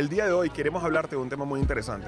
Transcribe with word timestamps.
El 0.00 0.08
día 0.08 0.24
de 0.24 0.32
hoy 0.32 0.48
queremos 0.48 0.82
hablarte 0.82 1.14
de 1.14 1.20
un 1.20 1.28
tema 1.28 1.44
muy 1.44 1.60
interesante. 1.60 2.06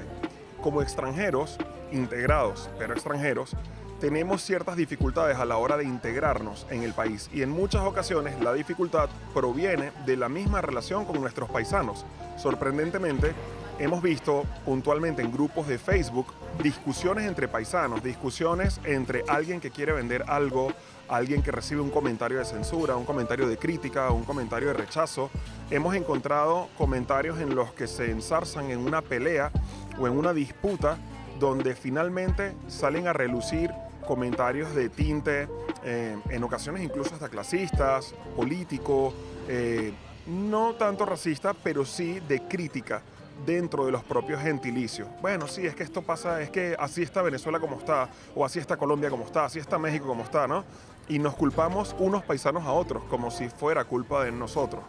Como 0.63 0.81
extranjeros, 0.81 1.59
integrados, 1.91 2.67
pero 2.79 2.91
extranjeros, 2.91 3.55
tenemos 4.01 4.41
ciertas 4.41 4.77
dificultades 4.77 5.37
a 5.37 5.45
la 5.45 5.57
hora 5.57 5.77
de 5.77 5.83
integrarnos 5.83 6.65
en 6.71 6.81
el 6.81 6.93
país 6.93 7.29
y 7.31 7.43
en 7.43 7.51
muchas 7.51 7.83
ocasiones 7.83 8.41
la 8.41 8.51
dificultad 8.51 9.09
proviene 9.31 9.91
de 10.07 10.17
la 10.17 10.27
misma 10.27 10.59
relación 10.59 11.05
con 11.05 11.21
nuestros 11.21 11.51
paisanos. 11.51 12.03
Sorprendentemente, 12.35 13.35
hemos 13.79 14.01
visto 14.01 14.43
puntualmente 14.65 15.21
en 15.21 15.31
grupos 15.31 15.67
de 15.67 15.77
Facebook 15.77 16.27
discusiones 16.61 17.25
entre 17.25 17.47
paisanos, 17.47 18.03
discusiones 18.03 18.79
entre 18.83 19.23
alguien 19.27 19.59
que 19.59 19.71
quiere 19.71 19.93
vender 19.93 20.23
algo, 20.27 20.71
alguien 21.09 21.41
que 21.41 21.51
recibe 21.51 21.81
un 21.81 21.89
comentario 21.89 22.37
de 22.39 22.45
censura, 22.45 22.95
un 22.95 23.05
comentario 23.05 23.47
de 23.47 23.57
crítica, 23.57 24.11
un 24.11 24.23
comentario 24.23 24.69
de 24.69 24.75
rechazo. 24.75 25.29
Hemos 25.71 25.95
encontrado 25.95 26.69
comentarios 26.77 27.39
en 27.39 27.55
los 27.55 27.73
que 27.73 27.87
se 27.87 28.11
ensarzan 28.11 28.69
en 28.69 28.79
una 28.79 29.01
pelea 29.01 29.51
o 29.99 30.07
en 30.07 30.17
una 30.17 30.33
disputa 30.33 30.97
donde 31.39 31.75
finalmente 31.75 32.55
salen 32.67 33.07
a 33.07 33.13
relucir 33.13 33.71
comentarios 34.05 34.75
de 34.75 34.89
tinte, 34.89 35.47
eh, 35.83 36.17
en 36.29 36.43
ocasiones 36.43 36.83
incluso 36.83 37.13
hasta 37.13 37.29
clasistas, 37.29 38.13
político, 38.35 39.13
eh, 39.47 39.93
no 40.27 40.75
tanto 40.75 41.05
racista, 41.05 41.53
pero 41.53 41.85
sí 41.85 42.19
de 42.27 42.47
crítica 42.47 43.01
dentro 43.45 43.85
de 43.85 43.91
los 43.91 44.03
propios 44.03 44.41
gentilicios. 44.41 45.07
Bueno, 45.21 45.47
sí, 45.47 45.65
es 45.65 45.75
que 45.75 45.83
esto 45.83 46.01
pasa, 46.01 46.41
es 46.41 46.49
que 46.49 46.75
así 46.79 47.03
está 47.03 47.21
Venezuela 47.21 47.59
como 47.59 47.77
está, 47.77 48.09
o 48.35 48.45
así 48.45 48.59
está 48.59 48.77
Colombia 48.77 49.09
como 49.09 49.25
está, 49.25 49.45
así 49.45 49.59
está 49.59 49.77
México 49.77 50.05
como 50.05 50.23
está, 50.23 50.47
¿no? 50.47 50.63
Y 51.07 51.19
nos 51.19 51.35
culpamos 51.35 51.95
unos 51.99 52.23
paisanos 52.23 52.63
a 52.63 52.71
otros, 52.71 53.03
como 53.05 53.29
si 53.31 53.49
fuera 53.49 53.83
culpa 53.83 54.23
de 54.23 54.31
nosotros. 54.31 54.83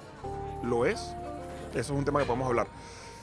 ¿Lo 0.62 0.86
es? 0.86 1.14
Eso 1.70 1.92
es 1.92 1.98
un 1.98 2.04
tema 2.04 2.20
que 2.20 2.26
podemos 2.26 2.46
hablar. 2.46 2.68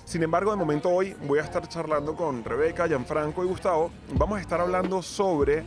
Sin 0.03 0.23
embargo, 0.23 0.51
de 0.51 0.57
momento 0.57 0.89
hoy 0.89 1.15
voy 1.25 1.39
a 1.39 1.43
estar 1.43 1.65
charlando 1.69 2.15
con 2.15 2.43
Rebeca, 2.43 2.87
Gianfranco 2.87 3.45
y 3.45 3.47
Gustavo. 3.47 3.91
Vamos 4.13 4.39
a 4.39 4.41
estar 4.41 4.59
hablando 4.59 5.01
sobre 5.01 5.63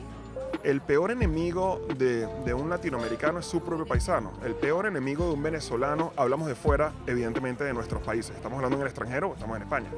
el 0.63 0.81
peor 0.81 1.11
enemigo 1.11 1.81
de, 1.97 2.27
un 2.55 2.69
latinoamericano 2.69 3.39
es 3.39 3.47
su 3.47 3.61
propio 3.61 3.87
paisano. 3.87 4.33
El 4.45 4.55
peor 4.55 4.87
enemigo 4.87 5.27
de 5.27 5.35
un 5.35 5.43
venezolano, 5.43 6.13
hablamos 6.17 6.49
de 6.49 6.55
fuera, 6.55 6.93
evidentemente 7.07 7.65
de 7.65 7.73
nuestros 7.73 8.03
países. 8.03 8.37
Estamos 8.37 8.57
hablando 8.57 8.77
en 8.77 8.83
el 8.83 8.89
extranjero, 8.89 9.33
estamos 9.35 9.57
en 9.57 9.63
España. 9.63 9.91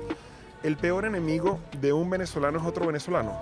El 0.63 0.77
peor 0.77 1.05
enemigo 1.05 1.61
de 1.81 1.93
un 1.93 2.09
venezolano 2.09 2.59
es 2.59 2.65
otro 2.65 2.87
venezolano. 2.87 3.39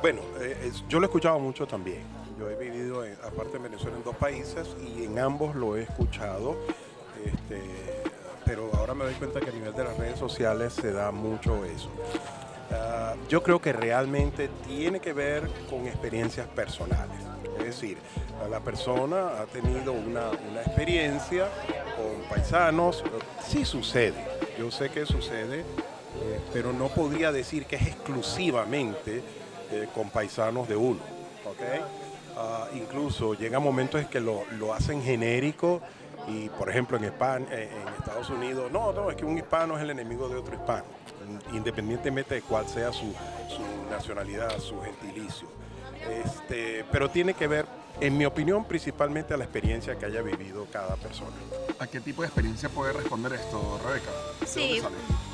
Bueno, 0.00 0.22
eh, 0.40 0.72
yo 0.88 0.98
lo 0.98 1.06
he 1.06 1.08
escuchado 1.08 1.38
mucho 1.38 1.66
también. 1.66 2.02
Yo 2.38 2.50
he 2.50 2.56
vivido, 2.56 3.04
aparte 3.24 3.56
en 3.56 3.62
Venezuela, 3.64 3.96
en 3.96 4.04
dos 4.04 4.16
países 4.16 4.76
y 4.82 5.04
en 5.04 5.18
ambos 5.18 5.54
lo 5.54 5.76
he 5.76 5.82
escuchado. 5.82 6.56
Este, 7.24 7.60
pero 8.44 8.70
ahora 8.74 8.94
me 8.94 9.04
doy 9.04 9.14
cuenta 9.14 9.40
que 9.40 9.50
a 9.50 9.52
nivel 9.52 9.72
de 9.72 9.84
las 9.84 9.96
redes 9.96 10.18
sociales 10.18 10.72
se 10.72 10.92
da 10.92 11.10
mucho 11.10 11.64
eso. 11.64 11.88
Yo 13.28 13.42
creo 13.42 13.60
que 13.60 13.72
realmente 13.72 14.48
tiene 14.66 15.00
que 15.00 15.12
ver 15.12 15.48
con 15.68 15.86
experiencias 15.86 16.46
personales. 16.48 17.18
Es 17.58 17.64
decir, 17.64 17.98
la 18.50 18.60
persona 18.60 19.40
ha 19.40 19.46
tenido 19.46 19.92
una, 19.92 20.30
experiencia 20.66 21.48
con 21.96 22.28
paisanos, 22.28 23.04
sí 23.46 23.64
sucede, 23.64 24.22
yo 24.58 24.70
sé 24.70 24.90
que 24.90 25.06
sucede, 25.06 25.60
eh, 25.60 26.40
pero 26.52 26.72
no 26.72 26.88
podría 26.88 27.32
decir 27.32 27.66
que 27.66 27.76
es 27.76 27.86
exclusivamente 27.86 29.22
eh, 29.70 29.88
con 29.94 30.10
paisanos 30.10 30.68
de 30.68 30.76
uno. 30.76 31.00
Ah, 32.36 32.66
incluso 32.74 33.34
llega 33.34 33.60
momentos 33.60 34.00
en 34.00 34.08
que 34.08 34.18
lo, 34.18 34.42
lo 34.58 34.74
hacen 34.74 35.02
genérico 35.02 35.80
y 36.26 36.48
por 36.48 36.70
ejemplo 36.70 36.96
en, 36.96 37.04
España, 37.04 37.46
en 37.50 37.88
Estados 37.98 38.30
Unidos, 38.30 38.70
no, 38.72 38.92
no, 38.92 39.10
es 39.10 39.16
que 39.16 39.24
un 39.24 39.36
hispano 39.36 39.76
es 39.76 39.82
el 39.82 39.90
enemigo 39.90 40.28
de 40.28 40.36
otro 40.36 40.54
hispano, 40.54 40.84
independientemente 41.52 42.36
de 42.36 42.42
cuál 42.42 42.66
sea 42.68 42.92
su, 42.92 43.12
nacionalidad, 43.90 44.58
su 44.58 44.80
gentilicio. 44.80 45.48
Este, 46.24 46.84
pero 46.90 47.08
tiene 47.08 47.34
que 47.34 47.46
ver, 47.46 47.66
en 48.00 48.16
mi 48.16 48.24
opinión, 48.24 48.64
principalmente 48.64 49.34
a 49.34 49.36
la 49.36 49.44
experiencia 49.44 49.96
que 49.96 50.06
haya 50.06 50.22
vivido 50.22 50.66
cada 50.72 50.96
persona. 50.96 51.36
¿A 51.78 51.86
qué 51.86 52.00
tipo 52.00 52.22
de 52.22 52.28
experiencia 52.28 52.68
puede 52.68 52.92
responder 52.92 53.32
esto, 53.34 53.80
Rebeca? 53.84 54.10
Sí, 54.46 54.82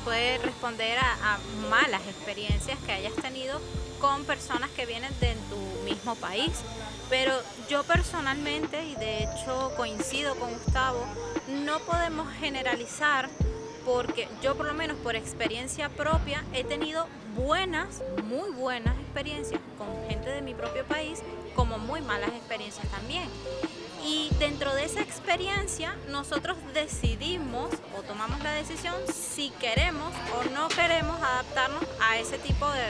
puede 0.03 0.37
responder 0.39 0.97
a, 0.99 1.35
a 1.35 1.39
malas 1.69 2.01
experiencias 2.07 2.77
que 2.85 2.91
hayas 2.91 3.13
tenido 3.13 3.59
con 3.99 4.25
personas 4.25 4.69
que 4.71 4.85
vienen 4.85 5.11
de 5.19 5.35
tu 5.49 5.83
mismo 5.85 6.15
país. 6.15 6.51
Pero 7.09 7.33
yo 7.69 7.83
personalmente, 7.83 8.83
y 8.85 8.95
de 8.95 9.23
hecho 9.23 9.71
coincido 9.75 10.35
con 10.35 10.51
Gustavo, 10.53 11.05
no 11.65 11.79
podemos 11.79 12.31
generalizar 12.39 13.29
porque 13.85 14.27
yo 14.41 14.55
por 14.55 14.65
lo 14.65 14.73
menos 14.73 14.97
por 14.97 15.15
experiencia 15.15 15.89
propia 15.89 16.43
he 16.53 16.63
tenido 16.63 17.07
buenas, 17.35 18.01
muy 18.23 18.51
buenas 18.51 18.97
experiencias 18.99 19.61
con 19.77 19.87
gente 20.07 20.29
de 20.29 20.41
mi 20.41 20.53
propio 20.53 20.85
país, 20.85 21.21
como 21.55 21.77
muy 21.77 22.01
malas 22.01 22.29
experiencias 22.29 22.87
también. 22.89 23.29
Y 24.03 24.29
dentro 24.39 24.73
de 24.73 24.85
esa 24.85 25.01
experiencia 25.01 25.95
nosotros 26.09 26.57
decidimos 26.73 27.69
o 27.97 28.01
tomamos 28.01 28.41
la 28.43 28.51
decisión 28.53 28.95
si 29.13 29.51
queremos 29.51 30.11
o 30.35 30.49
no 30.55 30.67
queremos 30.69 31.21
adaptarnos 31.21 31.83
a 32.01 32.17
ese 32.17 32.39
tipo 32.39 32.67
de 32.71 32.81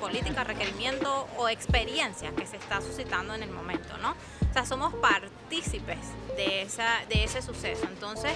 política, 0.00 0.44
requerimiento 0.44 1.28
o 1.36 1.48
experiencia 1.48 2.30
que 2.32 2.46
se 2.46 2.56
está 2.56 2.80
suscitando 2.80 3.34
en 3.34 3.42
el 3.42 3.50
momento, 3.50 3.98
¿no? 3.98 4.12
O 4.12 4.52
sea, 4.52 4.64
somos 4.64 4.94
partícipes 4.94 5.98
de, 6.36 6.62
esa, 6.62 7.00
de 7.08 7.24
ese 7.24 7.42
suceso. 7.42 7.84
Entonces, 7.88 8.32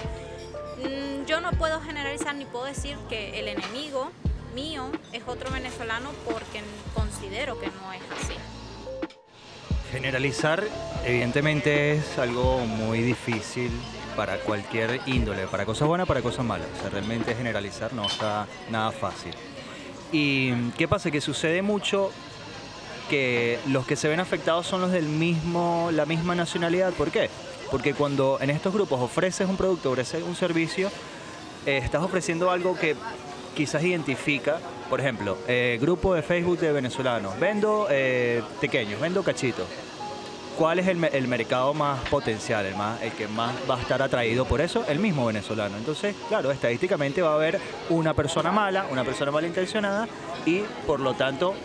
mm, 0.77 1.25
yo 1.25 1.41
no 1.41 1.51
puedo 1.51 1.81
generalizar 1.81 2.35
ni 2.35 2.45
puedo 2.45 2.65
decir 2.65 2.97
que 3.09 3.39
el 3.39 3.47
enemigo 3.47 4.11
mío 4.53 4.91
es 5.11 5.23
otro 5.27 5.51
venezolano 5.51 6.11
porque 6.25 6.61
considero 6.93 7.59
que 7.59 7.67
no 7.67 7.93
es 7.93 8.01
así. 8.21 8.35
Generalizar 9.91 10.63
evidentemente 11.05 11.93
es 11.93 12.17
algo 12.17 12.59
muy 12.65 13.01
difícil 13.01 13.71
para 14.15 14.37
cualquier 14.37 15.01
índole, 15.05 15.47
para 15.47 15.65
cosas 15.65 15.87
buenas, 15.87 16.07
para 16.07 16.21
cosas 16.21 16.45
malas. 16.45 16.67
O 16.77 16.81
sea, 16.81 16.89
realmente 16.89 17.35
generalizar 17.35 17.93
no 17.93 18.05
está 18.05 18.47
nada 18.69 18.91
fácil. 18.91 19.33
¿Y 20.11 20.53
qué 20.71 20.87
pasa? 20.87 21.11
Que 21.11 21.21
sucede 21.21 21.61
mucho 21.61 22.11
que 23.09 23.59
los 23.67 23.85
que 23.85 23.95
se 23.95 24.07
ven 24.07 24.19
afectados 24.19 24.67
son 24.67 24.81
los 24.81 24.91
del 24.91 25.05
mismo, 25.05 25.89
la 25.91 26.05
misma 26.05 26.35
nacionalidad. 26.35 26.93
¿Por 26.93 27.11
qué? 27.11 27.29
Porque 27.71 27.93
cuando 27.93 28.37
en 28.39 28.49
estos 28.49 28.73
grupos 28.73 29.01
ofreces 29.01 29.47
un 29.49 29.57
producto, 29.57 29.91
ofreces 29.91 30.23
un 30.23 30.35
servicio, 30.35 30.91
eh, 31.65 31.77
estás 31.77 32.03
ofreciendo 32.03 32.51
algo 32.51 32.77
que 32.77 32.95
quizás 33.53 33.83
identifica, 33.83 34.59
por 34.89 34.99
ejemplo, 34.99 35.37
eh, 35.47 35.77
grupo 35.81 36.13
de 36.13 36.21
Facebook 36.21 36.59
de 36.59 36.71
venezolanos, 36.71 37.39
vendo 37.39 37.87
eh, 37.89 38.41
pequeños, 38.59 38.99
vendo 38.99 39.23
cachitos. 39.23 39.67
¿Cuál 40.57 40.79
es 40.79 40.87
el, 40.87 41.27
mercado 41.27 41.73
más 41.73 41.99
potencial, 42.09 42.65
el, 42.65 42.75
más, 42.75 43.01
el 43.01 43.11
que 43.13 43.27
más 43.27 43.53
va 43.69 43.77
a 43.77 43.81
estar 43.81 44.01
atraído 44.01 44.45
por 44.45 44.61
eso? 44.61 44.85
El 44.87 44.99
mismo 44.99 45.25
venezolano. 45.25 45.77
Entonces, 45.77 46.15
claro, 46.29 46.51
estadísticamente 46.51 47.21
va 47.21 47.31
a 47.31 47.35
haber 47.35 47.59
una 47.89 48.13
persona 48.13 48.51
mala, 48.51 48.85
una 48.91 49.03
persona 49.03 49.31
malintencionada 49.31 50.07
y 50.45 50.59
por 50.85 50.99
lo 50.99 51.15
tanto 51.15 51.55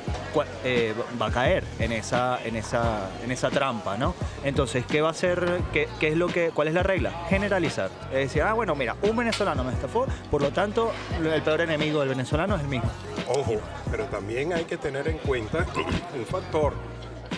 eh, 0.64 0.94
va 1.20 1.26
a 1.26 1.30
caer 1.30 1.64
en 1.78 1.92
esa, 1.92 2.38
en 2.44 2.56
esa, 2.56 3.10
en 3.22 3.30
esa 3.30 3.50
trampa, 3.50 3.96
¿no? 3.98 4.14
Entonces, 4.42 4.84
¿qué 4.86 5.02
va 5.02 5.08
a 5.08 5.10
hacer? 5.12 5.60
Qué, 5.72 5.88
es 6.00 6.16
lo 6.16 6.28
que, 6.28 6.50
¿Cuál 6.50 6.68
es 6.68 6.74
la 6.74 6.82
regla? 6.82 7.12
Generalizar. 7.28 7.90
Es 8.10 8.18
decir, 8.18 8.42
ah, 8.42 8.54
bueno, 8.54 8.74
mira, 8.74 8.96
un 9.02 9.16
venezolano 9.16 9.64
me 9.64 9.72
estafó, 9.72 10.06
por 10.30 10.40
lo 10.40 10.50
tanto, 10.50 10.92
el 11.22 11.42
peor 11.42 11.60
enemigo 11.60 12.00
del 12.00 12.08
venezolano 12.08 12.56
es 12.56 12.62
el 12.62 12.68
mismo. 12.68 12.90
Ojo, 13.28 13.60
pero 13.90 14.04
también 14.06 14.52
hay 14.52 14.64
que 14.64 14.78
tener 14.78 15.08
en 15.08 15.18
cuenta 15.18 15.66
un 16.14 16.24
factor. 16.24 16.72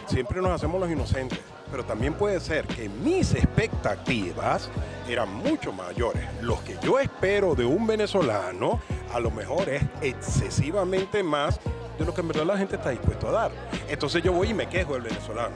Siempre 0.07 0.41
nos 0.41 0.51
hacemos 0.51 0.81
los 0.81 0.91
inocentes, 0.91 1.39
pero 1.71 1.85
también 1.85 2.15
puede 2.15 2.41
ser 2.41 2.67
que 2.67 2.89
mis 2.89 3.35
expectativas 3.35 4.69
eran 5.09 5.33
mucho 5.33 5.73
mayores. 5.73 6.23
Los 6.41 6.61
que 6.61 6.77
yo 6.83 6.99
espero 6.99 7.55
de 7.55 7.65
un 7.65 7.87
venezolano, 7.87 8.81
a 9.13 9.21
lo 9.21 9.31
mejor 9.31 9.69
es 9.69 9.83
excesivamente 10.03 11.23
más 11.23 11.61
de 11.99 12.05
lo 12.05 12.15
que 12.15 12.23
en 12.23 12.29
verdad 12.29 12.45
la 12.45 12.59
gente 12.59 12.77
está 12.77 12.91
dispuesto 12.91 13.29
a 13.29 13.33
dar. 13.33 13.53
Entonces 13.89 14.23
yo 14.23 14.33
voy 14.33 14.51
y 14.51 14.55
me 14.55 14.69
quejo 14.69 14.95
del 14.95 15.03
venezolano, 15.03 15.55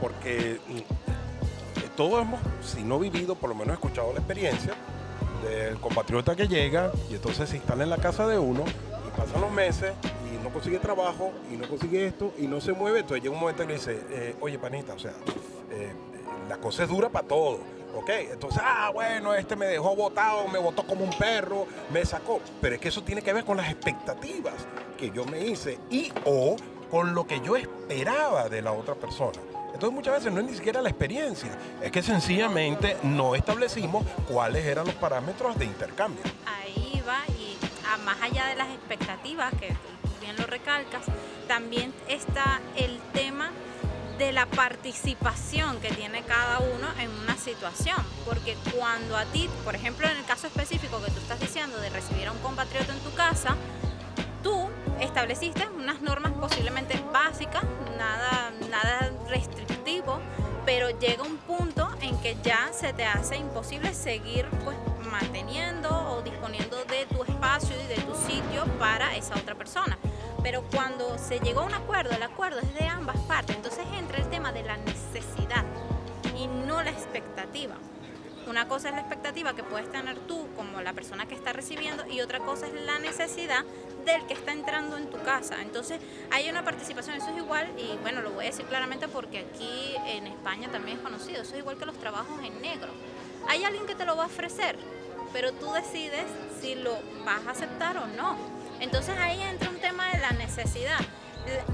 porque 0.00 0.60
mm, 0.68 1.96
todos 1.96 2.22
hemos, 2.22 2.40
si 2.64 2.82
no 2.82 2.98
vivido, 2.98 3.34
por 3.34 3.50
lo 3.50 3.54
menos 3.54 3.74
escuchado 3.74 4.12
la 4.12 4.20
experiencia 4.20 4.74
del 5.42 5.78
compatriota 5.80 6.36
que 6.36 6.46
llega 6.48 6.92
y 7.10 7.14
entonces 7.14 7.48
se 7.48 7.56
instala 7.56 7.82
en 7.84 7.90
la 7.90 7.96
casa 7.96 8.26
de 8.26 8.38
uno 8.38 8.64
y 8.66 9.18
pasan 9.18 9.40
los 9.40 9.50
meses 9.50 9.92
no 10.42 10.50
consigue 10.50 10.78
trabajo 10.78 11.32
y 11.52 11.56
no 11.56 11.68
consigue 11.68 12.06
esto 12.06 12.32
y 12.38 12.46
no 12.46 12.60
se 12.60 12.72
mueve. 12.72 13.00
Entonces 13.00 13.22
llega 13.22 13.34
un 13.34 13.40
momento 13.40 13.62
en 13.62 13.68
que 13.68 13.74
dice, 13.74 14.00
eh, 14.10 14.36
oye 14.40 14.58
panita, 14.58 14.94
o 14.94 14.98
sea, 14.98 15.12
eh, 15.70 15.92
la 16.48 16.58
cosa 16.58 16.84
es 16.84 16.88
dura 16.88 17.08
para 17.08 17.26
todo 17.26 17.60
¿Ok? 17.94 18.08
Entonces, 18.32 18.62
ah, 18.64 18.90
bueno, 18.92 19.34
este 19.34 19.56
me 19.56 19.66
dejó 19.66 19.96
botado, 19.96 20.46
me 20.48 20.58
botó 20.58 20.84
como 20.84 21.04
un 21.04 21.10
perro, 21.10 21.66
me 21.92 22.04
sacó. 22.04 22.40
Pero 22.60 22.76
es 22.76 22.80
que 22.80 22.88
eso 22.88 23.02
tiene 23.02 23.22
que 23.22 23.32
ver 23.32 23.44
con 23.44 23.56
las 23.56 23.70
expectativas 23.70 24.54
que 24.96 25.10
yo 25.10 25.24
me 25.24 25.44
hice 25.44 25.78
y 25.90 26.12
o 26.24 26.56
con 26.90 27.14
lo 27.14 27.26
que 27.26 27.40
yo 27.40 27.56
esperaba 27.56 28.48
de 28.48 28.62
la 28.62 28.72
otra 28.72 28.94
persona. 28.94 29.38
Entonces 29.66 29.92
muchas 29.92 30.14
veces 30.14 30.32
no 30.32 30.40
es 30.40 30.46
ni 30.46 30.54
siquiera 30.54 30.82
la 30.82 30.90
experiencia, 30.90 31.50
es 31.80 31.90
que 31.90 32.02
sencillamente 32.02 32.96
no 33.02 33.34
establecimos 33.34 34.04
cuáles 34.28 34.66
eran 34.66 34.84
los 34.84 34.94
parámetros 34.96 35.56
de 35.58 35.64
intercambio. 35.64 36.22
Ahí 36.44 37.02
va 37.06 37.20
y 37.28 37.56
allá 38.22 38.46
de 38.46 38.56
las 38.56 38.68
expectativas, 38.70 39.52
que 39.54 39.74
lo 40.36 40.46
recalcas, 40.46 41.04
también 41.48 41.92
está 42.08 42.60
el 42.76 42.98
tema 43.12 43.50
de 44.18 44.32
la 44.32 44.44
participación 44.44 45.80
que 45.80 45.88
tiene 45.88 46.22
cada 46.22 46.58
uno 46.58 46.86
en 46.98 47.10
una 47.10 47.36
situación. 47.38 47.96
Porque 48.26 48.54
cuando 48.76 49.16
a 49.16 49.24
ti, 49.24 49.48
por 49.64 49.74
ejemplo, 49.74 50.06
en 50.06 50.16
el 50.16 50.24
caso 50.26 50.46
específico 50.46 51.02
que 51.02 51.10
tú 51.10 51.18
estás 51.20 51.40
diciendo 51.40 51.78
de 51.78 51.88
recibir 51.88 52.28
a 52.28 52.32
un 52.32 52.38
compatriota 52.38 52.92
en 52.92 53.00
tu 53.00 53.12
casa, 53.14 53.56
tú 54.42 54.68
estableciste 55.00 55.66
unas 55.68 56.02
normas 56.02 56.32
posiblemente 56.32 57.02
básicas, 57.12 57.64
nada, 57.96 58.52
nada 58.68 59.10
restrictivo, 59.28 60.20
pero 60.66 60.90
llega 60.98 61.22
un 61.22 61.38
punto 61.38 61.88
en 62.02 62.20
que 62.20 62.36
ya 62.42 62.70
se 62.72 62.92
te 62.92 63.04
hace 63.04 63.36
imposible 63.36 63.94
seguir 63.94 64.46
pues 64.64 64.76
manteniendo 65.10 65.88
o 65.88 66.22
disponiendo 66.22 66.76
de 66.84 67.06
tu 67.06 67.24
espacio 67.24 67.74
y 67.82 67.86
de 67.86 67.96
tu 68.02 68.14
sitio 68.14 68.64
para 68.78 69.16
esa 69.16 69.34
otra 69.34 69.54
persona. 69.54 69.98
Pero 70.42 70.62
cuando 70.72 71.18
se 71.18 71.38
llegó 71.40 71.60
a 71.60 71.64
un 71.64 71.74
acuerdo, 71.74 72.14
el 72.14 72.22
acuerdo 72.22 72.60
es 72.60 72.74
de 72.74 72.86
ambas 72.86 73.16
partes, 73.28 73.56
entonces 73.56 73.84
entra 73.98 74.18
el 74.18 74.28
tema 74.30 74.52
de 74.52 74.62
la 74.62 74.76
necesidad 74.78 75.64
y 76.36 76.46
no 76.46 76.82
la 76.82 76.90
expectativa. 76.90 77.74
Una 78.46 78.66
cosa 78.66 78.88
es 78.88 78.94
la 78.94 79.02
expectativa 79.02 79.54
que 79.54 79.62
puedes 79.62 79.92
tener 79.92 80.18
tú 80.20 80.48
como 80.56 80.80
la 80.80 80.92
persona 80.92 81.26
que 81.26 81.34
está 81.34 81.52
recibiendo 81.52 82.06
y 82.06 82.20
otra 82.20 82.38
cosa 82.40 82.66
es 82.66 82.72
la 82.72 82.98
necesidad 82.98 83.64
del 84.04 84.26
que 84.26 84.32
está 84.32 84.52
entrando 84.52 84.96
en 84.96 85.10
tu 85.10 85.22
casa. 85.22 85.60
Entonces 85.60 86.00
hay 86.30 86.48
una 86.48 86.64
participación, 86.64 87.16
eso 87.16 87.30
es 87.30 87.36
igual, 87.36 87.68
y 87.76 87.96
bueno, 87.98 88.22
lo 88.22 88.30
voy 88.30 88.46
a 88.46 88.48
decir 88.48 88.64
claramente 88.64 89.08
porque 89.08 89.40
aquí 89.40 89.94
en 90.06 90.26
España 90.26 90.68
también 90.70 90.96
es 90.96 91.02
conocido, 91.02 91.42
eso 91.42 91.52
es 91.52 91.58
igual 91.58 91.76
que 91.76 91.86
los 91.86 91.96
trabajos 91.98 92.42
en 92.42 92.60
negro. 92.62 92.90
Hay 93.46 93.62
alguien 93.64 93.86
que 93.86 93.94
te 93.94 94.04
lo 94.04 94.16
va 94.16 94.24
a 94.24 94.26
ofrecer, 94.26 94.76
pero 95.32 95.52
tú 95.52 95.70
decides 95.72 96.24
si 96.60 96.74
lo 96.74 96.98
vas 97.24 97.46
a 97.46 97.50
aceptar 97.50 97.98
o 97.98 98.06
no. 98.06 98.59
Entonces 98.80 99.16
ahí 99.18 99.40
entra 99.42 99.68
un 99.68 99.78
tema 99.78 100.08
de 100.10 100.18
la 100.18 100.30
necesidad. 100.32 100.98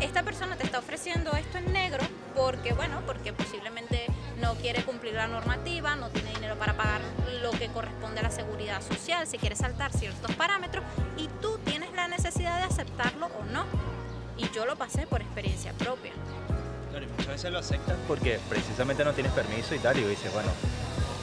Esta 0.00 0.22
persona 0.22 0.56
te 0.56 0.64
está 0.64 0.78
ofreciendo 0.78 1.32
esto 1.32 1.58
en 1.58 1.72
negro 1.72 2.02
porque, 2.34 2.72
bueno, 2.72 3.02
porque 3.06 3.32
posiblemente 3.32 4.06
no 4.40 4.54
quiere 4.54 4.82
cumplir 4.84 5.14
la 5.14 5.26
normativa, 5.26 5.96
no 5.96 6.08
tiene 6.10 6.30
dinero 6.30 6.56
para 6.56 6.76
pagar 6.76 7.00
lo 7.42 7.50
que 7.52 7.68
corresponde 7.68 8.20
a 8.20 8.24
la 8.24 8.30
seguridad 8.30 8.82
social, 8.82 9.26
si 9.26 9.38
quiere 9.38 9.56
saltar 9.56 9.92
ciertos 9.92 10.34
parámetros 10.34 10.84
y 11.16 11.28
tú 11.40 11.58
tienes 11.64 11.92
la 11.92 12.08
necesidad 12.08 12.58
de 12.58 12.64
aceptarlo 12.64 13.26
o 13.26 13.44
no. 13.52 13.64
Y 14.36 14.50
yo 14.50 14.66
lo 14.66 14.76
pasé 14.76 15.06
por 15.06 15.20
experiencia 15.22 15.72
propia. 15.72 16.12
Claro, 16.90 17.06
muchas 17.12 17.28
veces 17.28 17.52
lo 17.52 17.58
aceptas 17.58 17.96
porque 18.06 18.38
precisamente 18.48 19.04
no 19.04 19.12
tienes 19.12 19.32
permiso 19.32 19.74
y 19.74 19.78
tal, 19.78 19.98
y 19.98 20.04
dices, 20.04 20.32
bueno, 20.32 20.50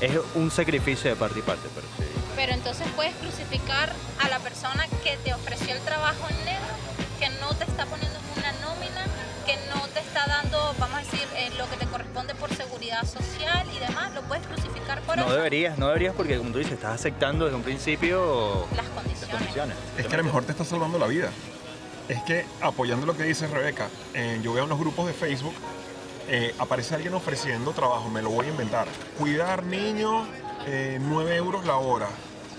es 0.01 0.11
un 0.35 0.49
sacrificio 0.51 1.09
de 1.09 1.15
parte 1.15 1.39
y 1.39 1.41
parte, 1.41 1.67
pero 1.73 1.87
sí. 1.97 2.22
Pero 2.35 2.53
entonces 2.53 2.87
puedes 2.95 3.13
crucificar 3.15 3.91
a 4.23 4.29
la 4.29 4.39
persona 4.39 4.85
que 5.03 5.17
te 5.23 5.33
ofreció 5.33 5.73
el 5.73 5.79
trabajo 5.81 6.27
en 6.29 6.45
negro, 6.45 6.73
que 7.19 7.29
no 7.39 7.53
te 7.55 7.63
está 7.65 7.85
poniendo 7.85 8.17
en 8.17 8.39
una 8.39 8.51
nómina, 8.61 9.03
que 9.45 9.55
no 9.73 9.81
te 9.89 9.99
está 9.99 10.25
dando, 10.25 10.73
vamos 10.79 10.97
a 10.97 10.99
decir, 11.01 11.27
eh, 11.35 11.51
lo 11.57 11.69
que 11.69 11.77
te 11.77 11.85
corresponde 11.85 12.33
por 12.35 12.53
seguridad 12.55 13.03
social 13.05 13.67
y 13.75 13.79
demás, 13.79 14.13
lo 14.13 14.21
puedes 14.23 14.45
crucificar 14.47 15.01
por 15.01 15.17
No 15.17 15.25
eso. 15.25 15.33
deberías, 15.35 15.77
no 15.77 15.87
deberías 15.87 16.15
porque 16.15 16.37
como 16.37 16.51
tú 16.51 16.57
dices, 16.57 16.73
estás 16.73 16.95
aceptando 16.95 17.45
desde 17.45 17.57
un 17.57 17.63
principio 17.63 18.65
Las 18.75 18.87
condiciones. 18.87 19.21
las 19.29 19.37
condiciones. 19.37 19.77
Es 19.97 20.07
que 20.07 20.13
a 20.15 20.17
lo 20.17 20.23
mejor 20.23 20.43
te 20.43 20.51
está 20.51 20.65
salvando 20.65 20.97
la 20.97 21.07
vida. 21.07 21.29
Es 22.09 22.21
que 22.23 22.45
apoyando 22.61 23.05
lo 23.05 23.15
que 23.15 23.23
dice 23.23 23.47
Rebeca, 23.47 23.87
eh, 24.13 24.39
yo 24.43 24.53
veo 24.53 24.65
unos 24.65 24.79
grupos 24.79 25.07
de 25.07 25.13
Facebook, 25.13 25.53
eh, 26.27 26.53
aparece 26.57 26.95
alguien 26.95 27.13
ofreciendo 27.13 27.71
trabajo, 27.71 28.09
me 28.09 28.21
lo 28.21 28.29
voy 28.29 28.47
a 28.47 28.49
inventar. 28.49 28.87
Cuidar 29.17 29.63
niños, 29.63 30.27
eh, 30.67 30.99
9 31.01 31.35
euros 31.35 31.65
la 31.65 31.77
hora. 31.77 32.07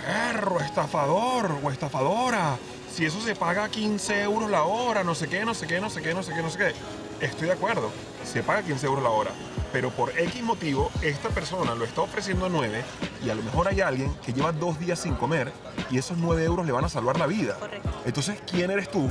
Perro, 0.05 0.61
estafador 0.61 1.59
o 1.63 1.71
estafadora. 1.71 2.57
Si 2.93 3.05
eso 3.05 3.21
se 3.21 3.35
paga 3.35 3.69
15 3.69 4.23
euros 4.23 4.51
la 4.51 4.65
hora, 4.65 5.03
no 5.03 5.15
sé 5.15 5.29
qué, 5.29 5.45
no 5.45 5.55
sé 5.55 5.67
qué, 5.67 5.81
no 5.81 5.91
sé 5.91 6.03
qué, 6.03 6.15
no 6.15 6.23
sé 6.23 6.33
qué, 6.35 6.43
no 6.43 6.51
sé 6.51 6.59
qué. 6.59 7.25
Estoy 7.25 7.49
de 7.49 7.55
acuerdo, 7.55 7.91
se 8.25 8.43
paga 8.43 8.63
15 8.63 8.87
euros 8.87 9.03
la 9.03 9.11
hora. 9.11 9.31
Pero 9.73 9.91
por 9.91 10.17
X 10.17 10.43
motivo, 10.43 10.91
esta 11.03 11.31
persona 11.31 11.75
lo 11.75 11.85
está 11.85 12.03
ofreciendo 12.03 12.47
a 12.47 12.49
9 12.49 12.85
y 13.25 13.31
a 13.31 13.35
lo 13.35 13.43
mejor 13.43 13.67
hay 13.67 13.81
alguien 13.81 14.15
que 14.25 14.33
lleva 14.33 14.53
dos 14.53 14.79
días 14.79 15.01
sin 15.01 15.15
comer 15.15 15.53
y 15.91 15.99
esos 15.99 16.17
9 16.19 16.45
euros 16.45 16.65
le 16.67 16.73
van 16.73 16.85
a 16.85 16.89
salvar 16.89 17.19
la 17.19 17.27
vida. 17.27 17.55
Correcto. 17.59 17.91
Entonces, 18.05 18.39
¿quién 18.49 18.71
eres 18.71 18.89
tú 18.89 19.11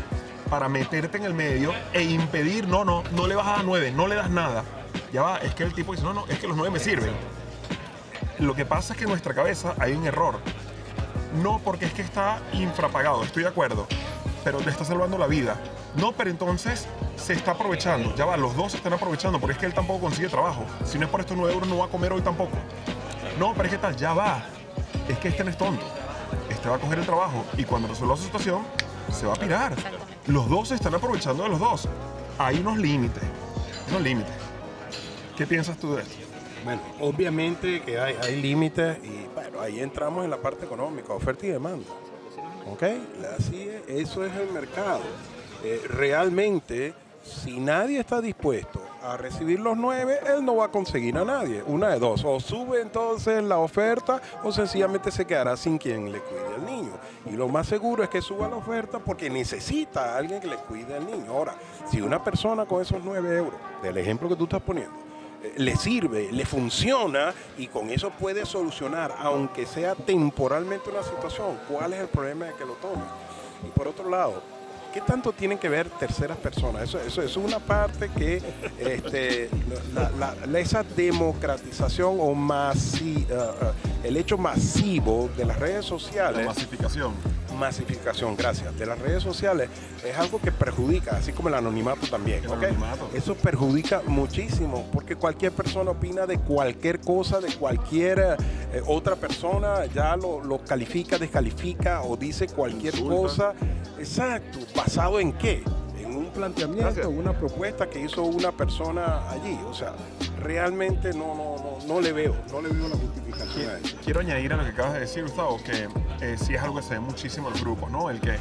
para 0.49 0.69
meterte 0.69 1.17
en 1.17 1.25
el 1.25 1.33
medio 1.33 1.73
e 1.91 2.03
impedir, 2.03 2.67
no, 2.67 2.85
no, 2.85 3.03
no 3.11 3.27
le 3.27 3.35
vas 3.35 3.47
a 3.47 3.51
dar 3.57 3.65
9, 3.65 3.91
no 3.91 4.07
le 4.07 4.15
das 4.15 4.29
nada? 4.29 4.63
Ya 5.11 5.23
va, 5.23 5.37
es 5.39 5.53
que 5.53 5.63
el 5.63 5.73
tipo 5.73 5.91
dice, 5.91 6.05
no, 6.05 6.13
no, 6.13 6.25
es 6.27 6.39
que 6.39 6.47
los 6.47 6.55
9 6.55 6.71
me 6.71 6.79
sirven. 6.79 7.11
Lo 8.43 8.55
que 8.55 8.65
pasa 8.65 8.91
es 8.91 8.97
que 8.97 9.05
en 9.05 9.09
nuestra 9.09 9.33
cabeza 9.33 9.73
hay 9.79 9.93
un 9.93 10.05
error. 10.05 10.37
No 11.41 11.61
porque 11.63 11.85
es 11.85 11.93
que 11.93 12.01
está 12.01 12.41
infrapagado, 12.51 13.23
estoy 13.23 13.43
de 13.43 13.49
acuerdo, 13.49 13.87
pero 14.43 14.59
le 14.59 14.69
está 14.69 14.83
salvando 14.83 15.17
la 15.17 15.27
vida. 15.27 15.55
No, 15.95 16.11
pero 16.11 16.29
entonces 16.29 16.85
se 17.15 17.31
está 17.31 17.51
aprovechando. 17.51 18.13
Ya 18.15 18.25
va, 18.25 18.35
los 18.35 18.53
dos 18.57 18.73
se 18.73 18.77
están 18.77 18.91
aprovechando 18.91 19.39
porque 19.39 19.53
es 19.53 19.59
que 19.59 19.65
él 19.65 19.73
tampoco 19.73 20.01
consigue 20.01 20.27
trabajo. 20.27 20.65
Si 20.83 20.99
no 20.99 21.05
es 21.05 21.09
por 21.09 21.21
estos 21.21 21.37
9 21.37 21.53
euros, 21.53 21.69
no 21.69 21.77
va 21.77 21.85
a 21.85 21.87
comer 21.87 22.11
hoy 22.11 22.21
tampoco. 22.21 22.57
No, 23.39 23.53
pero 23.53 23.63
es 23.63 23.71
que 23.71 23.77
tal, 23.77 23.95
ya 23.95 24.13
va. 24.13 24.43
Es 25.07 25.17
que 25.19 25.29
este 25.29 25.45
no 25.45 25.49
es 25.49 25.57
tonto. 25.57 25.85
Este 26.49 26.67
va 26.67 26.75
a 26.75 26.79
coger 26.79 26.99
el 26.99 27.05
trabajo 27.05 27.45
y 27.57 27.63
cuando 27.63 27.87
resuelva 27.87 28.17
su 28.17 28.23
situación, 28.23 28.63
se 29.09 29.25
va 29.25 29.35
a 29.35 29.37
pirar. 29.37 29.73
Los 30.27 30.49
dos 30.49 30.67
se 30.67 30.75
están 30.75 30.93
aprovechando 30.93 31.43
de 31.43 31.49
los 31.49 31.61
dos. 31.61 31.87
Hay 32.37 32.59
unos 32.59 32.77
límites. 32.77 33.23
Unos 33.87 34.01
límites. 34.01 34.35
¿Qué 35.37 35.47
piensas 35.47 35.77
tú 35.77 35.95
de 35.95 36.01
esto? 36.01 36.22
Bueno, 36.63 36.81
obviamente 37.01 37.81
que 37.81 37.99
hay, 37.99 38.15
hay 38.21 38.41
límites 38.41 38.97
y 39.03 39.27
bueno, 39.33 39.59
ahí 39.59 39.79
entramos 39.79 40.23
en 40.23 40.31
la 40.31 40.37
parte 40.37 40.65
económica, 40.65 41.13
oferta 41.13 41.45
y 41.45 41.49
demanda. 41.49 41.89
¿Ok? 42.71 42.83
Así 43.37 43.67
es, 43.67 43.83
eso 43.87 44.25
es 44.25 44.33
el 44.37 44.51
mercado. 44.51 45.01
Eh, 45.63 45.81
realmente, 45.89 46.93
si 47.23 47.59
nadie 47.59 47.99
está 47.99 48.21
dispuesto 48.21 48.81
a 49.01 49.17
recibir 49.17 49.59
los 49.59 49.75
nueve, 49.75 50.19
él 50.33 50.45
no 50.45 50.55
va 50.55 50.65
a 50.65 50.67
conseguir 50.69 51.17
a 51.17 51.25
nadie. 51.25 51.61
Una 51.67 51.89
de 51.89 51.99
dos, 51.99 52.23
o 52.23 52.39
sube 52.39 52.81
entonces 52.81 53.43
la 53.43 53.57
oferta 53.57 54.21
o 54.43 54.51
sencillamente 54.51 55.11
se 55.11 55.25
quedará 55.25 55.57
sin 55.57 55.77
quien 55.77 56.09
le 56.09 56.19
cuide 56.19 56.55
al 56.55 56.65
niño. 56.65 56.93
Y 57.25 57.31
lo 57.31 57.49
más 57.49 57.67
seguro 57.67 58.03
es 58.03 58.09
que 58.09 58.21
suba 58.21 58.47
la 58.47 58.55
oferta 58.55 58.99
porque 58.99 59.29
necesita 59.29 60.13
a 60.13 60.17
alguien 60.17 60.39
que 60.39 60.47
le 60.47 60.55
cuide 60.55 60.95
al 60.95 61.05
niño. 61.05 61.31
Ahora, 61.31 61.55
si 61.91 62.01
una 62.01 62.23
persona 62.23 62.65
con 62.65 62.81
esos 62.81 63.01
nueve 63.03 63.37
euros, 63.37 63.59
del 63.81 63.97
ejemplo 63.97 64.29
que 64.29 64.37
tú 64.37 64.45
estás 64.45 64.61
poniendo, 64.61 64.93
le 65.57 65.75
sirve, 65.75 66.31
le 66.31 66.45
funciona 66.45 67.33
y 67.57 67.67
con 67.67 67.89
eso 67.89 68.09
puede 68.11 68.45
solucionar, 68.45 69.13
aunque 69.19 69.65
sea 69.65 69.95
temporalmente 69.95 70.89
una 70.89 71.03
situación, 71.03 71.57
cuál 71.69 71.93
es 71.93 71.99
el 72.01 72.07
problema 72.07 72.45
de 72.45 72.53
que 72.53 72.65
lo 72.65 72.73
tome. 72.73 73.03
Y 73.65 73.69
por 73.71 73.87
otro 73.87 74.09
lado, 74.09 74.41
¿qué 74.93 75.01
tanto 75.01 75.31
tienen 75.31 75.57
que 75.57 75.69
ver 75.69 75.89
terceras 75.89 76.37
personas? 76.37 76.83
Eso, 76.83 76.99
eso, 76.99 77.21
eso 77.21 77.39
es 77.39 77.45
una 77.45 77.59
parte 77.59 78.09
que 78.15 78.41
este, 78.79 79.49
la- 79.93 80.09
la- 80.11 80.45
la- 80.45 80.59
esa 80.59 80.83
democratización 80.83 82.17
o 82.19 82.33
masi- 82.33 83.25
uh, 83.29 83.65
uh, 83.65 84.05
el 84.07 84.17
hecho 84.17 84.37
masivo 84.37 85.29
de 85.37 85.45
las 85.45 85.57
redes 85.59 85.77
La 85.85 85.89
sociales 85.89 86.45
masificación. 86.45 87.13
Masificación, 87.53 88.35
gracias, 88.35 88.77
de 88.77 88.85
las 88.85 88.99
redes 88.99 89.23
sociales 89.23 89.69
es 90.03 90.17
algo 90.17 90.39
que 90.41 90.51
perjudica, 90.51 91.17
así 91.17 91.31
como 91.31 91.49
el 91.49 91.55
anonimato 91.55 92.07
también. 92.07 92.43
El 92.43 92.49
¿ok? 92.49 92.63
anonimato. 92.63 93.09
Eso 93.13 93.35
perjudica 93.35 94.01
muchísimo 94.05 94.87
porque 94.91 95.15
cualquier 95.15 95.51
persona 95.51 95.91
opina 95.91 96.25
de 96.25 96.37
cualquier 96.39 96.99
cosa, 96.99 97.39
de 97.39 97.53
cualquier 97.55 98.19
eh, 98.19 98.81
otra 98.87 99.15
persona, 99.15 99.85
ya 99.85 100.15
lo, 100.15 100.43
lo 100.43 100.63
califica, 100.63 101.17
descalifica 101.17 102.01
o 102.03 102.17
dice 102.17 102.47
cualquier 102.47 102.93
Insulta. 102.95 103.15
cosa. 103.15 103.53
Exacto, 103.99 104.59
¿basado 104.75 105.19
en 105.19 105.33
qué? 105.33 105.63
Planteamiento, 106.33 106.85
Gracias. 106.85 107.05
una 107.07 107.33
propuesta 107.33 107.89
que 107.89 107.99
hizo 107.99 108.23
una 108.23 108.51
persona 108.51 109.29
allí. 109.29 109.57
O 109.69 109.73
sea, 109.73 109.93
realmente 110.39 111.13
no, 111.13 111.35
no, 111.35 111.55
no, 111.57 111.87
no 111.87 112.01
le 112.01 112.11
veo, 112.11 112.35
no 112.51 112.61
le 112.61 112.69
veo 112.69 112.87
la 112.87 112.95
justificación 112.95 113.69
a 113.69 113.77
eso. 113.77 113.97
Quiero 114.03 114.19
añadir 114.19 114.53
a 114.53 114.57
lo 114.57 114.63
que 114.63 114.69
acabas 114.69 114.93
de 114.93 114.99
decir, 115.01 115.23
Gustavo, 115.23 115.59
que 115.63 115.87
eh, 116.21 116.35
sí 116.37 116.55
es 116.55 116.61
algo 116.61 116.75
que 116.77 116.81
se 116.83 116.95
ve 116.95 116.99
muchísimo 116.99 117.47
en 117.47 117.53
los 117.53 117.63
grupos, 117.63 117.91
¿no? 117.91 118.09
El 118.09 118.19
que 118.19 118.35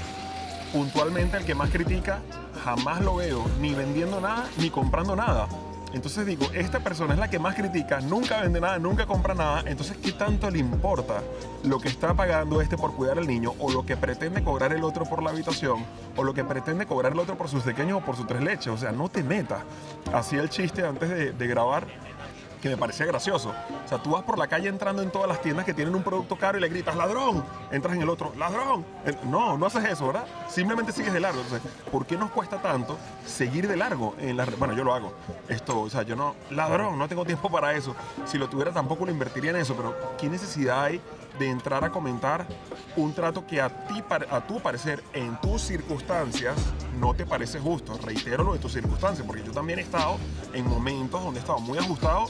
puntualmente 0.73 1.37
el 1.37 1.45
que 1.45 1.55
más 1.55 1.71
critica, 1.71 2.21
jamás 2.65 3.03
lo 3.03 3.17
veo 3.17 3.45
ni 3.61 3.75
vendiendo 3.75 4.21
nada 4.21 4.49
ni 4.59 4.71
comprando 4.71 5.15
nada. 5.15 5.49
Entonces 5.93 6.25
digo, 6.27 6.47
esta 6.55 6.81
persona 6.81 7.15
es 7.15 7.21
la 7.21 7.29
que 7.29 7.39
más 7.39 7.55
critica, 7.55 8.01
nunca 8.01 8.41
vende 8.41 8.61
nada, 8.61 8.79
nunca 8.79 9.07
compra 9.07 9.35
nada. 9.35 9.63
Entonces, 9.67 9.97
¿qué 10.03 10.13
tanto 10.13 10.51
le 10.51 10.59
importa 10.59 11.23
lo 11.65 11.79
que 11.79 11.89
está 11.89 12.15
pagando 12.15 12.61
este 12.61 12.77
por 12.77 12.95
cuidar 12.95 13.19
al 13.19 13.27
niño 13.27 13.53
o 13.59 13.71
lo 13.71 13.85
que 13.85 13.97
pretende 13.97 14.43
cobrar 14.43 14.73
el 14.73 14.85
otro 14.85 15.05
por 15.05 15.23
la 15.23 15.31
habitación 15.31 15.85
o 16.17 16.25
lo 16.25 16.35
que 16.35 16.45
pretende 16.45 16.87
cobrar 16.87 17.13
el 17.13 17.19
otro 17.19 17.37
por 17.37 17.49
sus 17.49 17.63
pequeños 17.63 18.03
o 18.03 18.05
por 18.05 18.17
sus 18.17 18.27
tres 18.27 18.43
leches? 18.43 18.69
O 18.69 18.77
sea, 18.77 18.93
no 18.93 19.09
te 19.09 19.23
metas. 19.23 19.63
Hacía 20.13 20.41
el 20.41 20.51
chiste 20.51 20.87
antes 20.87 21.39
de 21.39 21.47
grabar 21.47 21.87
que 22.63 22.69
me 22.69 22.77
parecía 22.77 23.05
gracioso. 23.05 23.53
O 23.85 23.89
sea, 23.89 23.99
tú 23.99 24.11
vas 24.13 24.23
por 24.23 24.39
la 24.39 24.47
calle 24.47 24.69
entrando 24.69 25.03
en 25.03 25.11
todas 25.11 25.29
las 25.29 25.43
tiendas 25.43 25.67
que 25.67 25.75
tienen 25.75 25.95
un 25.95 26.03
producto 26.05 26.37
caro 26.37 26.57
y 26.57 26.61
le 26.61 26.69
gritas, 26.69 26.95
ladrón. 26.97 27.45
Entras 27.73 27.97
en 27.97 28.03
el 28.03 28.09
otro, 28.09 28.33
ladrón. 28.39 28.87
Eh, 29.05 29.15
No, 29.25 29.59
no 29.59 29.67
haces 29.67 29.85
eso, 29.85 30.07
¿verdad? 30.07 30.25
Simplemente 30.49 30.93
sigues 30.93 31.13
de 31.13 31.19
largo. 31.19 31.41
Entonces, 31.41 31.69
¿por 31.91 32.07
qué 32.07 32.17
nos 32.17 32.31
cuesta 32.31 32.63
tanto 32.63 32.97
seguir 33.27 33.67
de 33.67 33.77
largo 33.77 34.15
en 34.19 34.37
la... 34.37 34.45
Bueno, 34.45 34.75
yo 34.75 34.85
lo 34.85 34.95
hago. 34.95 35.13
Esto, 35.49 35.81
o 35.81 35.91
sea, 35.91 36.03
yo 36.03 36.15
no... 36.15 36.37
Ladrón, 36.51 36.97
no 36.99 37.09
tengo 37.09 37.25
tiempo 37.25 37.51
para 37.51 37.75
eso. 37.75 37.97
Si 38.27 38.39
lo 38.39 38.49
tuviera 38.49 38.71
tampoco 38.71 39.05
lo 39.05 39.11
invertiría 39.11 39.51
en 39.51 39.57
eso, 39.57 39.75
pero 39.75 39.97
¿qué 40.17 40.29
necesidad 40.29 40.85
hay 40.85 41.01
de 41.39 41.49
entrar 41.49 41.85
a 41.85 41.91
comentar 41.91 42.47
un 42.97 43.13
trato 43.13 43.47
que 43.47 43.61
a 43.61 43.87
ti, 43.87 44.03
a 44.31 44.47
tu 44.47 44.61
parecer, 44.61 45.03
en 45.13 45.41
tus 45.41 45.63
circunstancias, 45.63 46.57
no 46.99 47.15
te 47.15 47.27
parece 47.27 47.59
justo. 47.59 47.99
Reitero 47.99 48.45
lo 48.45 48.53
de 48.53 48.59
tus 48.59 48.73
circunstancias, 48.73 49.27
porque 49.27 49.43
yo 49.45 49.53
también 49.53 49.79
he 49.79 49.83
estado 49.83 50.17
en 50.53 50.69
momentos 50.69 51.23
donde 51.23 51.41
he 51.41 51.43
estado 51.43 51.61
muy 51.61 51.79
ajustado. 51.79 52.27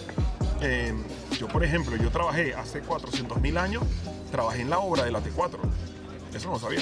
Eh, 0.61 0.94
yo, 1.38 1.49
por 1.49 1.64
ejemplo, 1.64 1.97
yo 1.97 2.11
trabajé 2.11 2.54
hace 2.54 2.80
400 2.80 3.40
mil 3.40 3.59
años, 3.59 3.82
trabajé 4.30 4.62
en 4.62 4.71
la 4.71 4.78
obra 4.78 5.04
de 5.04 5.11
la 5.11 5.21
T4. 5.21 5.59
Eso 6.35 6.50
no 6.50 6.59
sabía. 6.59 6.80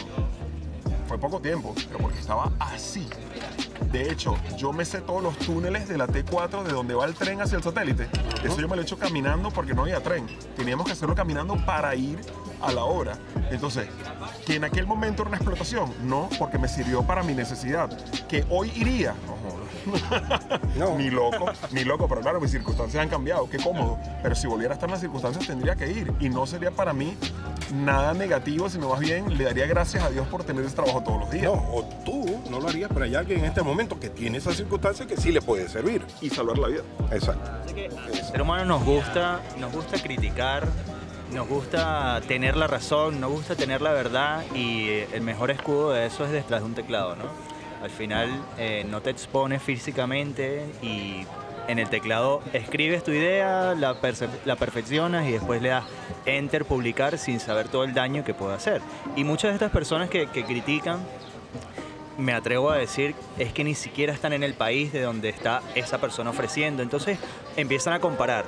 Fue 1.10 1.18
poco 1.18 1.40
tiempo, 1.40 1.74
pero 1.88 1.98
porque 1.98 2.20
estaba 2.20 2.52
así. 2.60 3.04
De 3.90 4.12
hecho, 4.12 4.36
yo 4.56 4.72
me 4.72 4.84
sé 4.84 5.00
todos 5.00 5.20
los 5.20 5.36
túneles 5.38 5.88
de 5.88 5.98
la 5.98 6.06
T4 6.06 6.62
de 6.62 6.70
donde 6.70 6.94
va 6.94 7.04
el 7.04 7.14
tren 7.14 7.40
hacia 7.40 7.56
el 7.56 7.64
satélite. 7.64 8.08
Eso 8.44 8.60
yo 8.60 8.68
me 8.68 8.76
lo 8.76 8.82
he 8.82 8.84
hecho 8.84 8.96
caminando 8.96 9.50
porque 9.50 9.74
no 9.74 9.82
había 9.82 10.00
tren. 10.00 10.28
Teníamos 10.56 10.86
que 10.86 10.92
hacerlo 10.92 11.16
caminando 11.16 11.56
para 11.66 11.96
ir 11.96 12.20
a 12.62 12.70
la 12.70 12.84
obra. 12.84 13.18
Entonces, 13.50 13.88
que 14.46 14.54
en 14.54 14.62
aquel 14.62 14.86
momento 14.86 15.22
era 15.22 15.30
una 15.30 15.38
explotación, 15.38 15.92
no, 16.04 16.28
porque 16.38 16.58
me 16.58 16.68
sirvió 16.68 17.02
para 17.02 17.24
mi 17.24 17.34
necesidad. 17.34 17.90
Que 18.28 18.46
hoy 18.48 18.70
iría, 18.76 19.12
no 19.26 19.50
jodas. 19.50 19.69
No. 20.76 20.96
Ni 20.96 21.10
loco, 21.10 21.46
ni 21.72 21.84
loco, 21.84 22.08
pero 22.08 22.20
claro, 22.20 22.40
mis 22.40 22.50
circunstancias 22.50 23.02
han 23.02 23.08
cambiado, 23.08 23.48
qué 23.48 23.58
cómodo. 23.58 23.98
Pero 24.22 24.34
si 24.34 24.46
volviera 24.46 24.72
a 24.72 24.74
estar 24.74 24.88
en 24.88 24.92
las 24.92 25.00
circunstancias 25.00 25.46
tendría 25.46 25.74
que 25.74 25.90
ir 25.90 26.12
y 26.20 26.28
no 26.28 26.46
sería 26.46 26.70
para 26.70 26.92
mí 26.92 27.16
nada 27.74 28.14
negativo, 28.14 28.68
sino 28.68 28.88
más 28.88 29.00
bien 29.00 29.36
le 29.36 29.44
daría 29.44 29.66
gracias 29.66 30.04
a 30.04 30.10
Dios 30.10 30.26
por 30.28 30.44
tener 30.44 30.64
ese 30.64 30.74
trabajo 30.74 31.02
todos 31.02 31.20
los 31.20 31.30
días. 31.30 31.44
No, 31.44 31.52
o 31.52 31.84
tú 32.04 32.40
no 32.50 32.60
lo 32.60 32.68
harías, 32.68 32.90
pero 32.92 33.04
hay 33.04 33.14
alguien 33.14 33.40
en 33.40 33.46
este 33.46 33.62
momento 33.62 33.98
que 33.98 34.08
tiene 34.08 34.38
esa 34.38 34.52
circunstancia 34.52 35.06
que 35.06 35.16
sí 35.16 35.32
le 35.32 35.42
puede 35.42 35.68
servir. 35.68 36.04
Y 36.20 36.30
salvar 36.30 36.58
la 36.58 36.68
vida. 36.68 36.82
Exacto. 37.10 37.50
Así 37.64 37.74
que 37.74 37.86
al 37.86 38.14
ser 38.14 38.42
humano 38.42 38.64
nos 38.64 38.84
gusta, 38.84 39.40
nos 39.58 39.72
gusta 39.72 40.00
criticar, 40.02 40.66
nos 41.32 41.48
gusta 41.48 42.20
tener 42.26 42.56
la 42.56 42.66
razón, 42.66 43.20
nos 43.20 43.30
gusta 43.30 43.54
tener 43.54 43.82
la 43.82 43.92
verdad 43.92 44.42
y 44.54 44.88
el 45.12 45.22
mejor 45.22 45.50
escudo 45.50 45.92
de 45.92 46.06
eso 46.06 46.24
es 46.24 46.30
detrás 46.30 46.60
de 46.60 46.66
un 46.66 46.74
teclado, 46.74 47.16
¿no? 47.16 47.24
Al 47.82 47.90
final 47.90 48.28
eh, 48.58 48.84
no 48.88 49.00
te 49.00 49.10
expones 49.10 49.62
físicamente 49.62 50.66
y 50.82 51.24
en 51.68 51.78
el 51.78 51.88
teclado 51.88 52.42
escribes 52.52 53.04
tu 53.04 53.12
idea, 53.12 53.74
la, 53.74 54.56
perfeccionas 54.56 55.26
y 55.28 55.32
después 55.32 55.62
le 55.62 55.70
das 55.70 55.84
enter 56.26 56.64
publicar 56.64 57.16
sin 57.16 57.40
saber 57.40 57.68
todo 57.68 57.84
el 57.84 57.94
daño 57.94 58.24
que 58.24 58.34
puede 58.34 58.54
hacer. 58.54 58.82
Y 59.16 59.24
muchas 59.24 59.50
de 59.50 59.54
estas 59.54 59.70
personas 59.70 60.10
que, 60.10 60.26
que 60.26 60.44
critican 60.44 60.98
me 62.18 62.32
atrevo 62.34 62.70
a 62.70 62.76
decir 62.76 63.14
es 63.38 63.52
que 63.52 63.64
ni 63.64 63.74
siquiera 63.74 64.12
están 64.12 64.32
en 64.32 64.42
el 64.42 64.54
país 64.54 64.92
de 64.92 65.00
donde 65.00 65.30
está 65.30 65.62
esa 65.74 65.98
persona 65.98 66.30
ofreciendo. 66.30 66.82
Entonces 66.82 67.18
empiezan 67.60 67.92
a 67.94 68.00
comparar. 68.00 68.44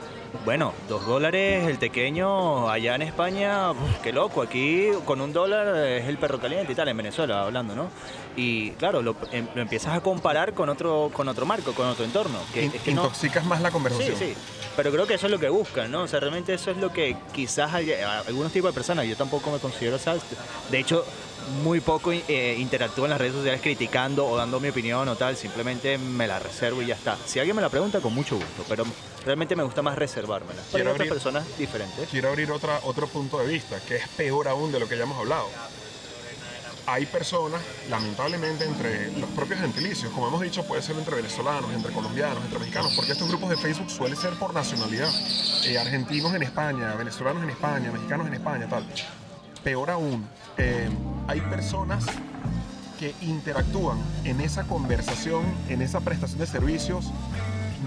Bueno, 0.47 0.73
dos 0.89 1.07
dólares 1.07 1.67
el 1.69 1.77
pequeño 1.79 2.71
allá 2.71 2.95
en 2.95 3.03
España, 3.03 3.73
qué 4.03 4.13
loco. 4.13 4.41
Aquí 4.43 4.89
con 5.05 5.21
un 5.21 5.33
dólar 5.33 5.77
es 5.87 6.09
el 6.09 6.17
perro 6.17 6.39
caliente 6.41 6.73
y 6.73 6.75
tal, 6.75 6.89
en 6.89 6.97
Venezuela 6.97 7.43
hablando, 7.43 7.75
¿no? 7.75 7.89
Y 8.35 8.71
claro, 8.73 9.03
lo, 9.03 9.15
em- 9.31 9.47
lo 9.55 9.61
empiezas 9.61 9.95
a 9.95 10.01
comparar 10.01 10.55
con 10.55 10.71
otro, 10.71 11.11
con 11.13 11.29
otro 11.29 11.45
marco, 11.45 11.73
con 11.75 11.87
otro 11.87 12.05
entorno. 12.05 12.39
Que, 12.55 12.65
In- 12.65 12.73
es 12.75 12.81
que 12.81 12.95
no- 12.95 13.03
intoxicas 13.03 13.45
más 13.45 13.61
la 13.61 13.69
Sí, 13.69 13.73
conversación. 13.75 14.17
sí. 14.17 14.35
Pero 14.75 14.91
creo 14.91 15.07
que 15.07 15.15
eso 15.15 15.27
es 15.27 15.33
lo 15.33 15.39
que 15.39 15.51
buscan, 15.51 15.91
¿no? 15.91 16.05
O 16.05 16.09
sea, 16.09 16.19
realmente 16.19 16.55
eso 16.55 16.71
es 16.71 16.79
lo 16.79 16.91
que 16.91 17.15
quizás 17.35 17.75
hay, 17.75 17.93
algunos 17.93 18.51
tipos 18.53 18.71
de 18.71 18.75
personas, 18.75 19.07
yo 19.07 19.17
tampoco 19.17 19.51
me 19.51 19.59
considero, 19.59 19.99
¿sabes? 19.99 20.23
De 20.71 20.79
hecho, 20.79 21.05
muy 21.63 21.81
poco 21.81 22.13
eh, 22.13 22.57
interactúo 22.59 23.05
en 23.05 23.11
las 23.11 23.21
redes 23.21 23.35
sociales 23.35 23.61
criticando 23.61 24.27
o 24.27 24.37
dando 24.37 24.61
mi 24.61 24.69
opinión 24.69 25.09
o 25.09 25.17
tal, 25.17 25.37
simplemente 25.37 25.99
me 25.99 26.27
la 26.27 26.39
reservo 26.39 26.83
y 26.83 26.87
ya 26.87 26.95
está. 26.95 27.17
Si 27.27 27.39
alguien 27.39 27.57
me 27.57 27.63
la 27.63 27.69
pregunta, 27.69 28.01
con 28.01 28.15
mucho 28.15 28.37
gusto, 28.37 28.65
pero 28.69 28.85
realmente 29.25 29.57
me 29.57 29.63
gusta 29.63 29.83
más 29.83 29.97
reservármela. 29.97 30.61
Quiero 30.71 30.91
hay 30.91 30.95
otras 30.95 31.07
abrir- 31.09 31.13
personas 31.13 31.59
diferentes. 31.59 32.09
Quiero 32.09 32.29
abrir 32.29 32.51
otra, 32.53 32.81
otro 32.85 33.07
punto 33.07 33.39
de 33.39 33.47
vista, 33.47 33.81
que 33.87 33.97
es 33.97 34.09
peor 34.09 34.49
aún 34.49 34.73
de 34.73 34.81
lo 34.81 34.89
que 34.89 34.97
ya 34.97 35.05
hemos 35.05 35.19
hablado. 35.19 35.49
Hay 36.85 37.07
personas, 37.07 37.61
lamentablemente, 37.89 38.65
entre 38.65 39.13
los 39.13 39.31
propios 39.31 39.61
gentilicios, 39.61 40.13
como 40.13 40.27
hemos 40.27 40.41
dicho, 40.41 40.65
puede 40.65 40.83
ser 40.83 40.97
entre 40.99 41.15
venezolanos, 41.15 41.73
entre 41.73 41.93
colombianos, 41.93 42.43
entre 42.45 42.59
mexicanos, 42.59 42.93
porque 42.97 43.13
estos 43.13 43.29
grupos 43.29 43.51
de 43.51 43.57
Facebook 43.57 43.89
suelen 43.89 44.17
ser 44.17 44.33
por 44.35 44.53
nacionalidad. 44.53 45.09
Eh, 45.65 45.79
argentinos 45.79 46.35
en 46.35 46.43
España, 46.43 46.93
venezolanos 46.95 47.45
en 47.45 47.51
España, 47.51 47.93
mexicanos 47.93 48.27
en 48.27 48.35
España, 48.35 48.67
tal. 48.69 48.85
Peor 49.63 49.91
aún, 49.91 50.29
eh, 50.59 50.89
hay 51.29 51.41
personas 51.41 52.07
que 52.99 53.15
interactúan 53.21 53.99
en 54.25 54.41
esa 54.41 54.65
conversación, 54.65 55.45
en 55.69 55.83
esa 55.83 56.01
prestación 56.01 56.39
de 56.39 56.47
servicios, 56.47 57.13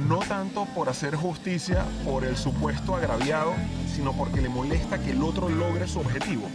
no 0.09 0.19
tanto 0.19 0.65
por 0.75 0.89
hacer 0.89 1.15
justicia 1.15 1.85
por 2.03 2.25
el 2.25 2.35
supuesto 2.35 2.95
agraviado, 2.95 3.53
sino 3.95 4.13
porque 4.13 4.41
le 4.41 4.49
molesta 4.49 4.99
que 4.99 5.11
el 5.11 5.23
otro 5.23 5.47
logre 5.47 5.87
su 5.87 5.99
objetivo. 5.99 6.49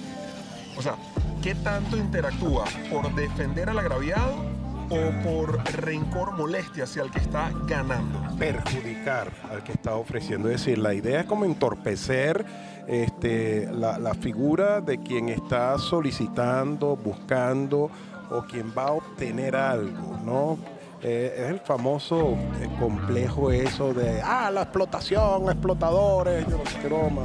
O 0.76 0.82
sea, 0.82 0.96
¿qué 1.42 1.54
tanto 1.54 1.96
interactúa? 1.96 2.64
¿Por 2.90 3.14
defender 3.14 3.70
al 3.70 3.78
agraviado 3.78 4.59
o 4.90 5.22
por 5.22 5.64
rencor, 5.82 6.32
molestia 6.32 6.84
hacia 6.84 7.02
el 7.02 7.10
que 7.10 7.20
está 7.20 7.50
ganando? 7.66 8.20
perjudicar 8.40 9.30
al 9.50 9.62
que 9.62 9.72
está 9.72 9.94
ofreciendo. 9.94 10.48
Es 10.48 10.64
decir, 10.64 10.78
la 10.78 10.94
idea 10.94 11.20
es 11.20 11.26
como 11.26 11.44
entorpecer 11.44 12.44
este, 12.88 13.68
la, 13.70 14.14
figura 14.14 14.80
de 14.80 14.98
quien 14.98 15.28
está 15.28 15.78
solicitando, 15.78 16.96
buscando 16.96 17.90
o 18.30 18.42
quien 18.42 18.72
va 18.76 18.84
a 18.84 18.92
obtener 18.92 19.54
algo, 19.54 20.18
¿no? 20.24 20.58
Eh, 21.02 21.44
es 21.44 21.50
el 21.50 21.60
famoso 21.60 22.36
eh, 22.60 22.68
complejo 22.78 23.50
eso 23.50 23.94
de, 23.94 24.20
ah, 24.22 24.50
la 24.50 24.62
explotación, 24.62 25.44
explotadores, 25.44 26.46
yo 26.46 26.58
no 26.58 26.66
sé 26.66 26.78
qué 26.80 26.88
broma. 26.88 27.22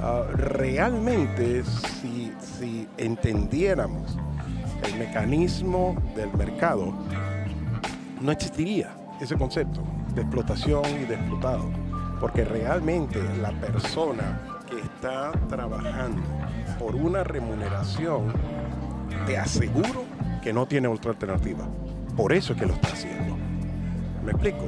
Ah, 0.00 0.24
realmente, 0.34 1.64
si, 1.64 2.32
si 2.40 2.86
entendiéramos 2.96 4.16
el 4.84 4.98
mecanismo 4.98 5.96
del 6.14 6.32
mercado, 6.34 6.92
no 8.20 8.32
existiría 8.32 8.94
ese 9.20 9.36
concepto 9.36 9.82
de 10.14 10.22
explotación 10.22 10.84
y 11.00 11.04
de 11.04 11.14
explotado. 11.14 11.70
Porque 12.20 12.44
realmente 12.44 13.20
la 13.40 13.50
persona 13.52 14.40
que 14.68 14.80
está 14.80 15.30
trabajando 15.48 16.20
por 16.78 16.96
una 16.96 17.22
remuneración, 17.24 18.32
te 19.26 19.38
aseguro 19.38 20.04
que 20.42 20.52
no 20.52 20.66
tiene 20.66 20.88
otra 20.88 21.12
alternativa. 21.12 21.64
Por 22.16 22.32
eso 22.32 22.52
es 22.52 22.58
que 22.58 22.66
lo 22.66 22.74
está 22.74 22.88
haciendo. 22.88 23.36
¿Me 24.24 24.32
explico? 24.32 24.64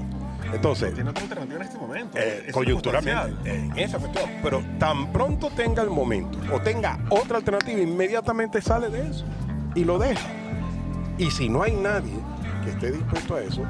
Entonces, 0.52 0.94
Tiene 0.94 1.10
otra 1.10 1.22
alternativa 1.24 1.56
en 1.56 1.62
este 1.62 1.78
momento. 1.78 2.18
eh, 2.18 2.44
Es 2.46 2.52
coyunturalmente, 2.52 3.54
en 3.54 3.78
esa 3.78 3.98
cuestión. 3.98 4.30
Pero 4.42 4.62
tan 4.78 5.12
pronto 5.12 5.48
tenga 5.54 5.82
el 5.82 5.90
momento 5.90 6.38
o 6.52 6.60
tenga 6.60 6.98
otra 7.10 7.36
alternativa, 7.38 7.80
inmediatamente 7.80 8.62
sale 8.62 8.88
de 8.90 9.08
eso 9.08 9.24
y 9.74 9.84
lo 9.84 9.98
deja. 9.98 10.28
Y 11.18 11.30
si 11.30 11.48
no 11.48 11.62
hay 11.62 11.72
nadie 11.72 12.14
que 12.64 12.70
esté 12.70 12.90
dispuesto 12.92 13.34
a 13.36 13.42
eso, 13.42 13.62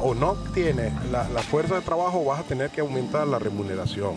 o 0.00 0.14
no 0.14 0.34
tiene 0.54 0.92
la, 1.10 1.28
la 1.28 1.42
fuerza 1.42 1.76
de 1.76 1.80
trabajo, 1.82 2.24
vas 2.24 2.40
a 2.40 2.42
tener 2.44 2.70
que 2.70 2.80
aumentar 2.80 3.26
la 3.26 3.38
remuneración. 3.38 4.16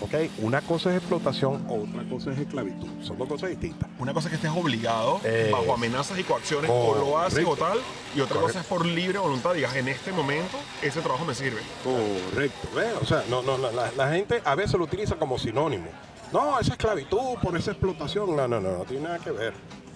¿Ok? 0.00 0.12
Una 0.42 0.60
cosa 0.60 0.90
es 0.90 0.96
explotación, 0.98 1.64
otra 1.68 2.02
cosa 2.10 2.32
es 2.32 2.38
esclavitud. 2.38 2.88
Son 3.00 3.16
dos 3.16 3.28
cosas 3.28 3.50
distintas. 3.50 3.88
Una 4.00 4.12
cosa 4.12 4.26
es 4.28 4.30
que 4.30 4.46
estés 4.46 4.50
obligado 4.60 5.20
Eh, 5.24 5.50
bajo 5.52 5.72
amenazas 5.72 6.18
y 6.18 6.24
coacciones 6.24 6.68
o 6.72 6.96
lo 6.96 7.16
haces 7.18 7.44
o 7.46 7.56
tal, 7.56 7.78
y 8.14 8.20
otra 8.20 8.34
Correcto. 8.40 8.40
cosa 8.42 8.60
es 8.60 8.66
por 8.66 8.84
libre 8.84 9.18
voluntad. 9.18 9.54
Digas, 9.54 9.74
en 9.76 9.86
este 9.88 10.10
momento 10.12 10.58
ese 10.82 11.00
trabajo 11.00 11.24
me 11.24 11.34
sirve. 11.34 11.60
Correcto. 11.84 12.68
¿Ve? 12.74 12.92
O 13.00 13.06
sea, 13.06 13.22
no, 13.30 13.42
no, 13.42 13.56
la, 13.56 13.70
la- 13.70 13.92
la 13.96 14.12
gente 14.12 14.42
a 14.44 14.54
veces 14.56 14.74
lo 14.74 14.84
utiliza 14.84 15.14
como 15.14 15.38
sinónimo. 15.38 15.86
No, 16.32 16.58
esa 16.58 16.72
esclavitud 16.72 17.36
por 17.40 17.56
esa 17.56 17.70
explotación. 17.70 18.34
No, 18.34 18.48
no, 18.48 18.60
no, 18.60 18.78
no 18.78 18.84
tiene 18.84 19.04
nada 19.04 19.20
que 19.20 19.30
ver. 19.30 19.54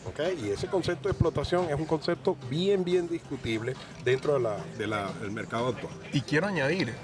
¿Ok? 0.09 0.21
Y 0.43 0.51
ese 0.51 0.67
concepto 0.69 1.09
de 1.09 1.13
explotación 1.13 1.69
es 1.71 1.75
un 1.77 1.85
concepto 1.87 2.37
bien, 2.51 2.85
bien 2.85 3.09
discutible 3.09 3.75
dentro 4.05 4.35
del 4.39 4.49
de 4.77 4.87
la- 4.87 5.13
del 5.13 5.31
mercado 5.31 5.69
actual. 5.69 5.93
Y 6.13 6.21
quiero 6.23 6.47
añadir, 6.47 6.95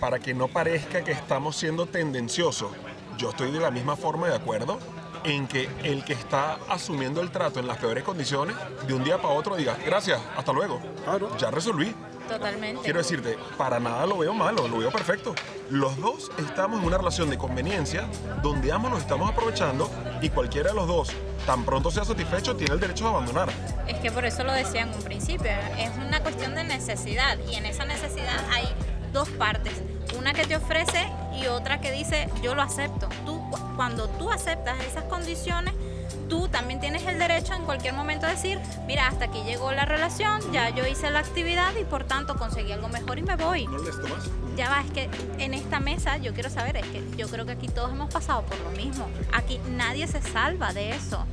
para 0.00 0.18
que 0.18 0.34
no 0.34 0.48
parezca 0.48 1.02
que 1.04 1.12
estamos 1.12 1.56
siendo 1.56 1.86
tendenciosos, 1.86 2.72
yo 3.18 3.30
estoy 3.30 3.50
de 3.52 3.60
la 3.60 3.70
misma 3.70 3.96
forma 3.96 4.26
de 4.28 4.34
acuerdo 4.34 4.78
en 5.24 5.46
que 5.48 5.68
el 5.82 6.04
que 6.04 6.12
está 6.12 6.58
asumiendo 6.68 7.22
el 7.22 7.30
trato 7.30 7.58
en 7.58 7.66
las 7.66 7.78
peores 7.78 8.04
condiciones, 8.04 8.56
de 8.86 8.92
un 8.92 9.04
día 9.04 9.16
para 9.16 9.32
otro 9.34 9.56
diga, 9.56 9.76
gracias, 9.86 10.20
hasta 10.36 10.52
luego, 10.52 10.80
Claro. 11.04 11.34
ya 11.38 11.50
resolví. 11.50 11.94
Totalmente. 12.28 12.82
Quiero 12.82 12.98
decirte, 12.98 13.38
para 13.56 13.78
nada 13.78 14.06
lo 14.06 14.18
veo 14.18 14.32
malo, 14.34 14.66
lo 14.68 14.78
veo 14.78 14.90
perfecto. 14.90 15.34
Los 15.70 15.96
dos 15.98 16.30
estamos 16.38 16.80
en 16.80 16.86
una 16.86 16.98
relación 16.98 17.30
de 17.30 17.38
conveniencia 17.38 18.08
donde 18.42 18.72
ambos 18.72 18.90
nos 18.90 19.00
estamos 19.00 19.30
aprovechando 19.30 19.90
y 20.20 20.28
cualquiera 20.30 20.70
de 20.70 20.76
los 20.76 20.86
dos, 20.86 21.10
tan 21.46 21.64
pronto 21.64 21.90
sea 21.90 22.04
satisfecho, 22.04 22.56
tiene 22.56 22.74
el 22.74 22.80
derecho 22.80 23.04
de 23.04 23.10
abandonar. 23.10 23.50
Es 23.86 23.98
que 23.98 24.10
por 24.10 24.24
eso 24.24 24.44
lo 24.44 24.52
decía 24.52 24.82
en 24.82 24.88
un 24.94 25.02
principio, 25.02 25.50
es 25.78 25.90
una 26.06 26.20
cuestión 26.20 26.54
de 26.54 26.64
necesidad 26.64 27.38
y 27.50 27.54
en 27.56 27.66
esa 27.66 27.84
necesidad 27.84 28.38
hay 28.52 28.66
dos 29.12 29.28
partes, 29.30 29.74
una 30.18 30.32
que 30.32 30.44
te 30.44 30.56
ofrece 30.56 31.08
y 31.40 31.46
otra 31.46 31.80
que 31.80 31.92
dice 31.92 32.28
yo 32.42 32.54
lo 32.54 32.62
acepto. 32.62 33.08
Tú 33.24 33.38
cu- 33.50 33.58
cuando 33.76 34.08
tú 34.08 34.30
aceptas 34.30 34.82
esas 34.84 35.04
condiciones, 35.04 35.74
tú 36.28 36.48
también 36.48 36.80
tienes 36.80 37.06
el 37.06 37.18
derecho 37.18 37.54
en 37.54 37.64
cualquier 37.64 37.94
momento 37.94 38.26
de 38.26 38.32
decir, 38.32 38.58
mira, 38.86 39.08
hasta 39.08 39.26
aquí 39.26 39.42
llegó 39.44 39.72
la 39.72 39.84
relación, 39.84 40.40
ya 40.52 40.70
yo 40.70 40.86
hice 40.86 41.10
la 41.10 41.20
actividad 41.20 41.74
y 41.80 41.84
por 41.84 42.04
tanto 42.04 42.36
conseguí 42.36 42.72
algo 42.72 42.88
mejor 42.88 43.18
y 43.18 43.22
me 43.22 43.36
voy. 43.36 43.66
¿No 43.66 43.78
les 43.78 44.00
tomas? 44.00 44.30
ya 44.56 44.68
va, 44.68 44.80
es 44.82 44.90
que 44.92 45.10
en 45.38 45.54
esta 45.54 45.80
mesa 45.80 46.16
yo 46.18 46.32
quiero 46.32 46.50
saber, 46.50 46.76
es 46.76 46.86
que 46.86 47.02
yo 47.16 47.28
creo 47.28 47.44
que 47.44 47.52
aquí 47.52 47.68
todos 47.68 47.90
hemos 47.90 48.12
pasado 48.12 48.42
por 48.42 48.58
lo 48.60 48.70
mismo. 48.70 49.08
Aquí 49.32 49.60
nadie 49.70 50.06
se 50.06 50.22
salva 50.22 50.72
de 50.72 50.90
eso. 50.90 51.24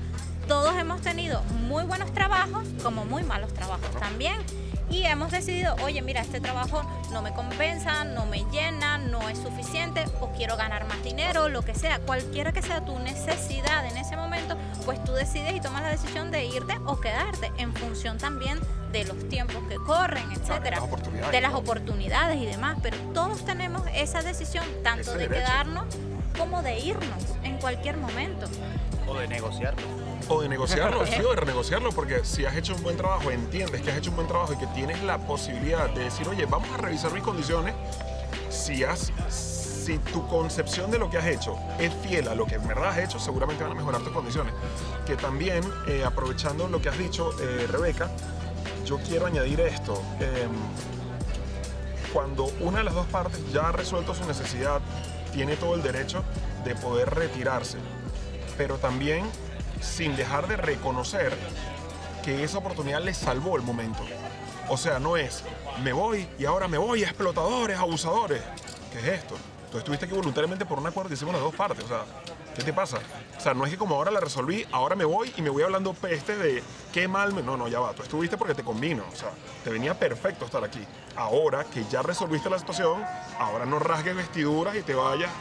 Todos 0.47 0.75
hemos 0.77 1.01
tenido 1.01 1.43
muy 1.43 1.83
buenos 1.83 2.11
trabajos 2.13 2.67
como 2.83 3.05
muy 3.05 3.23
malos 3.23 3.53
trabajos 3.53 3.91
también. 3.99 4.37
Y 4.91 5.05
hemos 5.05 5.31
decidido, 5.31 5.75
oye, 5.83 6.01
mira, 6.01 6.19
este 6.21 6.41
trabajo 6.41 6.83
no 7.11 7.21
me 7.21 7.33
compensa, 7.33 8.03
no 8.03 8.25
me 8.25 8.43
llena, 8.51 8.97
no 8.97 9.29
es 9.29 9.37
suficiente, 9.39 10.03
o 10.19 10.31
quiero 10.33 10.57
ganar 10.57 10.85
más 10.85 11.01
dinero, 11.01 11.47
lo 11.47 11.61
que 11.61 11.73
sea. 11.73 11.99
Cualquiera 11.99 12.51
que 12.51 12.61
sea 12.61 12.83
tu 12.83 12.99
necesidad 12.99 13.85
en 13.85 13.95
ese 13.97 14.17
momento, 14.17 14.57
pues 14.83 15.01
tú 15.05 15.13
decides 15.13 15.55
y 15.55 15.61
tomas 15.61 15.81
la 15.83 15.89
decisión 15.89 16.29
de 16.29 16.45
irte 16.45 16.77
o 16.85 16.99
quedarte 16.99 17.51
en 17.57 17.73
función 17.73 18.17
también 18.17 18.59
de 18.91 19.05
los 19.05 19.29
tiempos 19.29 19.63
que 19.69 19.75
corren, 19.75 20.29
etcétera, 20.33 20.81
las 20.81 21.31
de 21.31 21.39
las 21.41 21.53
oportunidades 21.53 22.41
y 22.41 22.45
demás, 22.45 22.77
pero 22.83 22.97
todos 23.13 23.45
tenemos 23.45 23.83
esa 23.95 24.21
decisión 24.21 24.65
tanto 24.83 25.11
Ese 25.11 25.17
de 25.17 25.27
derecho. 25.29 25.45
quedarnos 25.45 25.85
como 26.37 26.61
de 26.61 26.79
irnos 26.79 27.23
en 27.43 27.57
cualquier 27.59 27.95
momento. 27.95 28.47
O 29.07 29.15
de 29.15 29.29
negociarlo. 29.29 30.00
O 30.27 30.41
de 30.41 30.49
negociarlo, 30.49 31.05
sí, 31.05 31.19
o 31.21 31.29
de 31.29 31.35
renegociarlo, 31.35 31.91
porque 31.91 32.23
si 32.23 32.45
has 32.45 32.55
hecho 32.55 32.75
un 32.75 32.83
buen 32.83 32.97
trabajo, 32.97 33.31
entiendes 33.31 33.81
que 33.81 33.91
has 33.91 33.97
hecho 33.97 34.09
un 34.11 34.17
buen 34.17 34.27
trabajo 34.27 34.53
y 34.53 34.57
que 34.57 34.67
tienes 34.67 35.01
la 35.03 35.17
posibilidad 35.19 35.89
de 35.89 36.05
decir, 36.05 36.27
oye, 36.27 36.45
vamos 36.45 36.69
a 36.71 36.77
revisar 36.77 37.11
mis 37.13 37.23
condiciones, 37.23 37.73
si 38.49 38.83
has, 38.83 39.11
si 39.29 39.97
tu 39.97 40.27
concepción 40.27 40.91
de 40.91 40.99
lo 40.99 41.09
que 41.09 41.17
has 41.17 41.25
hecho 41.25 41.57
es 41.79 41.91
fiel 42.07 42.27
a 42.27 42.35
lo 42.35 42.45
que 42.45 42.55
en 42.55 42.67
verdad 42.67 42.89
has 42.89 42.99
hecho, 42.99 43.19
seguramente 43.19 43.63
van 43.63 43.73
a 43.73 43.75
mejorar 43.75 44.01
tus 44.01 44.13
condiciones. 44.13 44.53
Que 45.05 45.15
también, 45.15 45.63
eh, 45.87 46.03
aprovechando 46.05 46.67
lo 46.67 46.81
que 46.81 46.89
has 46.89 46.97
dicho, 46.97 47.31
eh, 47.41 47.67
Rebeca, 47.69 48.09
yo 48.85 48.97
quiero 48.99 49.25
añadir 49.25 49.61
esto. 49.61 50.01
em, 50.19 50.51
cuando 52.13 52.51
una 52.59 52.79
de 52.79 52.83
las 52.83 52.93
dos 52.93 53.07
partes 53.07 53.39
ya 53.53 53.69
ha 53.69 53.71
resuelto 53.71 54.13
su 54.13 54.25
necesidad, 54.25 54.81
tiene 55.31 55.55
todo 55.55 55.75
el 55.75 55.81
derecho 55.81 56.23
de 56.65 56.75
poder 56.75 57.09
retirarse, 57.09 57.77
pero 58.57 58.75
también 58.75 59.25
sin 59.81 60.15
dejar 60.15 60.47
de 60.47 60.57
reconocer 60.57 61.35
que 62.23 62.43
esa 62.43 62.59
oportunidad 62.59 63.01
les 63.01 63.17
salvó 63.17 63.57
el 63.57 63.63
momento. 63.63 64.03
O 64.69 64.77
sea, 64.77 64.99
no 64.99 65.17
es, 65.17 65.43
me 65.83 65.91
voy 65.91 66.27
y 66.39 66.45
ahora 66.45 66.67
me 66.67 66.77
voy, 66.77 67.03
explotadores, 67.03 67.77
abusadores. 67.77 68.41
¿Qué 68.91 68.99
es 68.99 69.19
esto? 69.19 69.35
Tú 69.71 69.77
estuviste 69.77 70.05
aquí 70.05 70.13
voluntariamente 70.13 70.65
por 70.65 70.79
un 70.79 70.87
acuerdo 70.87 71.09
que 71.09 71.15
hicimos 71.15 71.33
las 71.33 71.43
dos 71.43 71.55
partes. 71.55 71.83
O 71.85 71.87
sea, 71.87 72.03
¿qué 72.55 72.61
te 72.61 72.73
pasa? 72.73 72.99
O 73.37 73.39
sea, 73.39 73.53
no 73.53 73.65
es 73.65 73.71
que 73.71 73.77
como 73.77 73.95
ahora 73.95 74.11
la 74.11 74.19
resolví, 74.19 74.65
ahora 74.71 74.95
me 74.95 75.05
voy 75.05 75.33
y 75.35 75.41
me 75.41 75.49
voy 75.49 75.63
hablando 75.63 75.93
peste 75.93 76.37
de 76.37 76.61
qué 76.93 77.07
mal 77.07 77.33
me... 77.33 77.41
No, 77.41 77.57
no, 77.57 77.67
ya 77.67 77.79
va. 77.79 77.93
Tú 77.93 78.03
estuviste 78.03 78.37
porque 78.37 78.53
te 78.53 78.63
convino. 78.63 79.03
O 79.11 79.15
sea, 79.15 79.31
te 79.63 79.69
venía 79.69 79.97
perfecto 79.97 80.45
estar 80.45 80.63
aquí. 80.63 80.85
Ahora 81.15 81.63
que 81.63 81.83
ya 81.89 82.01
resolviste 82.01 82.49
la 82.49 82.59
situación, 82.59 83.03
ahora 83.39 83.65
no 83.65 83.79
rasgues 83.79 84.15
vestiduras 84.15 84.75
y 84.75 84.81
te 84.81 84.93
vayas. 84.93 85.31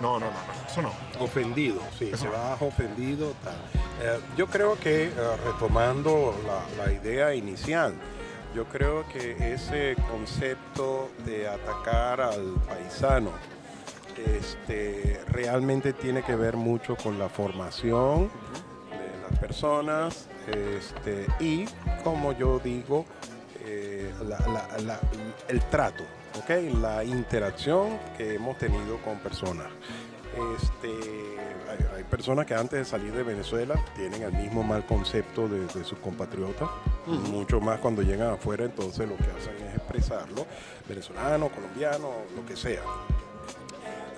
No, 0.00 0.18
no, 0.18 0.26
no, 0.26 0.32
no. 0.32 0.68
Eso 0.70 0.82
no. 0.82 0.92
Ofendido, 1.24 1.80
sí, 1.98 2.06
Eso. 2.12 2.24
se 2.24 2.28
va 2.28 2.54
ofendido. 2.60 3.32
tal. 3.44 3.54
Eh, 4.02 4.20
yo 4.36 4.46
creo 4.46 4.78
que, 4.78 5.04
eh, 5.04 5.12
retomando 5.44 6.34
la, 6.46 6.84
la 6.84 6.92
idea 6.92 7.34
inicial, 7.34 7.94
yo 8.54 8.64
creo 8.66 9.06
que 9.08 9.52
ese 9.54 9.96
concepto 10.10 11.10
de 11.24 11.48
atacar 11.48 12.20
al 12.20 12.54
paisano 12.68 13.30
este, 14.26 15.20
realmente 15.28 15.92
tiene 15.92 16.22
que 16.22 16.34
ver 16.36 16.56
mucho 16.56 16.96
con 16.96 17.18
la 17.18 17.28
formación 17.28 18.30
de 18.90 19.30
las 19.30 19.38
personas 19.38 20.26
este, 20.46 21.26
y, 21.38 21.66
como 22.02 22.32
yo 22.32 22.58
digo, 22.58 23.04
eh, 23.64 24.12
la- 24.26 24.38
la- 24.40 24.78
la- 24.84 25.00
el 25.48 25.60
trato, 25.70 26.04
la 26.58 27.04
interacción 27.04 27.96
que 28.16 28.34
hemos 28.34 28.58
tenido 28.58 28.96
con 29.04 29.18
personas. 29.18 29.68
Este, 30.56 30.88
hay, 31.70 31.96
hay 31.96 32.04
personas 32.04 32.44
que 32.44 32.54
antes 32.54 32.80
de 32.80 32.84
salir 32.84 33.12
de 33.12 33.22
Venezuela 33.22 33.76
tienen 33.94 34.22
el 34.22 34.32
mismo 34.32 34.64
mal 34.64 34.84
concepto 34.84 35.46
de, 35.48 35.66
de 35.66 35.84
sus 35.84 35.98
compatriotas, 36.00 36.68
mucho 37.06 37.60
más 37.60 37.78
cuando 37.78 38.02
llegan 38.02 38.30
afuera, 38.30 38.64
entonces 38.64 39.08
lo 39.08 39.16
que 39.16 39.24
hacen 39.24 39.54
es 39.68 39.76
expresarlo, 39.76 40.44
venezolano, 40.88 41.50
colombiano, 41.50 42.10
lo 42.34 42.44
que 42.44 42.56
sea. 42.56 42.82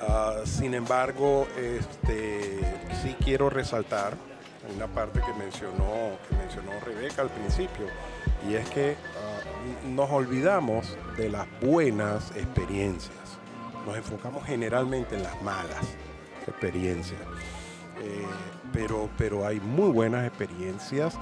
Ah, 0.01 0.41
sin 0.45 0.73
embargo, 0.73 1.47
este, 1.59 2.61
sí 3.03 3.15
quiero 3.23 3.51
resaltar 3.51 4.15
una 4.75 4.87
parte 4.87 5.21
que 5.21 5.35
mencionó, 5.35 6.17
que 6.29 6.37
mencionó 6.37 6.73
Rebeca 6.81 7.21
al 7.23 7.31
principio, 7.31 7.87
y 8.49 8.55
es 8.55 8.69
que 8.71 8.97
ah, 9.19 9.32
nos 9.89 10.11
olvidamos 10.11 10.97
de 11.17 11.29
las 11.29 11.47
buenas 11.61 12.31
experiencias. 12.37 13.17
Nos 13.87 13.97
enfocamos 13.97 14.45
generalmente 14.45 15.17
en 15.17 15.23
las 15.23 15.41
malas 15.43 15.97
experiencias. 16.47 17.21
Eh, 18.03 18.25
pero, 18.73 19.09
pero 19.19 19.47
hay 19.47 19.61
muy 19.61 19.91
buenas 19.91 20.27
experiencias 20.27 21.15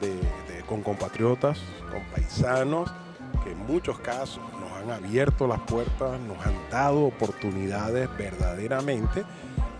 de- 0.00 0.62
con 0.66 0.82
compatriotas, 0.82 1.58
con 1.92 2.02
paisanos, 2.14 2.90
que 3.44 3.52
en 3.52 3.58
muchos 3.66 3.98
casos 3.98 4.40
nos 4.58 4.72
han 4.72 4.90
abierto 4.90 5.46
las 5.46 5.60
puertas, 5.60 6.18
nos 6.20 6.44
han 6.46 6.54
dado 6.70 7.04
oportunidades 7.04 8.08
verdaderamente. 8.16 9.24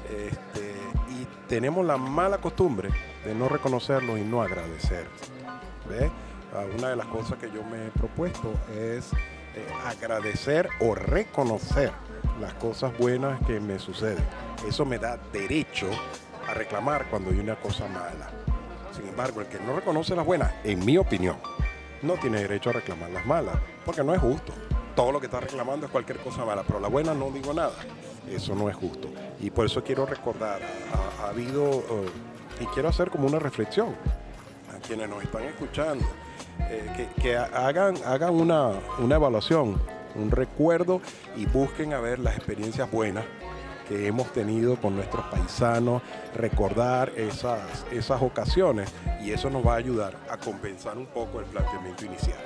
este, 0.05 0.75
y 1.11 1.27
tenemos 1.49 1.85
la 1.85 1.97
mala 1.97 2.39
costumbre 2.39 2.91
de 3.25 3.35
no 3.35 3.49
reconocerlo 3.49 4.17
y 4.19 4.21
no 4.23 4.43
agradecer. 4.43 5.07
¿Ve? 5.89 6.11
Ah, 6.55 6.65
Una 6.79 6.91
de 6.91 6.97
las 6.97 7.07
cosas 7.07 7.37
que 7.39 7.51
yo 7.51 7.65
me 7.65 7.87
he 7.87 7.91
propuesto 7.91 8.53
es 8.73 9.13
eh, 9.57 9.67
agradecer 9.87 10.69
o 10.81 10.95
reconocer 10.95 11.91
las 12.41 12.55
cosas 12.55 12.97
buenas 12.97 13.45
que 13.45 13.59
me 13.59 13.79
suceden. 13.81 14.25
Eso 14.67 14.85
me 14.85 14.99
da 14.99 15.19
derecho 15.33 15.89
a 16.49 16.55
reclamar 16.55 17.07
cuando 17.11 17.31
hay 17.31 17.41
una 17.41 17.57
cosa 17.57 17.89
mala. 17.89 18.31
Sin 18.95 19.09
embargo, 19.09 19.41
el 19.41 19.49
que 19.49 19.59
no 19.59 19.75
reconoce 19.75 20.15
las 20.15 20.25
buenas, 20.25 20.53
en 20.63 20.85
mi 20.85 20.97
opinión, 20.97 21.37
no 22.03 22.15
tiene 22.15 22.39
derecho 22.43 22.71
a 22.71 22.75
reclamar 22.75 23.11
las 23.11 23.27
malas, 23.27 23.57
porque 23.85 24.05
no 24.05 24.15
es 24.15 24.21
justo. 24.21 24.53
Todo 24.95 25.11
lo 25.11 25.19
que 25.19 25.27
está 25.27 25.41
reclamando 25.41 25.87
es 25.87 25.93
cualquier 25.93 26.19
cosa 26.19 26.45
mala, 26.45 26.63
pero 26.65 26.79
la 26.79 26.87
buena 26.87 27.15
no 27.15 27.33
digo 27.33 27.53
nada. 27.53 27.75
Eso 28.31 28.55
no 28.55 28.69
es 28.71 28.77
justo. 28.77 29.09
Y 29.41 29.51
por 29.51 29.67
eso 29.67 29.83
quiero 29.83 30.07
recordar, 30.07 30.61
ha, 30.63 31.25
ha 31.25 31.29
habido, 31.31 31.81
eh, 31.81 32.09
y 32.61 32.67
quiero 32.67 32.89
hacer 32.91 33.11
como 33.11 33.27
una 33.27 33.41
reflexión 33.41 33.97
a 34.73 34.79
quienes 34.87 35.09
nos 35.09 35.23
están 35.25 35.43
escuchando, 35.43 36.07
eh, 36.71 37.09
que, 37.21 37.37
hagan, 37.37 37.97
hagan 38.05 38.35
una, 38.35 38.71
una 38.99 39.15
evaluación, 39.17 39.81
un 40.15 40.31
recuerdo 40.31 41.01
y 41.37 41.47
busquen 41.47 41.93
a 41.93 42.01
ver 42.01 42.19
las 42.19 42.37
experiencias 42.37 42.91
buenas 42.91 43.25
que 43.89 44.07
hemos 44.07 44.33
tenido 44.33 44.77
con 44.77 44.97
nuestros 44.97 45.25
paisanos, 45.27 46.03
recordar 46.35 47.13
esas, 47.17 47.85
esas 47.93 48.23
ocasiones 48.23 48.91
y 49.23 49.33
eso 49.33 49.51
nos 49.51 49.67
va 49.67 49.75
a 49.75 49.77
ayudar 49.77 50.17
a 50.31 50.37
compensar 50.39 50.97
un 50.97 51.07
poco 51.07 51.41
el 51.41 51.47
planteamiento 51.47 52.05
inicial. 52.05 52.39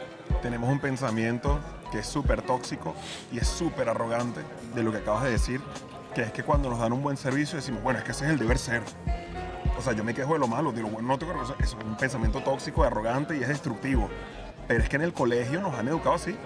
tenemos 0.42 0.68
un 0.68 0.80
pensamiento 0.80 1.58
que 1.90 2.00
es 2.00 2.06
súper 2.06 2.42
tóxico 2.42 2.94
y 3.32 3.38
es 3.38 3.46
súper 3.46 3.88
arrogante 3.88 4.40
de 4.74 4.82
lo 4.82 4.92
que 4.92 4.98
acabas 4.98 5.24
de 5.24 5.30
decir, 5.30 5.60
que 6.14 6.22
es 6.22 6.32
que 6.32 6.42
cuando 6.42 6.68
nos 6.68 6.80
dan 6.80 6.92
un 6.92 7.02
buen 7.02 7.16
servicio 7.16 7.56
decimos, 7.56 7.82
bueno, 7.82 7.98
es 7.98 8.04
que 8.04 8.12
ese 8.12 8.26
es 8.26 8.32
el 8.32 8.38
deber 8.38 8.58
ser. 8.58 8.82
O 9.78 9.80
sea, 9.80 9.92
yo 9.92 10.02
me 10.02 10.12
quejo 10.12 10.32
de 10.32 10.40
lo 10.40 10.48
malo, 10.48 10.72
de 10.72 10.82
lo 10.82 10.88
bueno 10.88 11.06
no 11.06 11.18
tengo. 11.18 11.40
Eso 11.40 11.54
es 11.60 11.74
un 11.74 11.96
pensamiento 11.96 12.40
tóxico, 12.40 12.82
arrogante 12.82 13.36
y 13.36 13.42
es 13.42 13.48
destructivo. 13.48 14.10
Pero 14.66 14.82
es 14.82 14.88
que 14.88 14.96
en 14.96 15.02
el 15.02 15.12
colegio 15.12 15.60
nos 15.60 15.72
han 15.74 15.86
educado 15.86 16.16
así. 16.16 16.36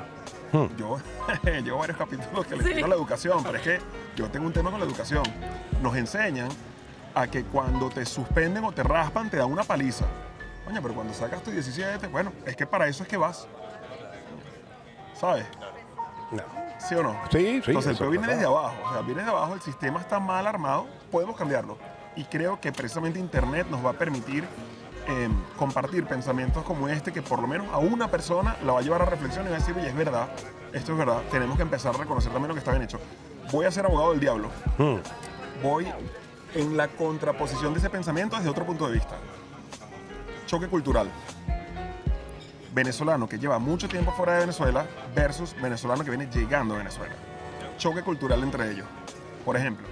Hmm. 0.53 0.67
Yo 0.77 0.99
llevo 1.65 1.79
varios 1.79 1.97
capítulos 1.97 2.47
que 2.47 2.57
les 2.57 2.67
digo 2.67 2.85
a 2.85 2.89
la 2.91 2.95
educación, 2.95 3.43
pero 3.43 3.57
es 3.57 3.63
que 3.63 3.79
yo 4.17 4.29
tengo 4.31 4.47
un 4.47 4.53
tema 4.53 4.71
con 4.71 4.79
la 4.79 4.87
educación. 4.87 5.23
Nos 5.81 5.97
enseñan 5.97 6.51
a 7.15 7.27
que 7.27 7.45
cuando 7.45 7.89
te 7.89 8.05
suspenden 8.05 8.65
o 8.65 8.73
te 8.73 8.83
raspan, 8.83 9.31
te 9.31 9.39
dan 9.39 9.51
una 9.51 9.65
paliza. 9.65 10.05
Coño, 10.67 10.83
pero 10.83 10.95
cuando 10.95 11.15
sacas 11.15 11.43
tu 11.43 11.51
17, 11.51 12.09
bueno, 12.09 12.33
es 12.45 12.55
que 12.55 12.67
para 12.67 12.87
eso 12.87 13.03
es 13.03 13.09
que 13.09 13.17
vas. 13.17 13.49
¿Sabes? 15.15 15.47
No. 16.31 16.43
¿Sí 16.79 16.95
o 16.97 17.03
no? 17.03 17.17
Sí, 17.31 17.63
sí. 17.65 17.71
Entonces 17.71 17.87
el 17.87 17.95
eso 17.95 17.99
peo 18.05 18.11
viene 18.11 18.27
desde 18.27 18.45
abajo, 18.45 18.75
o 18.85 18.93
sea, 18.93 19.01
viene 19.03 19.23
desde 19.23 19.35
abajo, 19.35 19.55
el 19.55 19.61
sistema 19.63 20.01
está 20.01 20.21
mal 20.21 20.47
armado, 20.47 20.87
podemos 21.11 21.37
cambiarlo. 21.37 21.79
Y 22.17 22.25
creo 22.25 22.61
que 22.61 22.73
precisamente 22.73 23.19
Internet 23.19 23.67
nos 23.71 23.85
va 23.85 23.91
a 23.91 23.95
permitir 23.95 24.45
eh, 25.09 25.29
compartir 25.57 26.05
pensamientos 26.07 26.63
como 26.65 26.89
este, 26.89 27.13
que 27.13 27.23
por 27.23 27.41
lo 27.41 27.49
menos 27.49 27.67
a 27.73 27.79
una 27.79 28.09
persona 28.09 28.57
la 28.65 28.73
va 28.73 28.81
a 28.81 28.83
llevar 28.83 29.03
a 29.03 29.07
reflexión 29.07 29.47
y 29.47 29.49
va 29.51 29.57
a 29.57 29.59
decir, 29.59 29.75
oye, 29.77 29.89
es 29.89 29.97
verdad, 29.97 30.29
esto 30.73 30.93
es 30.93 30.99
verdad, 30.99 31.23
tenemos 31.31 31.57
que 31.57 31.63
empezar 31.63 31.95
a 31.95 31.99
reconocer 31.99 32.31
también 32.33 32.49
lo 32.49 32.55
que 32.55 32.59
está 32.61 32.71
bien 32.71 32.83
hecho. 32.83 33.01
Voy 33.51 33.67
a 33.67 33.71
ser 33.71 33.85
abogado 33.87 34.11
del 34.11 34.21
diablo, 34.21 34.49
Hmm. 34.79 34.97
voy 35.63 35.87
en 36.55 36.77
la 36.77 36.89
contraposición 36.89 37.73
de 37.73 37.79
ese 37.81 37.91
pensamiento 37.91 38.37
desde 38.37 38.51
otro 38.51 38.65
punto 38.67 38.87
de 38.87 38.93
vista. 38.93 39.17
Choque 40.47 40.69
cultural. 40.69 41.09
Venezolano 42.75 43.29
que 43.29 43.39
lleva 43.39 43.59
mucho 43.59 43.89
tiempo 43.89 44.13
fuera 44.13 44.35
de 44.35 44.41
Venezuela 44.41 44.87
versus 45.15 45.55
venezolano 45.61 46.05
que 46.05 46.11
viene 46.11 46.29
llegando 46.33 46.75
a 46.75 46.79
Venezuela. 46.79 47.15
Choque 47.79 48.03
cultural 48.03 48.43
entre 48.43 48.71
ellos. 48.71 48.87
Por 49.45 49.57
ejemplo, 49.57 49.87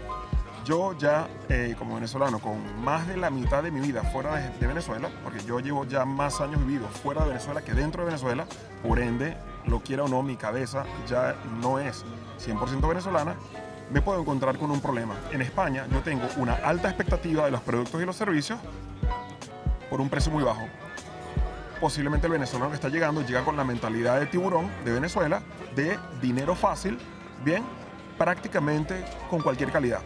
yo 0.64 0.96
ya 0.98 1.28
eh, 1.48 1.74
como 1.78 1.94
venezolano 1.94 2.38
con 2.38 2.82
más 2.82 3.06
de 3.08 3.16
la 3.16 3.30
mitad 3.30 3.62
de 3.62 3.70
mi 3.70 3.80
vida 3.80 4.02
fuera 4.02 4.36
de, 4.36 4.58
de 4.58 4.66
Venezuela, 4.66 5.08
porque 5.22 5.40
yo 5.44 5.60
llevo 5.60 5.84
ya 5.84 6.04
más 6.04 6.40
años 6.40 6.60
vividos 6.66 6.90
fuera 7.02 7.22
de 7.22 7.28
Venezuela 7.28 7.62
que 7.62 7.72
dentro 7.72 8.02
de 8.02 8.06
Venezuela, 8.06 8.46
por 8.82 8.98
ende 8.98 9.36
lo 9.66 9.80
quiera 9.80 10.04
o 10.04 10.08
no, 10.08 10.22
mi 10.22 10.36
cabeza 10.36 10.84
ya 11.08 11.36
no 11.60 11.78
es 11.78 12.04
100% 12.44 12.88
venezolana, 12.88 13.36
me 13.92 14.02
puedo 14.02 14.20
encontrar 14.20 14.58
con 14.58 14.70
un 14.70 14.80
problema. 14.80 15.14
En 15.32 15.42
España 15.42 15.86
yo 15.90 16.00
tengo 16.00 16.26
una 16.36 16.54
alta 16.54 16.88
expectativa 16.88 17.44
de 17.44 17.50
los 17.50 17.60
productos 17.60 18.00
y 18.00 18.04
los 18.04 18.16
servicios 18.16 18.58
por 19.88 20.00
un 20.00 20.08
precio 20.08 20.30
muy 20.30 20.44
bajo. 20.44 20.66
Posiblemente 21.80 22.26
el 22.26 22.34
venezolano 22.34 22.70
que 22.70 22.76
está 22.76 22.88
llegando 22.88 23.22
llega 23.22 23.44
con 23.44 23.56
la 23.56 23.64
mentalidad 23.64 24.20
de 24.20 24.26
tiburón 24.26 24.70
de 24.84 24.92
Venezuela, 24.92 25.42
de 25.74 25.98
dinero 26.20 26.54
fácil, 26.54 26.98
bien, 27.44 27.64
prácticamente 28.18 29.04
con 29.28 29.40
cualquier 29.40 29.72
calidad. 29.72 30.00